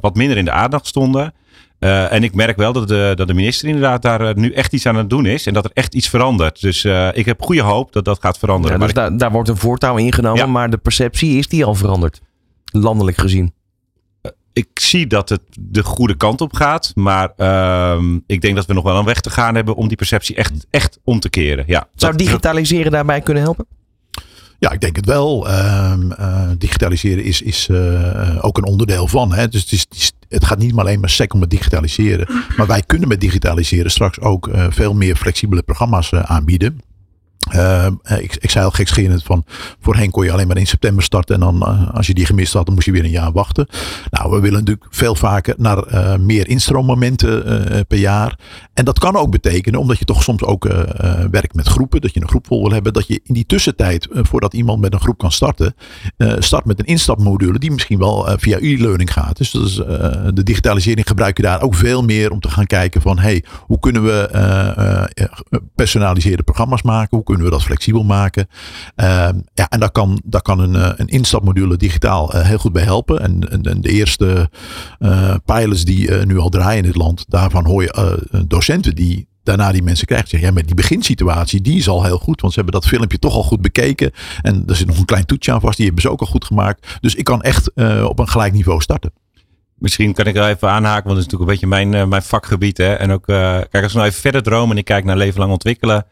wat 0.00 0.14
minder 0.14 0.36
in 0.36 0.44
de 0.44 0.50
aandacht 0.50 0.86
stonden. 0.86 1.34
Uh, 1.80 2.12
en 2.12 2.22
ik 2.22 2.34
merk 2.34 2.56
wel 2.56 2.72
dat 2.72 2.88
de, 2.88 3.12
dat 3.14 3.26
de 3.26 3.34
minister 3.34 3.68
inderdaad 3.68 4.02
daar 4.02 4.20
uh, 4.20 4.34
nu 4.34 4.52
echt 4.52 4.72
iets 4.72 4.86
aan 4.86 4.96
het 4.96 5.10
doen 5.10 5.26
is. 5.26 5.46
En 5.46 5.54
dat 5.54 5.64
er 5.64 5.70
echt 5.74 5.94
iets 5.94 6.08
verandert. 6.08 6.60
Dus 6.60 6.84
uh, 6.84 7.08
ik 7.12 7.24
heb 7.24 7.42
goede 7.42 7.62
hoop 7.62 7.92
dat 7.92 8.04
dat 8.04 8.20
gaat 8.20 8.38
veranderen. 8.38 8.78
Ja, 8.78 8.84
dus 8.84 8.94
daar, 8.94 9.16
daar 9.16 9.30
wordt 9.32 9.48
een 9.48 9.56
voortouw 9.56 9.96
ingenomen. 9.96 10.38
Ja. 10.38 10.46
Maar 10.46 10.70
de 10.70 10.76
perceptie 10.76 11.38
is 11.38 11.48
die 11.48 11.64
al 11.64 11.74
veranderd. 11.74 12.20
Landelijk 12.64 13.18
gezien. 13.18 13.54
Ik 14.52 14.68
zie 14.74 15.06
dat 15.06 15.28
het 15.28 15.40
de 15.60 15.82
goede 15.82 16.16
kant 16.16 16.40
op 16.40 16.54
gaat. 16.54 16.92
Maar 16.94 17.32
ehm, 17.36 18.18
ik 18.26 18.40
denk 18.40 18.56
dat 18.56 18.66
we 18.66 18.72
nog 18.72 18.84
wel 18.84 18.98
een 18.98 19.04
weg 19.04 19.20
te 19.20 19.30
gaan 19.30 19.54
hebben 19.54 19.74
om 19.74 19.88
die 19.88 19.96
perceptie 19.96 20.36
echt, 20.36 20.66
echt 20.70 20.98
om 21.04 21.20
te 21.20 21.30
keren. 21.30 21.64
Ja, 21.66 21.88
Zou 21.94 22.12
dat, 22.12 22.20
digitaliseren 22.20 22.92
daarbij 22.92 23.20
kunnen 23.20 23.42
helpen? 23.42 23.66
Ja, 24.58 24.70
ik 24.70 24.80
denk 24.80 24.96
het 24.96 25.06
wel. 25.06 25.48
Uh, 25.48 25.92
uh, 26.18 26.50
digitaliseren 26.58 27.24
is, 27.24 27.42
is 27.42 27.68
uh, 27.68 28.38
ook 28.40 28.58
een 28.58 28.64
onderdeel 28.64 29.08
van. 29.08 29.32
Hè. 29.32 29.48
Dus 29.48 29.60
het, 29.60 29.72
is, 29.90 30.12
het 30.28 30.44
gaat 30.44 30.58
niet 30.58 30.76
alleen 30.76 31.00
maar 31.00 31.10
sec 31.10 31.34
om 31.34 31.40
het 31.40 31.50
digitaliseren. 31.50 32.28
Maar 32.56 32.66
wij 32.66 32.82
kunnen 32.82 33.08
met 33.08 33.20
digitaliseren 33.20 33.90
straks 33.90 34.20
ook 34.20 34.50
veel 34.68 34.94
meer 34.94 35.16
flexibele 35.16 35.62
programma's 35.62 36.12
aanbieden. 36.12 36.80
Uh, 37.54 37.86
ik, 38.18 38.36
ik 38.40 38.50
zei 38.50 38.64
al 38.64 38.70
gekscherend 38.70 39.22
van 39.22 39.44
voorheen 39.80 40.10
kon 40.10 40.24
je 40.24 40.32
alleen 40.32 40.46
maar 40.46 40.56
in 40.56 40.66
september 40.66 41.02
starten 41.02 41.34
en 41.34 41.40
dan 41.40 41.56
uh, 41.56 41.94
als 41.94 42.06
je 42.06 42.14
die 42.14 42.26
gemist 42.26 42.52
had 42.52 42.66
dan 42.66 42.74
moest 42.74 42.86
je 42.86 42.92
weer 42.92 43.04
een 43.04 43.10
jaar 43.10 43.32
wachten. 43.32 43.66
Nou 44.10 44.30
we 44.30 44.40
willen 44.40 44.58
natuurlijk 44.58 44.86
veel 44.90 45.14
vaker 45.14 45.54
naar 45.58 45.84
meer 46.20 46.48
instroommomenten 46.48 47.44
per 47.86 47.98
jaar. 47.98 48.38
En 48.74 48.84
dat 48.84 48.98
kan 48.98 49.16
ook 49.16 49.30
betekenen 49.30 49.80
omdat 49.80 49.98
je 49.98 50.04
toch 50.04 50.22
soms 50.22 50.42
ook 50.42 50.68
werkt 51.30 51.54
met 51.54 51.68
groepen, 51.68 52.00
dat 52.00 52.14
je 52.14 52.20
een 52.20 52.28
groep 52.28 52.46
vol 52.46 52.62
wil 52.62 52.72
hebben, 52.72 52.92
dat 52.92 53.06
je 53.06 53.20
in 53.24 53.34
die 53.34 53.46
tussentijd 53.46 54.08
voordat 54.12 54.54
iemand 54.54 54.80
met 54.80 54.92
een 54.92 55.00
groep 55.00 55.18
kan 55.18 55.32
starten, 55.32 55.74
start 56.38 56.64
met 56.64 56.78
een 56.78 56.84
instapmodule 56.84 57.58
die 57.58 57.70
misschien 57.70 57.98
wel 57.98 58.28
via 58.36 58.58
e-learning 58.58 59.12
gaat. 59.12 59.36
Dus, 59.36 59.50
dus 59.50 59.74
de 60.34 60.42
digitalisering 60.42 61.06
gebruik 61.06 61.36
je 61.36 61.42
daar 61.42 61.62
ook 61.62 61.74
veel 61.74 62.02
meer 62.02 62.30
om 62.30 62.40
te 62.40 62.50
gaan 62.50 62.66
kijken 62.66 63.00
van 63.02 63.18
hey, 63.18 63.44
hoe 63.60 63.78
kunnen 63.78 64.04
we 64.04 64.28
personaliseerde 65.74 66.42
programma's 66.42 66.82
maken? 66.82 67.16
Hoe 67.16 67.24
kunnen 67.36 67.52
we 67.52 67.58
dat 67.58 67.66
flexibel 67.66 68.04
maken? 68.04 68.48
Uh, 68.96 69.28
ja, 69.54 69.68
en 69.68 69.80
daar 69.80 69.90
kan, 69.90 70.20
daar 70.24 70.42
kan 70.42 70.58
een, 70.58 70.76
eh, 70.76 70.90
een 70.96 71.06
instapmodule 71.06 71.76
digitaal 71.76 72.34
uh, 72.34 72.42
heel 72.42 72.58
goed 72.58 72.72
bij 72.72 72.82
helpen. 72.82 73.20
En, 73.20 73.64
en, 73.64 73.80
de 73.80 73.88
eerste 73.88 74.50
uh, 74.98 75.34
pilots 75.44 75.84
die 75.84 76.10
nu 76.10 76.38
al 76.38 76.48
draaien 76.48 76.82
in 76.82 76.88
het 76.88 76.96
land, 76.96 77.24
daarvan 77.28 77.66
hoor 77.66 77.82
je 77.82 78.44
docenten 78.46 78.94
die 78.94 79.28
daarna 79.42 79.72
die 79.72 79.82
mensen 79.82 80.06
krijgen. 80.06 80.28
Zeggen, 80.28 80.48
ja, 80.48 80.54
maar 80.54 80.66
die 80.66 80.74
beginsituatie, 80.74 81.60
die 81.60 81.76
is 81.76 81.88
al 81.88 82.04
heel 82.04 82.18
goed. 82.18 82.40
Want 82.40 82.52
ze 82.52 82.60
hebben 82.60 82.80
dat 82.80 82.90
filmpje 82.90 83.18
toch 83.18 83.34
al 83.34 83.42
goed 83.42 83.60
bekeken. 83.60 84.10
En 84.42 84.62
er 84.66 84.76
zit 84.76 84.86
nog 84.86 84.98
een 84.98 85.04
klein 85.04 85.26
toetje 85.26 85.52
aan 85.52 85.60
vast. 85.60 85.76
Die 85.76 85.84
hebben 85.86 86.02
ze 86.02 86.10
ook 86.10 86.20
al 86.20 86.26
goed 86.26 86.44
gemaakt. 86.44 86.98
Dus 87.00 87.14
ik 87.14 87.24
kan 87.24 87.42
echt 87.42 87.70
op 88.02 88.18
een 88.18 88.28
gelijk 88.28 88.52
niveau 88.52 88.80
starten. 88.80 89.12
Misschien 89.74 90.12
kan 90.12 90.26
ik 90.26 90.36
er 90.36 90.48
even 90.48 90.70
aanhaken, 90.70 91.04
want 91.06 91.16
het 91.16 91.26
is 91.26 91.32
natuurlijk 91.32 91.62
een 91.62 91.68
beetje 91.68 91.90
mijn, 91.90 92.08
mijn 92.08 92.22
vakgebied. 92.22 92.76
Hè? 92.76 92.92
En 92.92 93.10
ook, 93.10 93.24
kijk, 93.24 93.82
als 93.82 93.92
we 93.92 93.98
nou 93.98 94.10
even 94.10 94.20
verder 94.20 94.42
dromen 94.42 94.70
en 94.70 94.76
ik 94.76 94.84
kijk 94.84 95.04
naar 95.04 95.16
leven 95.16 95.40
lang 95.40 95.52
ontwikkelen. 95.52 96.06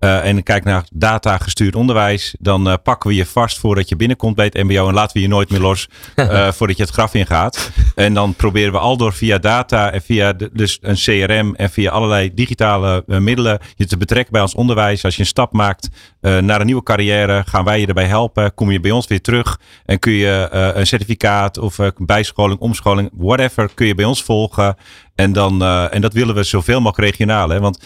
Uh, 0.00 0.24
en 0.24 0.42
kijk 0.42 0.64
naar 0.64 0.84
data 0.92 1.38
gestuurd 1.38 1.76
onderwijs, 1.76 2.34
dan 2.38 2.68
uh, 2.68 2.74
pakken 2.82 3.10
we 3.10 3.16
je 3.16 3.26
vast 3.26 3.58
voordat 3.58 3.88
je 3.88 3.96
binnenkomt 3.96 4.36
bij 4.36 4.44
het 4.44 4.54
MBO 4.54 4.88
en 4.88 4.94
laten 4.94 5.16
we 5.16 5.22
je 5.22 5.28
nooit 5.28 5.50
meer 5.50 5.60
los 5.60 5.88
uh, 6.16 6.50
voordat 6.56 6.76
je 6.76 6.82
het 6.82 6.92
graf 6.92 7.14
ingaat. 7.14 7.70
En 7.94 8.14
dan 8.14 8.34
proberen 8.34 8.72
we 8.72 8.78
al 8.78 8.96
door 8.96 9.12
via 9.12 9.38
data 9.38 9.92
en 9.92 10.02
via 10.02 10.32
de, 10.32 10.50
dus 10.52 10.78
een 10.80 10.94
CRM 10.94 11.54
en 11.54 11.70
via 11.70 11.90
allerlei 11.90 12.34
digitale 12.34 13.04
middelen 13.06 13.58
je 13.76 13.86
te 13.86 13.96
betrekken 13.96 14.32
bij 14.32 14.42
ons 14.42 14.54
onderwijs. 14.54 15.04
Als 15.04 15.14
je 15.14 15.20
een 15.20 15.26
stap 15.26 15.52
maakt 15.52 15.88
naar 16.20 16.60
een 16.60 16.66
nieuwe 16.66 16.82
carrière, 16.82 17.42
gaan 17.46 17.64
wij 17.64 17.80
je 17.80 17.86
erbij 17.86 18.06
helpen. 18.06 18.54
Kom 18.54 18.70
je 18.70 18.80
bij 18.80 18.90
ons 18.90 19.06
weer 19.06 19.20
terug 19.20 19.60
en 19.84 19.98
kun 19.98 20.12
je 20.12 20.48
een 20.74 20.86
certificaat 20.86 21.58
of 21.58 21.78
bijscholing, 21.96 22.60
omscholing, 22.60 23.10
whatever, 23.12 23.70
kun 23.74 23.86
je 23.86 23.94
bij 23.94 24.04
ons 24.04 24.22
volgen. 24.22 24.76
En, 25.14 25.32
dan, 25.32 25.62
en 25.64 26.00
dat 26.00 26.12
willen 26.12 26.34
we 26.34 26.42
zoveel 26.42 26.80
mogelijk 26.80 27.10
regionaal. 27.10 27.48
Hè? 27.48 27.60
Want 27.60 27.78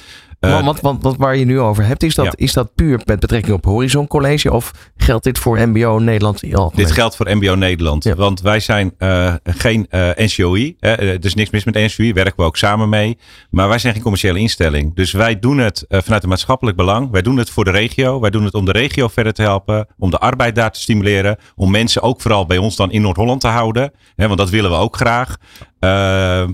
uh, 0.44 0.64
want, 0.64 0.80
want, 0.80 1.02
want, 1.02 1.16
waar 1.16 1.36
je 1.36 1.44
nu 1.44 1.60
over 1.60 1.84
hebt, 1.84 2.02
is 2.02 2.14
dat, 2.14 2.24
ja. 2.24 2.32
is 2.36 2.52
dat 2.52 2.74
puur 2.74 3.00
met 3.04 3.20
betrekking 3.20 3.56
op 3.56 3.64
Horizon 3.64 4.06
College 4.06 4.52
of 4.52 4.72
geldt 4.96 5.24
dit 5.24 5.38
voor 5.38 5.68
MBO 5.68 5.98
Nederland? 5.98 6.40
Dit 6.74 6.92
geldt 6.92 7.16
voor 7.16 7.36
MBO 7.36 7.54
Nederland. 7.54 8.04
Ja. 8.04 8.14
Want 8.14 8.40
wij 8.40 8.60
zijn 8.60 8.94
uh, 8.98 9.34
geen 9.44 9.86
uh, 9.90 10.08
NCOI. 10.16 10.76
Hè, 10.80 10.92
er 10.92 11.24
is 11.24 11.34
niks 11.34 11.50
mis 11.50 11.64
met 11.64 11.74
NCOI, 11.74 12.12
werken 12.12 12.36
we 12.36 12.42
ook 12.42 12.56
samen 12.56 12.88
mee. 12.88 13.18
Maar 13.50 13.68
wij 13.68 13.78
zijn 13.78 13.92
geen 13.92 14.02
commerciële 14.02 14.38
instelling. 14.38 14.94
Dus 14.94 15.12
wij 15.12 15.38
doen 15.38 15.58
het 15.58 15.84
vanuit 15.88 16.22
een 16.22 16.28
maatschappelijk 16.28 16.76
belang. 16.76 17.10
Wij 17.10 17.22
doen 17.22 17.36
het 17.36 17.50
voor 17.50 17.64
de 17.64 17.70
regio. 17.70 18.20
Wij 18.20 18.30
doen 18.30 18.44
het 18.44 18.54
om 18.54 18.64
de 18.64 18.72
regio 18.72 19.08
verder 19.08 19.32
te 19.32 19.42
helpen. 19.42 19.86
Om 19.98 20.10
de 20.10 20.18
arbeid 20.18 20.54
daar 20.54 20.72
te 20.72 20.80
stimuleren. 20.80 21.36
Om 21.54 21.70
mensen 21.70 22.02
ook 22.02 22.20
vooral 22.20 22.46
bij 22.46 22.58
ons 22.58 22.76
dan 22.76 22.90
in 22.90 23.02
Noord-Holland 23.02 23.40
te 23.40 23.48
houden. 23.48 23.92
Hè, 24.16 24.26
want 24.26 24.38
dat 24.38 24.50
willen 24.50 24.70
we 24.70 24.76
ook 24.76 24.96
graag. 24.96 25.36
Uh, 25.84 25.88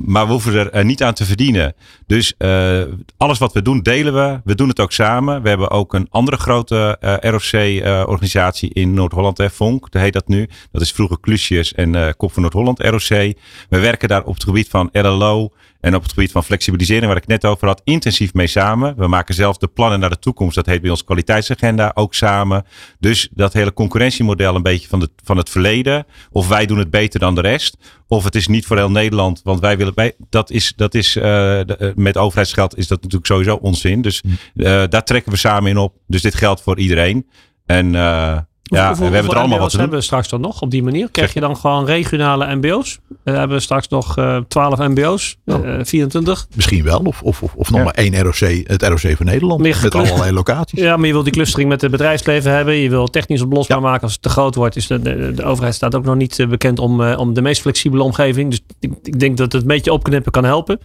maar 0.05 0.26
we 0.26 0.33
hoeven 0.33 0.72
er 0.72 0.85
niet 0.85 1.03
aan 1.03 1.14
te 1.14 1.24
verdienen. 1.24 1.74
Dus 2.07 2.35
uh, 2.39 2.83
alles 3.16 3.39
wat 3.39 3.53
we 3.53 3.62
doen, 3.62 3.81
delen 3.81 4.14
we. 4.14 4.41
We 4.45 4.55
doen 4.55 4.68
het 4.68 4.81
ook 4.81 4.93
samen. 4.93 5.43
We 5.43 5.49
hebben 5.49 5.70
ook 5.70 5.95
een 5.95 6.07
andere 6.11 6.37
grote 6.37 6.97
ROC-organisatie 7.20 8.72
in 8.72 8.95
Noord-Holland, 8.95 9.43
FONK, 9.53 9.91
dat 9.91 10.03
heet 10.03 10.12
dat 10.12 10.29
nu. 10.29 10.49
Dat 10.72 10.83
is 10.83 10.93
vroeger 10.93 11.20
Klusjes 11.20 11.74
en 11.74 12.16
Kop 12.16 12.33
van 12.33 12.43
Noord-Holland, 12.43 12.81
ROC. 12.81 13.09
We 13.68 13.79
werken 13.79 14.09
daar 14.09 14.24
op 14.24 14.35
het 14.35 14.45
gebied 14.45 14.68
van 14.68 14.89
LLO 14.93 15.53
en 15.81 15.95
op 15.95 16.03
het 16.03 16.12
gebied 16.12 16.33
van 16.33 16.45
flexibilisering, 16.45 17.07
waar 17.07 17.16
ik 17.16 17.26
net 17.26 17.45
over 17.45 17.66
had, 17.66 17.81
intensief 17.85 18.35
mee 18.35 18.47
samen. 18.47 18.97
We 18.97 19.07
maken 19.07 19.35
zelf 19.35 19.57
de 19.57 19.66
plannen 19.66 20.01
naar 20.01 20.11
de 20.11 20.18
toekomst. 20.18 20.55
Dat 20.55 20.66
heet 20.66 20.81
bij 20.81 20.91
ons 20.91 21.05
kwaliteitsagenda 21.05 21.91
ook 21.95 22.14
samen. 22.14 22.64
Dus 22.99 23.29
dat 23.33 23.53
hele 23.53 23.72
concurrentiemodel 23.72 24.55
een 24.55 24.62
beetje 24.62 24.89
van, 24.89 25.01
de, 25.01 25.11
van 25.24 25.37
het 25.37 25.51
verleden. 25.51 26.07
Of 26.31 26.49
wij 26.49 26.66
doen 26.66 26.79
het 26.79 26.91
beter 26.91 27.20
dan 27.20 27.35
de 27.35 27.41
rest. 27.41 27.76
Of 28.09 28.24
het 28.24 28.35
is 28.35 28.47
niet 28.47 28.66
voor 28.66 28.76
heel 28.76 28.91
Nederland, 28.91 29.41
want 29.45 29.61
wij 29.61 29.76
willen 29.76 29.95
bij. 29.95 30.12
Dat 30.31 30.51
is, 30.51 30.72
dat 30.76 30.95
is 30.95 31.16
uh, 31.16 31.22
de, 31.22 31.93
met 31.97 32.16
overheidsgeld 32.16 32.76
is 32.76 32.87
dat 32.87 33.03
natuurlijk 33.03 33.26
sowieso 33.26 33.55
onzin. 33.55 34.03
Dus 34.03 34.22
uh, 34.22 34.35
daar 34.89 35.05
trekken 35.05 35.33
we 35.33 35.39
samen 35.39 35.70
in 35.70 35.76
op. 35.76 35.95
Dus 36.07 36.22
dit 36.22 36.35
geldt 36.35 36.61
voor 36.61 36.79
iedereen. 36.79 37.26
En 37.66 37.95
uh, 37.95 38.39
ja, 38.77 38.95
we 38.95 39.05
hebben 39.05 39.33
er 39.33 39.39
allemaal 39.39 39.59
wat 39.59 39.71
te 39.71 39.79
hebben 39.79 39.99
we 39.99 40.05
straks 40.05 40.29
dan 40.29 40.41
nog 40.41 40.61
op 40.61 40.71
die 40.71 40.83
manier? 40.83 41.11
Krijg 41.11 41.35
je 41.35 41.41
dan 41.41 41.57
gewoon 41.57 41.85
regionale 41.85 42.55
MBO's? 42.55 42.99
We 43.23 43.31
hebben 43.31 43.62
straks 43.62 43.89
nog 43.89 44.19
uh, 44.19 44.37
12 44.49 44.79
MBO's, 44.79 45.37
uh, 45.45 45.57
24. 45.83 46.47
Misschien 46.55 46.85
wel, 46.85 46.99
of, 46.99 47.23
of, 47.23 47.43
of, 47.43 47.55
of 47.55 47.71
nog 47.71 47.79
ja. 47.79 47.85
maar 47.85 47.95
één 47.95 48.23
ROC, 48.23 48.66
het 48.66 48.83
ROC 48.83 49.16
van 49.16 49.27
Nederland. 49.27 49.61
Meer 49.61 49.79
met 49.83 49.95
allerlei 49.95 50.33
locaties. 50.33 50.81
Ja, 50.81 50.97
maar 50.97 51.07
je 51.07 51.12
wilt 51.12 51.25
die 51.25 51.33
clustering 51.33 51.69
met 51.69 51.81
het 51.81 51.91
bedrijfsleven 51.91 52.53
hebben. 52.53 52.75
Je 52.75 52.91
wil 52.91 53.07
technisch 53.07 53.43
oplosbaar 53.43 53.79
ja. 53.79 53.83
maken 53.83 54.03
als 54.03 54.12
het 54.12 54.23
te 54.23 54.29
groot 54.29 54.55
wordt. 54.55 54.77
Is 54.77 54.87
de, 54.87 55.03
de, 55.03 55.33
de 55.35 55.45
overheid 55.45 55.75
staat 55.75 55.95
ook 55.95 56.05
nog 56.05 56.16
niet 56.16 56.47
bekend 56.49 56.79
om, 56.79 57.01
uh, 57.01 57.19
om 57.19 57.35
de 57.35 57.43
meest 57.43 57.61
flexibele 57.61 58.03
omgeving. 58.03 58.51
Dus 58.51 58.61
ik, 58.81 58.93
ik 59.03 59.21
denk 59.21 59.37
dat 59.37 59.53
het 59.53 59.62
een 59.62 59.69
beetje 59.69 59.93
opknippen 59.93 60.33
kan 60.33 60.45
helpen. 60.45 60.79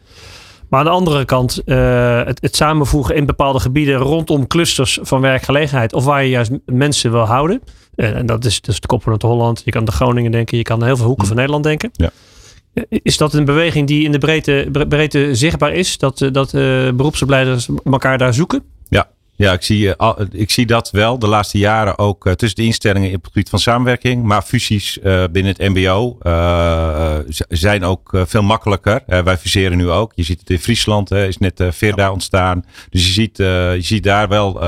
Maar 0.73 0.81
aan 0.81 0.87
de 0.87 0.97
andere 0.97 1.25
kant, 1.25 1.61
uh, 1.65 2.23
het, 2.23 2.41
het, 2.41 2.55
samenvoegen 2.55 3.15
in 3.15 3.25
bepaalde 3.25 3.59
gebieden 3.59 3.95
rondom 3.95 4.47
clusters 4.47 4.99
van 5.01 5.21
werkgelegenheid. 5.21 5.93
Of 5.93 6.05
waar 6.05 6.23
je 6.23 6.29
juist 6.29 6.51
mensen 6.65 7.11
wil 7.11 7.25
houden. 7.25 7.61
Uh, 7.95 8.15
en 8.15 8.25
dat 8.25 8.45
is 8.45 8.61
dus 8.61 8.79
de 8.79 8.87
kop 8.87 9.03
van 9.03 9.13
het 9.13 9.21
Holland. 9.21 9.61
Je 9.65 9.71
kan 9.71 9.85
de 9.85 9.91
Groningen 9.91 10.31
denken. 10.31 10.57
Je 10.57 10.63
kan 10.63 10.83
heel 10.83 10.97
veel 10.97 11.05
hoeken 11.05 11.27
van 11.27 11.35
Nederland 11.35 11.63
denken. 11.63 11.89
Ja. 11.93 12.09
Is 12.89 13.17
dat 13.17 13.33
een 13.33 13.45
beweging 13.45 13.87
die 13.87 14.03
in 14.03 14.11
de 14.11 14.17
breedte, 14.17 14.85
breedte 14.89 15.35
zichtbaar 15.35 15.73
is? 15.73 15.97
Dat, 15.97 16.29
dat 16.31 16.51
beroepsopleiders 16.95 17.69
elkaar 17.83 18.17
daar 18.17 18.33
zoeken? 18.33 18.63
Ja, 18.89 19.09
ja, 19.43 19.53
ik 19.53 19.61
zie, 19.61 19.95
uh, 19.97 20.13
ik 20.31 20.51
zie 20.51 20.65
dat 20.65 20.91
wel 20.91 21.19
de 21.19 21.27
laatste 21.27 21.57
jaren 21.57 21.97
ook 21.97 22.25
uh, 22.25 22.33
tussen 22.33 22.59
de 22.61 22.65
instellingen 22.65 23.15
op 23.15 23.23
het 23.23 23.31
gebied 23.31 23.49
van 23.49 23.59
samenwerking. 23.59 24.23
Maar 24.23 24.41
fusies 24.41 24.97
uh, 24.97 25.23
binnen 25.31 25.55
het 25.57 25.69
MBO 25.69 26.17
zijn 27.49 27.83
ook 27.83 28.09
veel 28.13 28.41
makkelijker. 28.41 29.01
wij 29.05 29.37
fuseren 29.37 29.77
nu 29.77 29.89
ook. 29.89 30.11
Je 30.15 30.23
ziet 30.23 30.39
het 30.39 30.49
in 30.49 30.59
Friesland, 30.59 31.11
is 31.11 31.37
net 31.37 31.63
Verda 31.69 32.11
ontstaan. 32.11 32.65
Dus 32.89 33.05
je 33.05 33.11
ziet, 33.11 33.37
je 33.37 33.77
ziet 33.79 34.03
daar 34.03 34.27
wel 34.27 34.59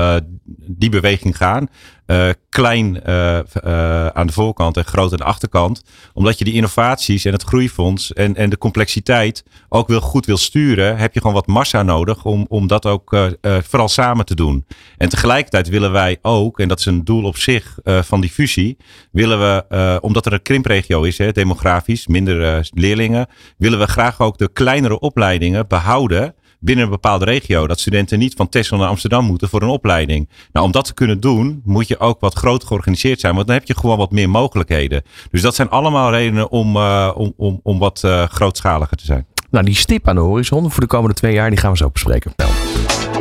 die 0.66 0.90
beweging 0.90 1.36
gaan. 1.36 1.68
Uh, 2.06 2.28
klein 2.48 3.00
uh, 3.06 3.38
uh, 3.64 4.06
aan 4.06 4.26
de 4.26 4.32
voorkant 4.32 4.76
en 4.76 4.84
groot 4.84 5.10
aan 5.10 5.18
de 5.18 5.24
achterkant. 5.24 5.82
Omdat 6.14 6.38
je 6.38 6.44
die 6.44 6.54
innovaties 6.54 7.24
en 7.24 7.32
het 7.32 7.42
groeifonds 7.42 8.12
en, 8.12 8.36
en 8.36 8.50
de 8.50 8.58
complexiteit 8.58 9.44
ook 9.68 9.88
wil, 9.88 10.00
goed 10.00 10.26
wil 10.26 10.36
sturen, 10.36 10.96
heb 10.96 11.14
je 11.14 11.20
gewoon 11.20 11.34
wat 11.34 11.46
massa 11.46 11.82
nodig 11.82 12.24
om, 12.24 12.46
om 12.48 12.66
dat 12.66 12.86
ook 12.86 13.16
vooral 13.40 13.88
samen 13.88 14.24
te 14.24 14.34
doen. 14.34 14.65
En 14.96 15.08
tegelijkertijd 15.08 15.68
willen 15.68 15.92
wij 15.92 16.18
ook, 16.22 16.60
en 16.60 16.68
dat 16.68 16.78
is 16.78 16.86
een 16.86 17.04
doel 17.04 17.24
op 17.24 17.36
zich 17.36 17.78
van 17.84 18.20
die 18.20 18.30
fusie, 18.30 18.76
willen 19.10 19.38
we, 19.38 19.98
omdat 20.00 20.26
er 20.26 20.32
een 20.32 20.42
krimpregio 20.42 21.02
is, 21.02 21.18
hè, 21.18 21.32
demografisch, 21.32 22.06
minder 22.06 22.68
leerlingen, 22.74 23.26
willen 23.58 23.78
we 23.78 23.86
graag 23.86 24.20
ook 24.20 24.38
de 24.38 24.52
kleinere 24.52 24.98
opleidingen 24.98 25.68
behouden 25.68 26.34
binnen 26.60 26.84
een 26.84 26.90
bepaalde 26.90 27.24
regio. 27.24 27.66
Dat 27.66 27.80
studenten 27.80 28.18
niet 28.18 28.34
van 28.34 28.48
Texel 28.48 28.76
naar 28.76 28.88
Amsterdam 28.88 29.24
moeten 29.24 29.48
voor 29.48 29.62
een 29.62 29.68
opleiding. 29.68 30.28
Nou, 30.52 30.66
om 30.66 30.72
dat 30.72 30.84
te 30.84 30.94
kunnen 30.94 31.20
doen, 31.20 31.62
moet 31.64 31.88
je 31.88 31.98
ook 31.98 32.20
wat 32.20 32.34
groter 32.34 32.68
georganiseerd 32.68 33.20
zijn. 33.20 33.34
Want 33.34 33.46
dan 33.46 33.56
heb 33.56 33.66
je 33.66 33.76
gewoon 33.76 33.98
wat 33.98 34.10
meer 34.10 34.30
mogelijkheden. 34.30 35.02
Dus 35.30 35.42
dat 35.42 35.54
zijn 35.54 35.70
allemaal 35.70 36.10
redenen 36.10 36.50
om, 36.50 36.76
om, 36.76 37.32
om, 37.36 37.60
om 37.62 37.78
wat 37.78 38.00
grootschaliger 38.28 38.96
te 38.96 39.04
zijn. 39.04 39.26
Nou, 39.50 39.64
die 39.64 39.74
stip 39.74 40.08
aan 40.08 40.14
de 40.14 40.20
horizon 40.20 40.70
voor 40.70 40.80
de 40.80 40.86
komende 40.86 41.14
twee 41.14 41.32
jaar, 41.32 41.50
die 41.50 41.58
gaan 41.58 41.70
we 41.70 41.76
zo 41.76 41.90
bespreken. 41.90 42.32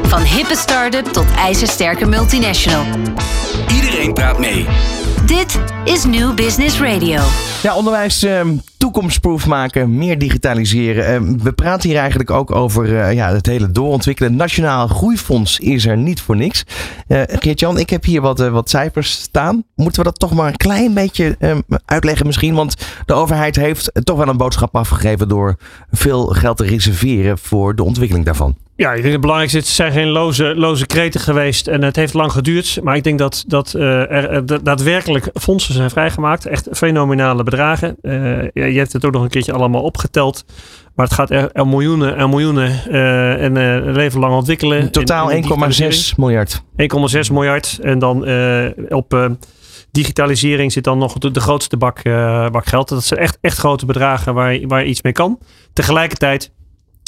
Van 0.01 0.21
hippe 0.21 0.55
start-up 0.55 1.05
tot 1.05 1.26
ijzersterke 1.38 2.05
multinational. 2.05 2.86
Iedereen 3.73 4.13
praat 4.13 4.39
mee. 4.39 4.65
Dit 5.26 5.59
is 5.84 6.05
New 6.05 6.34
Business 6.34 6.82
Radio. 6.82 7.21
Ja, 7.63 7.76
onderwijs 7.76 8.23
uh, 8.23 8.41
toekomstproof 8.78 9.47
maken, 9.47 9.97
meer 9.97 10.19
digitaliseren. 10.19 11.23
Uh, 11.23 11.43
we 11.43 11.51
praten 11.51 11.89
hier 11.89 11.97
eigenlijk 11.99 12.32
ook 12.32 12.51
over 12.51 12.89
uh, 12.89 13.13
ja, 13.13 13.34
het 13.34 13.45
hele 13.45 13.71
doorontwikkelen. 13.71 14.36
Nationaal 14.36 14.88
Groeifonds 14.88 15.59
is 15.59 15.86
er 15.86 15.97
niet 15.97 16.21
voor 16.21 16.36
niks. 16.36 16.63
Uh, 17.07 17.21
Geert-Jan, 17.26 17.80
ik 17.80 17.89
heb 17.89 18.03
hier 18.03 18.21
wat, 18.21 18.49
wat 18.49 18.69
cijfers 18.69 19.11
staan. 19.11 19.63
Moeten 19.76 20.03
we 20.03 20.09
dat 20.09 20.19
toch 20.19 20.34
maar 20.34 20.47
een 20.47 20.57
klein 20.57 20.93
beetje 20.93 21.36
ehm, 21.39 21.61
uitleggen 21.86 22.26
misschien? 22.26 22.55
Want 22.55 22.76
de 23.05 23.13
overheid 23.13 23.55
heeft 23.55 23.91
toch 24.03 24.17
wel 24.17 24.28
een 24.28 24.38
boodschap 24.38 24.76
afgegeven 24.76 25.28
door 25.28 25.57
veel 25.91 26.14
geld 26.24 26.57
te 26.57 26.66
reserveren 26.66 27.38
voor 27.38 27.76
de 27.76 27.84
ontwikkeling 27.84 28.26
daarvan. 28.26 28.55
Ja, 28.78 28.93
ik 28.93 29.01
denk 29.01 29.11
het 29.11 29.22
belangrijkste 29.22 29.59
is, 29.59 29.66
het 29.66 29.76
zijn 29.76 29.91
geen 29.91 30.07
loze, 30.07 30.55
loze 30.55 30.86
kreten 30.86 31.20
geweest 31.20 31.68
en 31.68 31.84
het 31.84 31.95
heeft 31.95 32.13
lang 32.13 32.32
geduurd. 32.32 32.80
Maar 32.84 32.95
ik 32.95 33.03
denk 33.03 33.20
dat, 33.20 33.43
dat 33.47 33.74
er 33.74 34.63
daadwerkelijk 34.63 35.30
fondsen 35.34 35.74
zijn 35.74 35.89
vrijgemaakt. 35.89 36.45
Echt 36.45 36.68
fenomenale 36.72 37.43
bedragen. 37.43 37.95
Uh, 38.01 38.11
je 38.53 38.78
hebt 38.78 38.93
het 38.93 39.05
ook 39.05 39.11
nog 39.11 39.24
een 39.24 39.30
keertje 39.30 39.53
allemaal 39.53 39.82
opgeteld. 39.82 40.45
Maar 40.95 41.05
het 41.05 41.16
gaat 41.16 41.30
er, 41.30 41.51
er 41.51 41.68
miljoenen 41.68 42.16
en 42.16 42.30
miljoenen 42.30 42.82
uh, 42.89 43.43
en 43.43 43.55
uh, 43.55 43.93
leven 43.93 44.20
lang 44.20 44.34
ontwikkelen. 44.34 44.80
In 44.80 44.91
totaal 44.91 45.32
1,6 45.32 45.38
miljard. 46.18 46.61
1,6 46.61 47.32
miljard. 47.32 47.80
En 47.82 47.99
dan 47.99 48.18
op 48.89 49.38
digitalisering 49.96 50.72
zit 50.72 50.84
dan 50.84 50.98
nog 50.98 51.14
de, 51.14 51.32
de 51.32 51.39
grootste 51.39 51.78
bak, 51.78 52.04
bak 52.52 52.66
geld. 52.66 52.89
Dat 52.89 53.04
zijn 53.04 53.20
echt, 53.20 53.38
echt 53.41 53.58
grote 53.58 53.86
bedragen 53.86 54.34
waar, 54.34 54.68
waar 54.68 54.80
je 54.80 54.89
iets 54.89 55.02
mee 55.02 55.14
kan. 55.14 55.39
Tegelijkertijd 55.74 56.52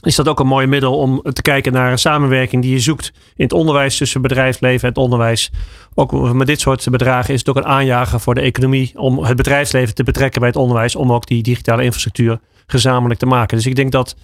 is 0.04 0.16
dat 0.16 0.28
ook 0.28 0.40
een 0.40 0.48
mooi 0.48 0.68
middel 0.68 0.98
om 0.98 1.22
te 1.22 1.42
kijken 1.42 1.74
naar 1.74 1.92
een 1.92 1.98
samenwerking 1.98 2.62
die 2.62 2.72
je 2.72 2.80
zoekt 2.80 3.12
in 3.36 3.44
het 3.44 3.54
onderwijs 3.54 3.98
tussen 3.98 4.22
bedrijfsleven 4.22 4.82
en 4.82 4.88
het 4.88 4.98
onderwijs. 4.98 5.52
Ook 5.94 6.34
met 6.34 6.48
dit 6.48 6.60
soort 6.60 6.90
bedragen 6.90 7.34
is 7.34 7.40
het 7.40 7.50
ook 7.50 7.56
een 7.56 7.66
aanjager 7.66 8.20
voor 8.20 8.36
de 8.36 8.42
economie 8.42 8.92
om 8.96 9.24
het 9.24 9.38
bedrijfsleven 9.38 9.96
te 9.96 10.04
betrekken 10.04 10.40
bij 10.40 10.50
het 10.50 10.58
onderwijs, 10.58 10.96
om 10.96 11.12
ook 11.12 11.28
die 11.28 11.44
digitale 11.44 11.84
infrastructuur 11.84 12.40
gezamenlijk 12.68 13.20
te 13.20 13.26
maken. 13.26 13.58
Dus 13.58 13.66
ik 13.66 13.76
denk 13.76 13.92
dat 13.92 14.16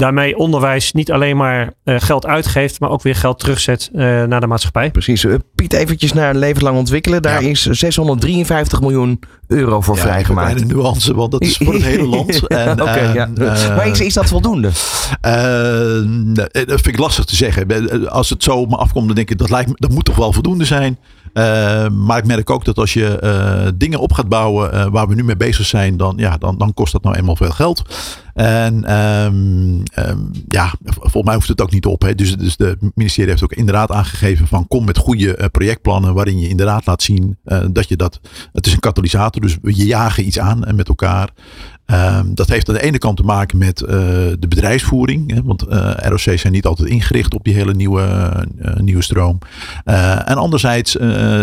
daarmee 0.00 0.36
onderwijs 0.36 0.92
niet 0.92 1.12
alleen 1.12 1.36
maar 1.36 1.72
uh, 1.84 1.94
geld 1.98 2.26
uitgeeft, 2.26 2.80
maar 2.80 2.90
ook 2.90 3.02
weer 3.02 3.14
geld 3.14 3.38
terugzet 3.38 3.90
uh, 3.92 4.00
naar 4.24 4.40
de 4.40 4.46
maatschappij. 4.46 4.90
Precies. 4.90 5.24
Uh, 5.24 5.34
Piet, 5.54 5.72
eventjes 5.72 6.12
naar 6.12 6.34
levenslang 6.34 6.76
ontwikkelen. 6.76 7.22
Daar 7.22 7.42
ja. 7.42 7.48
is 7.48 7.62
653 7.62 8.80
miljoen 8.80 9.20
euro 9.46 9.80
voor 9.80 9.96
ja, 9.96 10.02
vrijgemaakt. 10.02 10.60
Een 10.60 10.66
nuance, 10.66 11.14
want 11.14 11.30
dat 11.30 11.42
is 11.42 11.56
voor 11.56 11.72
het 11.74 11.82
hele 11.82 12.06
land. 12.06 12.40
En, 12.50 12.82
okay, 12.82 13.14
ja. 13.14 13.28
maar 13.76 13.86
is, 13.86 14.00
is 14.00 14.14
dat 14.14 14.28
voldoende? 14.28 14.70
dat 16.52 16.80
vind 16.80 16.86
ik 16.86 16.98
lastig 16.98 17.24
te 17.24 17.36
zeggen. 17.36 18.10
Als 18.10 18.30
het 18.30 18.42
zo 18.42 18.56
op 18.56 18.70
me 18.70 18.76
afkomt, 18.76 19.06
dan 19.06 19.16
denk 19.16 19.30
ik 19.30 19.38
dat, 19.38 19.50
lijkt, 19.50 19.70
dat 19.74 19.90
moet 19.90 20.04
toch 20.04 20.16
wel 20.16 20.32
voldoende 20.32 20.64
zijn. 20.64 20.98
Uh, 21.34 21.88
maar 21.88 22.18
ik 22.18 22.26
merk 22.26 22.50
ook 22.50 22.64
dat 22.64 22.78
als 22.78 22.92
je 22.92 23.20
uh, 23.24 23.70
dingen 23.74 24.00
op 24.00 24.12
gaat 24.12 24.28
bouwen 24.28 24.74
uh, 24.74 24.86
waar 24.86 25.08
we 25.08 25.14
nu 25.14 25.24
mee 25.24 25.36
bezig 25.36 25.66
zijn, 25.66 25.96
dan, 25.96 26.14
ja, 26.16 26.36
dan, 26.36 26.58
dan 26.58 26.74
kost 26.74 26.92
dat 26.92 27.02
nou 27.02 27.16
eenmaal 27.16 27.36
veel 27.36 27.50
geld. 27.50 27.82
En 28.34 28.98
um, 28.98 29.82
um, 29.98 30.30
ja, 30.48 30.72
volgens 30.84 31.24
mij 31.24 31.34
hoeft 31.34 31.48
het 31.48 31.60
ook 31.60 31.70
niet 31.70 31.86
op. 31.86 32.02
Hè. 32.02 32.14
Dus, 32.14 32.36
dus 32.36 32.56
de 32.56 32.76
ministerie 32.94 33.30
heeft 33.30 33.42
ook 33.42 33.52
inderdaad 33.52 33.90
aangegeven 33.90 34.46
van 34.46 34.68
kom 34.68 34.84
met 34.84 34.98
goede 34.98 35.48
projectplannen 35.52 36.14
waarin 36.14 36.40
je 36.40 36.48
inderdaad 36.48 36.86
laat 36.86 37.02
zien 37.02 37.38
dat 37.70 37.88
je 37.88 37.96
dat. 37.96 38.20
Het 38.52 38.66
is 38.66 38.72
een 38.72 38.80
katalysator, 38.80 39.42
dus 39.42 39.58
je 39.62 39.86
jagen 39.86 40.26
iets 40.26 40.38
aan 40.38 40.64
en 40.64 40.74
met 40.74 40.88
elkaar. 40.88 41.30
Um, 41.92 42.34
dat 42.34 42.48
heeft 42.48 42.68
aan 42.68 42.74
de 42.74 42.82
ene 42.82 42.98
kant 42.98 43.16
te 43.16 43.22
maken 43.22 43.58
met 43.58 43.80
uh, 43.80 43.88
de 44.38 44.48
bedrijfsvoering. 44.48 45.34
Hè, 45.34 45.42
want 45.42 45.68
uh, 45.68 45.90
ROC's 45.96 46.40
zijn 46.40 46.52
niet 46.52 46.66
altijd 46.66 46.88
ingericht 46.88 47.34
op 47.34 47.44
die 47.44 47.54
hele 47.54 47.74
nieuwe, 47.74 48.32
uh, 48.62 48.74
nieuwe 48.74 49.02
stroom. 49.02 49.38
en 49.84 50.36
anderzijds 50.36 50.92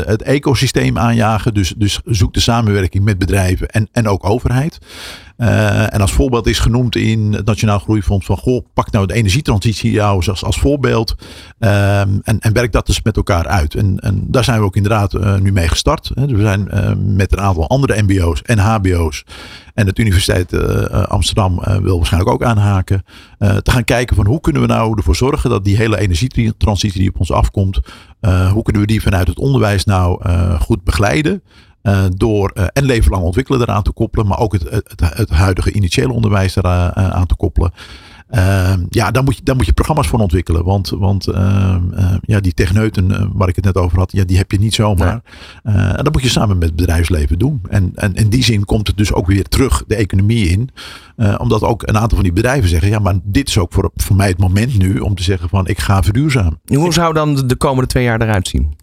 het 0.06 0.22
ecosysteem 0.22 0.98
aanjagen. 0.98 1.54
Dus, 1.54 1.74
dus 1.78 2.00
zoek 2.06 2.34
de 2.34 2.40
samenwerking 2.40 3.04
met 3.04 3.18
bedrijven 3.18 3.68
en, 3.68 3.88
en 3.92 4.08
ook 4.08 4.30
overheid. 4.30 4.78
Uh, 5.38 5.94
en 5.94 6.02
als 6.02 6.12
voorbeeld 6.12 6.48
is 6.48 6.60
genoemd 6.60 6.96
in 6.96 7.34
het 7.34 7.46
Nationaal 7.46 7.80
Groeifonds 7.80 8.26
van 8.26 8.38
goh, 8.38 8.66
pak 8.74 8.92
nou 8.92 9.06
de 9.06 9.14
energietransitie 9.14 9.92
jou 9.92 10.28
als, 10.28 10.44
als 10.44 10.60
voorbeeld 10.60 11.16
um, 11.60 12.20
en, 12.24 12.40
en 12.40 12.54
werk 12.54 12.72
dat 12.72 12.86
dus 12.86 13.02
met 13.02 13.16
elkaar 13.16 13.48
uit. 13.48 13.76
En, 13.76 14.00
en 14.00 14.24
daar 14.28 14.44
zijn 14.44 14.60
we 14.60 14.66
ook 14.66 14.76
inderdaad 14.76 15.14
uh, 15.14 15.38
nu 15.38 15.52
mee 15.52 15.68
gestart. 15.68 16.12
Hè. 16.14 16.26
We 16.26 16.42
zijn 16.42 16.68
uh, 16.74 16.92
met 16.98 17.32
een 17.32 17.40
aantal 17.40 17.68
andere 17.68 18.02
MBO's 18.02 18.42
en 18.42 18.58
HBO's 18.58 19.24
en 19.74 19.86
de 19.86 19.92
Universiteit 19.96 20.54
Amsterdam 21.08 21.62
wil 21.82 21.98
waarschijnlijk 21.98 22.34
ook 22.34 22.44
aanhaken. 22.44 23.04
te 23.38 23.72
gaan 23.72 23.84
kijken 23.84 24.16
van 24.16 24.26
hoe 24.26 24.42
kunnen 24.42 24.62
we 24.62 24.68
nou 24.68 24.98
ervoor 24.98 25.16
zorgen 25.16 25.50
dat 25.50 25.66
die 25.66 25.78
hele 25.78 26.00
energietransitie 26.00 27.00
die 27.00 27.10
op 27.10 27.20
ons 27.20 27.32
afkomt, 27.32 27.80
hoe 28.52 28.64
kunnen 28.64 28.82
we 28.82 28.88
die 28.88 29.02
vanuit 29.02 29.28
het 29.28 29.40
onderwijs 29.40 29.86
nou 29.86 30.30
goed 30.60 30.84
begeleiden. 30.84 31.42
Uh, 31.88 32.04
door 32.16 32.52
uh, 32.54 32.66
en 32.74 32.84
leven 32.84 33.12
lang 33.12 33.24
ontwikkelen 33.24 33.62
eraan 33.62 33.84
te 33.84 33.92
koppelen, 33.92 34.28
maar 34.28 34.40
ook 34.40 34.54
het, 34.54 34.70
het, 34.70 35.18
het 35.18 35.30
huidige 35.30 35.72
initiële 35.72 36.14
onderwijs 36.14 36.56
eraan 36.56 36.94
aan 36.96 37.26
te 37.26 37.36
koppelen. 37.36 37.72
Ehm, 38.30 38.86
ja, 38.90 39.12
daar 39.12 39.24
moet, 39.24 39.36
je, 39.36 39.44
daar 39.44 39.56
moet 39.56 39.66
je 39.66 39.74
programma's 39.74 40.08
voor 40.08 40.20
ontwikkelen. 40.20 40.64
Want, 40.64 40.90
want 40.90 41.28
ehm, 41.28 41.82
ja, 42.22 42.40
die 42.40 42.54
techneuten 42.54 43.32
waar 43.34 43.48
ik 43.48 43.56
het 43.56 43.66
net 43.66 43.78
over 43.78 43.98
had, 43.98 44.12
ja, 44.12 44.24
die 44.24 44.38
heb 44.38 44.52
je 44.52 44.60
niet 44.60 44.74
zomaar. 44.74 45.22
Nee. 45.64 45.76
en 45.76 46.04
dat 46.04 46.14
moet 46.14 46.22
je 46.22 46.30
samen 46.30 46.58
met 46.58 46.68
het 46.68 46.76
bedrijfsleven 46.76 47.40
doen. 47.40 47.62
En, 47.70 47.92
en 47.96 48.16
in 48.16 48.30
die 48.30 48.44
zin 48.44 48.66
komt 48.66 48.88
het 48.88 48.98
dus 48.98 49.14
ook 49.14 49.28
weer 49.28 49.44
terug 49.44 49.84
de 49.88 49.96
economie 49.96 50.50
in. 50.50 50.70
omdat 51.38 51.62
ook 51.62 51.88
een 51.88 51.98
aantal 51.98 52.18
van 52.18 52.24
die 52.24 52.34
bedrijven 52.34 52.70
zeggen, 52.70 52.90
ja, 52.90 53.00
maar 53.00 53.16
dit 53.24 53.48
is 53.48 53.58
ook 53.58 53.74
voor, 53.74 53.92
voor 53.96 54.16
mij 54.16 54.28
het 54.28 54.40
moment 54.40 54.78
nu 54.78 55.00
om 55.00 55.16
te 55.16 55.24
zeggen 55.24 55.50
van 55.50 55.68
ik 55.68 55.80
ga 55.80 56.04
verduurzamen. 56.04 56.60
Hoe 56.66 56.94
zou 56.94 57.14
dan 57.14 57.48
de 57.48 57.56
komende 57.56 57.88
twee 57.88 58.04
jaar 58.04 58.22
eruit 58.22 58.48
zien? 58.48 58.76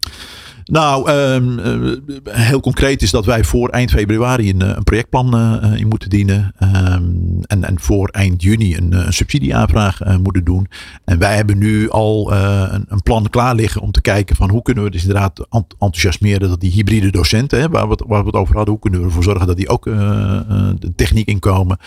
Nou, 0.65 1.11
um, 1.11 1.59
uh, 1.59 1.91
heel 2.31 2.59
concreet 2.59 3.01
is 3.01 3.11
dat 3.11 3.25
wij 3.25 3.43
voor 3.43 3.69
eind 3.69 3.91
februari 3.91 4.49
een, 4.49 4.77
een 4.77 4.83
projectplan 4.83 5.35
uh, 5.35 5.79
in 5.79 5.87
moeten 5.87 6.09
dienen. 6.09 6.53
Um, 6.59 7.39
en, 7.41 7.63
en 7.63 7.79
voor 7.79 8.09
eind 8.09 8.43
juni 8.43 8.75
een, 8.75 9.13
subsidieaanvraag 9.13 9.99
moeten 10.21 10.43
doen. 10.43 10.67
En 11.03 11.19
wij 11.19 11.35
hebben 11.35 11.57
nu 11.57 11.89
al 11.89 12.33
een, 12.33 12.85
een, 12.87 13.01
plan 13.03 13.29
klaar 13.29 13.55
liggen 13.55 13.81
om 13.81 13.91
te 13.91 14.01
kijken 14.01 14.35
van 14.35 14.49
hoe 14.49 14.61
kunnen 14.61 14.83
we 14.83 14.89
dus 14.89 15.01
inderdaad 15.01 15.47
enthousiasmeren 15.49 16.49
dat 16.49 16.59
die 16.59 16.71
hybride 16.71 17.11
docenten, 17.11 17.59
hè, 17.59 17.69
waar, 17.69 17.85
we 17.85 17.91
het, 17.91 18.03
waar 18.07 18.19
we 18.19 18.25
het 18.25 18.35
over 18.35 18.55
hadden, 18.55 18.73
hoe 18.73 18.81
kunnen 18.81 18.99
we 18.99 19.05
ervoor 19.05 19.23
zorgen 19.23 19.47
dat 19.47 19.57
die 19.57 19.69
ook 19.69 19.83
de 19.83 20.93
techniek 20.95 21.27
inkomen. 21.27 21.77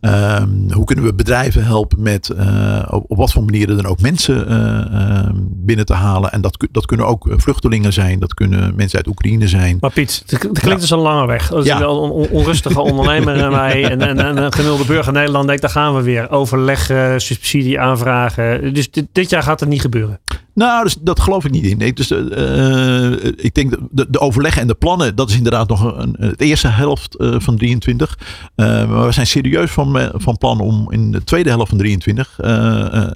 Um, 0.00 0.72
hoe 0.72 0.84
kunnen 0.84 1.04
we 1.04 1.14
bedrijven 1.14 1.64
helpen 1.64 2.02
met 2.02 2.30
uh, 2.36 2.82
op, 2.90 3.04
wat 3.08 3.32
voor 3.32 3.44
manieren 3.44 3.76
dan 3.76 3.86
ook 3.86 4.00
mensen 4.00 4.52
uh, 4.52 5.28
binnen 5.46 5.86
te 5.86 5.94
halen. 5.94 6.32
En 6.32 6.40
dat, 6.40 6.66
dat 6.70 6.86
kunnen 6.86 7.06
ook 7.06 7.28
vluchtelingen 7.36 7.92
zijn, 7.92 8.18
dat 8.18 8.34
kunnen 8.34 8.74
mensen 8.76 8.98
uit 8.98 9.06
Oekraïne 9.06 9.48
zijn. 9.48 9.76
Maar 9.80 9.92
Piet, 9.92 10.22
het 10.26 10.38
klinkt 10.38 10.64
ja. 10.64 10.74
dus 10.74 10.90
een 10.90 10.98
lange 10.98 11.26
weg. 11.26 11.64
Ja. 11.64 11.80
een 11.80 11.86
on, 11.86 12.10
onrustige 12.10 12.80
ondernemer 12.80 13.36
en 13.36 13.50
mij 13.50 13.90
en, 13.90 14.00
en, 14.00 14.18
en 14.18 14.36
een 14.36 14.52
gemiddelde 14.52 14.84
burger 14.84 15.12
Nederland 15.12 15.46
denkt, 15.46 15.62
daar 15.62 15.70
gaan 15.70 15.94
we 15.94 16.02
weer. 16.02 16.30
Overleg, 16.30 16.90
subsidie 17.16 17.80
aanvragen. 17.80 18.74
Dus 18.74 18.90
dit, 18.90 19.06
dit 19.12 19.30
jaar 19.30 19.42
gaat 19.42 19.60
het 19.60 19.68
niet 19.68 19.80
gebeuren. 19.80 20.20
Nou, 20.54 20.84
dus, 20.84 20.96
dat 21.00 21.20
geloof 21.20 21.44
ik 21.44 21.50
niet 21.50 21.64
in. 21.64 21.78
Nee, 21.78 21.92
dus, 21.92 22.10
uh, 22.10 23.12
ik 23.36 23.54
denk 23.54 23.76
de, 23.90 24.06
de 24.10 24.20
overleggen 24.20 24.62
en 24.62 24.68
de 24.68 24.74
plannen, 24.74 25.16
dat 25.16 25.30
is 25.30 25.36
inderdaad 25.36 25.68
nog 25.68 25.96
een, 25.96 26.16
het 26.18 26.40
eerste 26.40 26.68
helft 26.68 27.20
uh, 27.20 27.34
van 27.38 27.56
23. 27.56 28.18
Uh, 28.56 28.66
maar 28.66 29.06
we 29.06 29.12
zijn 29.12 29.26
serieus 29.26 29.70
van, 29.70 30.10
van 30.14 30.36
plan 30.36 30.60
om 30.60 30.92
in 30.92 31.12
de 31.12 31.24
tweede 31.24 31.50
helft 31.50 31.68
van 31.68 31.78
23 31.78 32.38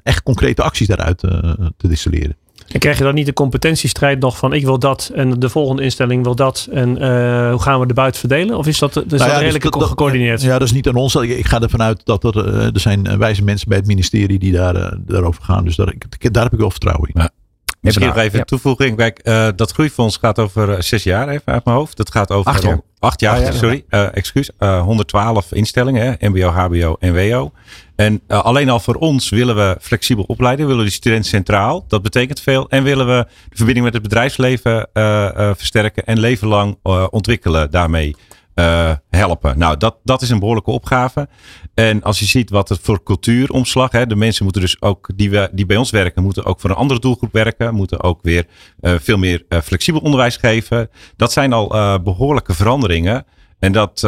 echt 0.02 0.22
concrete 0.22 0.62
acties 0.62 0.86
daaruit 0.86 1.18
te 1.76 1.88
distilleren. 1.88 2.36
En 2.68 2.80
krijg 2.80 2.98
je 2.98 3.04
dan 3.04 3.14
niet 3.14 3.26
de 3.26 3.32
competentiestrijd 3.32 4.20
nog 4.20 4.36
van 4.36 4.52
ik 4.52 4.64
wil 4.64 4.78
dat 4.78 5.10
en 5.14 5.30
de 5.30 5.48
volgende 5.48 5.82
instelling 5.82 6.24
wil 6.24 6.34
dat 6.34 6.68
en 6.72 6.88
uh, 6.88 7.50
hoe 7.50 7.62
gaan 7.62 7.80
we 7.80 7.86
de 7.86 7.94
buiten 7.94 8.20
verdelen? 8.20 8.56
Of 8.56 8.66
is 8.66 8.78
dat, 8.78 8.96
is 8.96 9.02
nou 9.04 9.22
ja, 9.22 9.26
dat 9.26 9.38
redelijk 9.38 9.72
dus 9.72 9.88
gecoördineerd? 9.88 10.42
Ja, 10.42 10.58
dat 10.58 10.68
is 10.68 10.72
niet 10.72 10.88
aan 10.88 10.94
ons. 10.94 11.14
Ik 11.14 11.46
ga 11.46 11.60
ervan 11.60 11.82
uit 11.82 12.00
dat 12.04 12.24
er, 12.24 12.48
er 12.74 12.80
zijn 12.80 13.18
wijze 13.18 13.42
mensen 13.42 13.68
bij 13.68 13.78
het 13.78 13.86
ministerie 13.86 14.38
die 14.38 14.52
daar, 14.52 14.96
daarover 15.06 15.42
gaan. 15.42 15.64
Dus 15.64 15.76
daar, 15.76 15.94
daar 16.18 16.42
heb 16.42 16.52
ik 16.52 16.58
wel 16.58 16.70
vertrouwen 16.70 17.10
in. 17.14 17.20
Ja. 17.20 17.30
Misschien 17.84 18.06
nog 18.06 18.16
even 18.16 18.38
een 18.38 18.44
toevoeging. 18.44 18.96
Kijk, 18.96 19.18
eh, 19.18 19.48
dat 19.56 19.72
groeifonds 19.72 20.16
gaat 20.16 20.38
over 20.38 20.70
eh, 20.72 20.80
zes 20.80 21.02
jaar, 21.02 21.28
even 21.28 21.52
uit 21.52 21.64
mijn 21.64 21.76
hoofd. 21.76 21.96
Dat 21.96 22.10
gaat 22.10 22.30
over 22.30 22.50
Acht 22.52 22.62
jaar. 22.62 22.80
acht 22.98 23.20
jaar, 23.20 23.40
ja, 23.40 23.46
ja. 23.46 23.52
sorry, 23.52 23.84
eh, 23.88 24.16
excuus. 24.16 24.50
Eh, 24.58 24.82
112 24.82 25.52
instellingen, 25.52 26.16
hè, 26.18 26.28
MBO, 26.28 26.48
HBO 26.48 26.96
en 27.00 27.14
WO. 27.14 27.52
En 27.96 28.20
eh, 28.26 28.44
alleen 28.44 28.68
al 28.70 28.80
voor 28.80 28.94
ons 28.94 29.28
willen 29.28 29.56
we 29.56 29.76
flexibel 29.80 30.24
opleiden, 30.26 30.66
willen 30.66 30.80
we 30.82 30.88
de 30.88 30.94
student 30.96 31.26
centraal. 31.26 31.84
Dat 31.88 32.02
betekent 32.02 32.40
veel. 32.40 32.68
En 32.68 32.82
willen 32.82 33.06
we 33.06 33.26
de 33.48 33.56
verbinding 33.56 33.84
met 33.84 33.94
het 33.94 34.02
bedrijfsleven 34.02 34.88
eh, 34.92 35.24
eh, 35.48 35.54
versterken 35.56 36.04
en 36.04 36.18
leven 36.18 36.48
lang 36.48 36.78
eh, 36.82 37.06
ontwikkelen 37.10 37.70
daarmee. 37.70 38.16
eh, 38.54 38.92
helpen. 39.10 39.58
Nou, 39.58 39.76
dat, 39.76 39.96
dat 40.04 40.22
is 40.22 40.30
een 40.30 40.38
behoorlijke 40.38 40.70
opgave. 40.70 41.28
En 41.74 42.02
als 42.02 42.18
je 42.18 42.24
ziet 42.24 42.50
wat 42.50 42.68
het 42.68 42.78
voor 42.82 43.02
cultuuromslag, 43.02 43.92
hè, 43.92 44.06
de 44.06 44.16
mensen 44.16 44.44
moeten 44.44 44.62
dus 44.62 44.82
ook, 44.82 45.08
die, 45.14 45.30
we, 45.30 45.48
die 45.52 45.66
bij 45.66 45.76
ons 45.76 45.90
werken, 45.90 46.22
moeten 46.22 46.44
ook 46.44 46.60
voor 46.60 46.70
een 46.70 46.76
andere 46.76 47.00
doelgroep 47.00 47.32
werken, 47.32 47.74
moeten 47.74 48.02
ook 48.02 48.22
weer 48.22 48.46
eh, 48.80 48.94
veel 49.00 49.18
meer 49.18 49.44
eh, 49.48 49.60
flexibel 49.60 50.00
onderwijs 50.00 50.36
geven. 50.36 50.90
Dat 51.16 51.32
zijn 51.32 51.52
al 51.52 51.74
eh, 51.74 51.98
behoorlijke 51.98 52.54
veranderingen. 52.54 53.24
En 53.58 53.72
dat, 53.72 54.00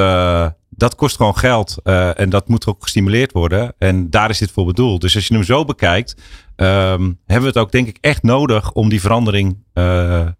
dat 0.71 0.95
kost 0.95 1.17
gewoon 1.17 1.37
geld 1.37 1.77
en 2.14 2.31
dat 2.31 2.49
moet 2.49 2.67
ook 2.67 2.83
gestimuleerd 2.83 3.33
worden. 3.33 3.75
En 3.79 4.11
daar 4.11 4.31
is 4.31 4.39
dit 4.39 4.51
voor 4.51 4.67
bedoeld. 4.67 5.01
Dus 5.01 5.14
als 5.14 5.27
je 5.27 5.35
hem 5.35 5.43
zo 5.43 5.64
bekijkt, 5.64 6.17
ehm, 6.57 7.12
hebben 7.27 7.41
we 7.41 7.47
het 7.47 7.57
ook 7.57 7.73
denk 7.73 7.89
ik 7.89 7.99
echt 8.01 8.23
nodig 8.23 8.73
om 8.73 8.89
die 8.89 9.01
verandering 9.01 9.59
nou 9.73 10.35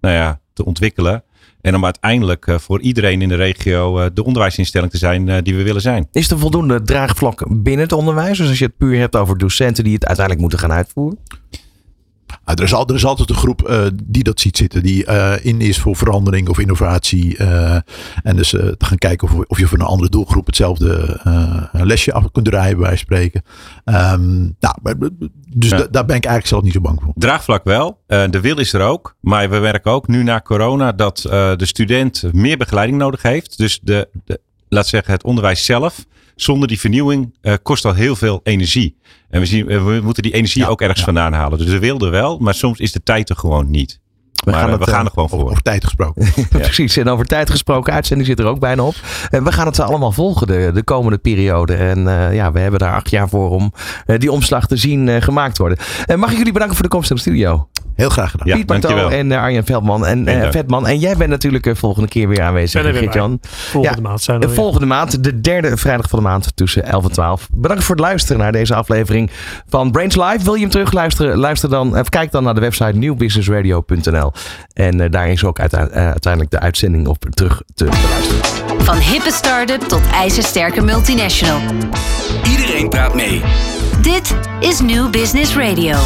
ja, 0.00 0.40
te 0.52 0.64
ontwikkelen. 0.64 1.24
En 1.60 1.74
om 1.74 1.84
uiteindelijk 1.84 2.46
eh, 2.46 2.58
voor 2.58 2.80
iedereen 2.80 3.22
in 3.22 3.28
de 3.28 3.34
regio 3.34 3.98
eh, 3.98 4.06
de 4.14 4.24
onderwijsinstelling 4.24 4.90
te 4.90 4.98
zijn 4.98 5.28
eh, 5.28 5.42
die 5.42 5.54
we 5.54 5.62
willen 5.62 5.80
zijn. 5.80 6.08
Is 6.12 6.30
er 6.30 6.38
voldoende 6.38 6.82
draagvlak 6.82 7.44
binnen 7.48 7.84
het 7.84 7.92
onderwijs? 7.92 8.38
Dus 8.38 8.48
als 8.48 8.58
je 8.58 8.64
het 8.64 8.76
puur 8.76 8.98
hebt 8.98 9.16
over 9.16 9.38
docenten 9.38 9.84
die 9.84 9.94
het 9.94 10.06
uiteindelijk 10.06 10.48
moeten 10.48 10.68
gaan 10.68 10.76
uitvoeren? 10.76 11.18
Ah, 12.44 12.54
er, 12.58 12.62
is 12.64 12.74
al, 12.74 12.86
er 12.88 12.94
is 12.94 13.04
altijd 13.04 13.30
een 13.30 13.34
groep 13.36 13.62
eh, 13.68 13.86
die 14.04 14.22
dat 14.22 14.40
ziet 14.40 14.56
zitten. 14.56 14.82
Die 14.82 15.04
eh, 15.04 15.44
in 15.44 15.60
is 15.60 15.78
voor 15.78 15.96
verandering 15.96 16.48
of 16.48 16.58
innovatie. 16.58 17.36
eh, 17.36 17.76
en 18.22 18.36
dus 18.36 18.48
te 18.50 18.74
gaan 18.78 18.98
kijken 18.98 19.28
of, 19.28 19.34
of 19.46 19.58
je 19.58 19.66
voor 19.66 19.78
een 19.78 19.84
andere 19.84 20.10
doelgroep 20.10 20.46
hetzelfde 20.46 21.20
lesje 21.72 22.12
af 22.12 22.30
kunt 22.32 22.46
draaien, 22.46 22.78
bij 22.78 22.96
spreken. 22.96 23.42
Ehm, 23.84 24.38
nou, 24.60 24.74
dus 25.56 25.70
Ja. 25.70 25.76
da- 25.76 25.86
daar 25.90 26.04
ben 26.04 26.16
ik 26.16 26.24
eigenlijk 26.24 26.46
zelf 26.46 26.62
niet 26.62 26.72
zo 26.72 26.80
bang 26.80 27.00
voor. 27.02 27.12
Draagvlak 27.16 27.64
wel. 27.64 27.98
De 28.06 28.40
wil 28.40 28.58
is 28.58 28.72
er 28.72 28.80
ook. 28.82 29.16
Maar 29.20 29.50
we 29.50 29.58
merken 29.58 29.92
ook 29.92 30.08
nu 30.08 30.22
na 30.22 30.40
corona 30.40 30.92
dat 30.92 31.16
de 31.56 31.56
student 31.66 32.24
meer 32.32 32.56
begeleiding 32.56 32.98
nodig 32.98 33.22
heeft. 33.22 33.58
Dus 33.58 33.80
de, 33.82 34.08
de, 34.24 34.40
laat 34.68 34.86
zeggen, 34.86 35.12
het 35.12 35.24
onderwijs 35.24 35.64
zelf. 35.64 36.04
Zonder 36.36 36.68
die 36.68 36.80
vernieuwing 36.80 37.34
eh, 37.40 37.54
kost 37.62 37.84
al 37.84 37.94
heel 37.94 38.16
veel 38.16 38.40
energie. 38.42 38.96
En 39.30 39.40
we, 39.40 39.46
zien, 39.46 39.66
we 39.66 40.00
moeten 40.02 40.22
die 40.22 40.32
energie 40.32 40.62
Ja, 40.62 40.68
ook 40.68 40.80
ergens 40.80 40.98
ja. 40.98 41.04
vandaan 41.04 41.32
halen. 41.32 41.58
Dus 41.58 41.66
de 41.66 41.78
wil 41.78 41.98
er 41.98 42.10
wel, 42.10 42.38
maar 42.38 42.54
soms 42.54 42.78
is 42.78 42.92
de 42.92 43.02
tijd 43.02 43.30
er 43.30 43.36
gewoon 43.36 43.70
niet. 43.70 44.02
We 44.44 44.50
maar 44.50 44.60
gaan 44.60 44.70
eh, 44.70 44.76
het, 44.76 44.84
we 44.84 44.90
gaan 44.90 45.00
eh, 45.00 45.06
er 45.06 45.10
gewoon 45.10 45.24
Over, 45.24 45.38
voor. 45.38 45.50
over 45.50 45.62
tijd 45.62 45.84
gesproken. 45.84 46.32
Precies, 46.50 46.96
en 46.96 47.08
over 47.08 47.26
tijd 47.26 47.50
gesproken, 47.50 47.92
uitzending 47.92 48.28
zit 48.28 48.38
er 48.38 48.46
ook 48.46 48.58
bijna 48.58 48.82
op. 48.82 48.94
En 49.30 49.44
we 49.44 49.52
gaan 49.52 49.66
het 49.66 49.80
allemaal 49.80 50.12
volgen 50.12 50.46
de, 50.46 50.70
de 50.74 50.82
komende 50.82 51.18
periode. 51.18 51.74
En 51.74 52.08
eh, 52.08 52.34
ja, 52.34 52.52
we 52.52 52.58
hebben 52.58 52.80
daar 52.80 52.94
acht 52.94 53.10
jaar 53.10 53.28
voor 53.28 53.50
om 53.50 53.72
eh, 54.06 54.18
die 54.18 54.32
omslag 54.32 54.66
te 54.66 54.76
zien 54.76 55.08
eh, 55.08 55.22
gemaakt 55.22 55.58
worden. 55.58 55.78
En 56.06 56.18
mag 56.18 56.30
ik 56.30 56.36
jullie 56.36 56.52
bedanken 56.52 56.76
voor 56.76 56.84
de 56.84 56.90
komst 56.90 57.10
in 57.10 57.16
de 57.16 57.22
studio? 57.22 57.68
Heel 57.94 58.08
graag 58.08 58.30
gedaan. 58.30 58.46
Ja, 58.48 58.54
Piet 58.56 58.66
Barto 58.66 58.88
dankjewel. 58.88 59.18
en 59.18 59.32
eh, 59.32 59.38
Arjen 59.38 59.64
Veldman 59.64 60.06
en 60.06 60.26
eh, 60.28 60.40
dank. 60.40 60.52
Vetman. 60.52 60.86
En 60.86 60.98
jij 60.98 61.16
bent 61.16 61.30
natuurlijk 61.30 61.66
eh, 61.66 61.74
volgende 61.74 62.08
keer 62.08 62.28
weer 62.28 62.42
aanwezig, 62.42 62.72
Ben 62.82 62.84
er 62.86 62.92
weer 62.92 63.02
Gert-Jan. 63.02 63.38
Volgende 63.42 63.96
Ja, 63.96 64.08
maand 64.08 64.22
zijn 64.22 64.40
we 64.40 64.48
volgende 64.48 64.86
maand, 64.86 65.24
de 65.24 65.40
derde 65.40 65.76
vrijdag 65.76 66.08
van 66.08 66.18
de 66.18 66.24
maand 66.24 66.52
tussen 66.56 66.84
11 66.86 67.04
en 67.04 67.12
12. 67.12 67.48
Bedankt 67.52 67.84
voor 67.84 67.94
het 67.94 68.04
luisteren 68.04 68.38
naar 68.40 68.52
deze 68.52 68.74
aflevering 68.74 69.30
van 69.68 69.90
Brains 69.90 70.16
Live. 70.16 70.38
Wil 70.44 70.54
je 70.54 70.60
hem 70.60 70.70
terugluisteren? 70.70 71.36
Luister 71.36 71.70
dan, 71.70 71.98
of 71.98 72.08
kijk 72.08 72.30
dan 72.30 72.44
naar 72.44 72.54
de 72.54 72.60
website 72.60 72.96
nieuwbusinessradio.nl. 72.96 74.32
En 74.72 75.10
daar 75.10 75.28
is 75.28 75.44
ook 75.44 75.60
uite- 75.60 75.90
uiteindelijk 75.90 76.52
de 76.52 76.60
uitzending 76.60 77.06
op 77.06 77.24
terug 77.30 77.62
te 77.74 77.84
beluisteren. 77.84 78.82
Van 78.84 78.96
hippe 78.96 79.30
start-up 79.32 79.80
tot 79.80 80.00
ijzersterke 80.12 80.82
multinational. 80.82 81.60
Iedereen 82.50 82.88
praat 82.88 83.14
mee. 83.14 83.42
Dit 84.02 84.34
is 84.60 84.80
New 84.80 85.10
Business 85.10 85.56
Radio. 85.56 85.96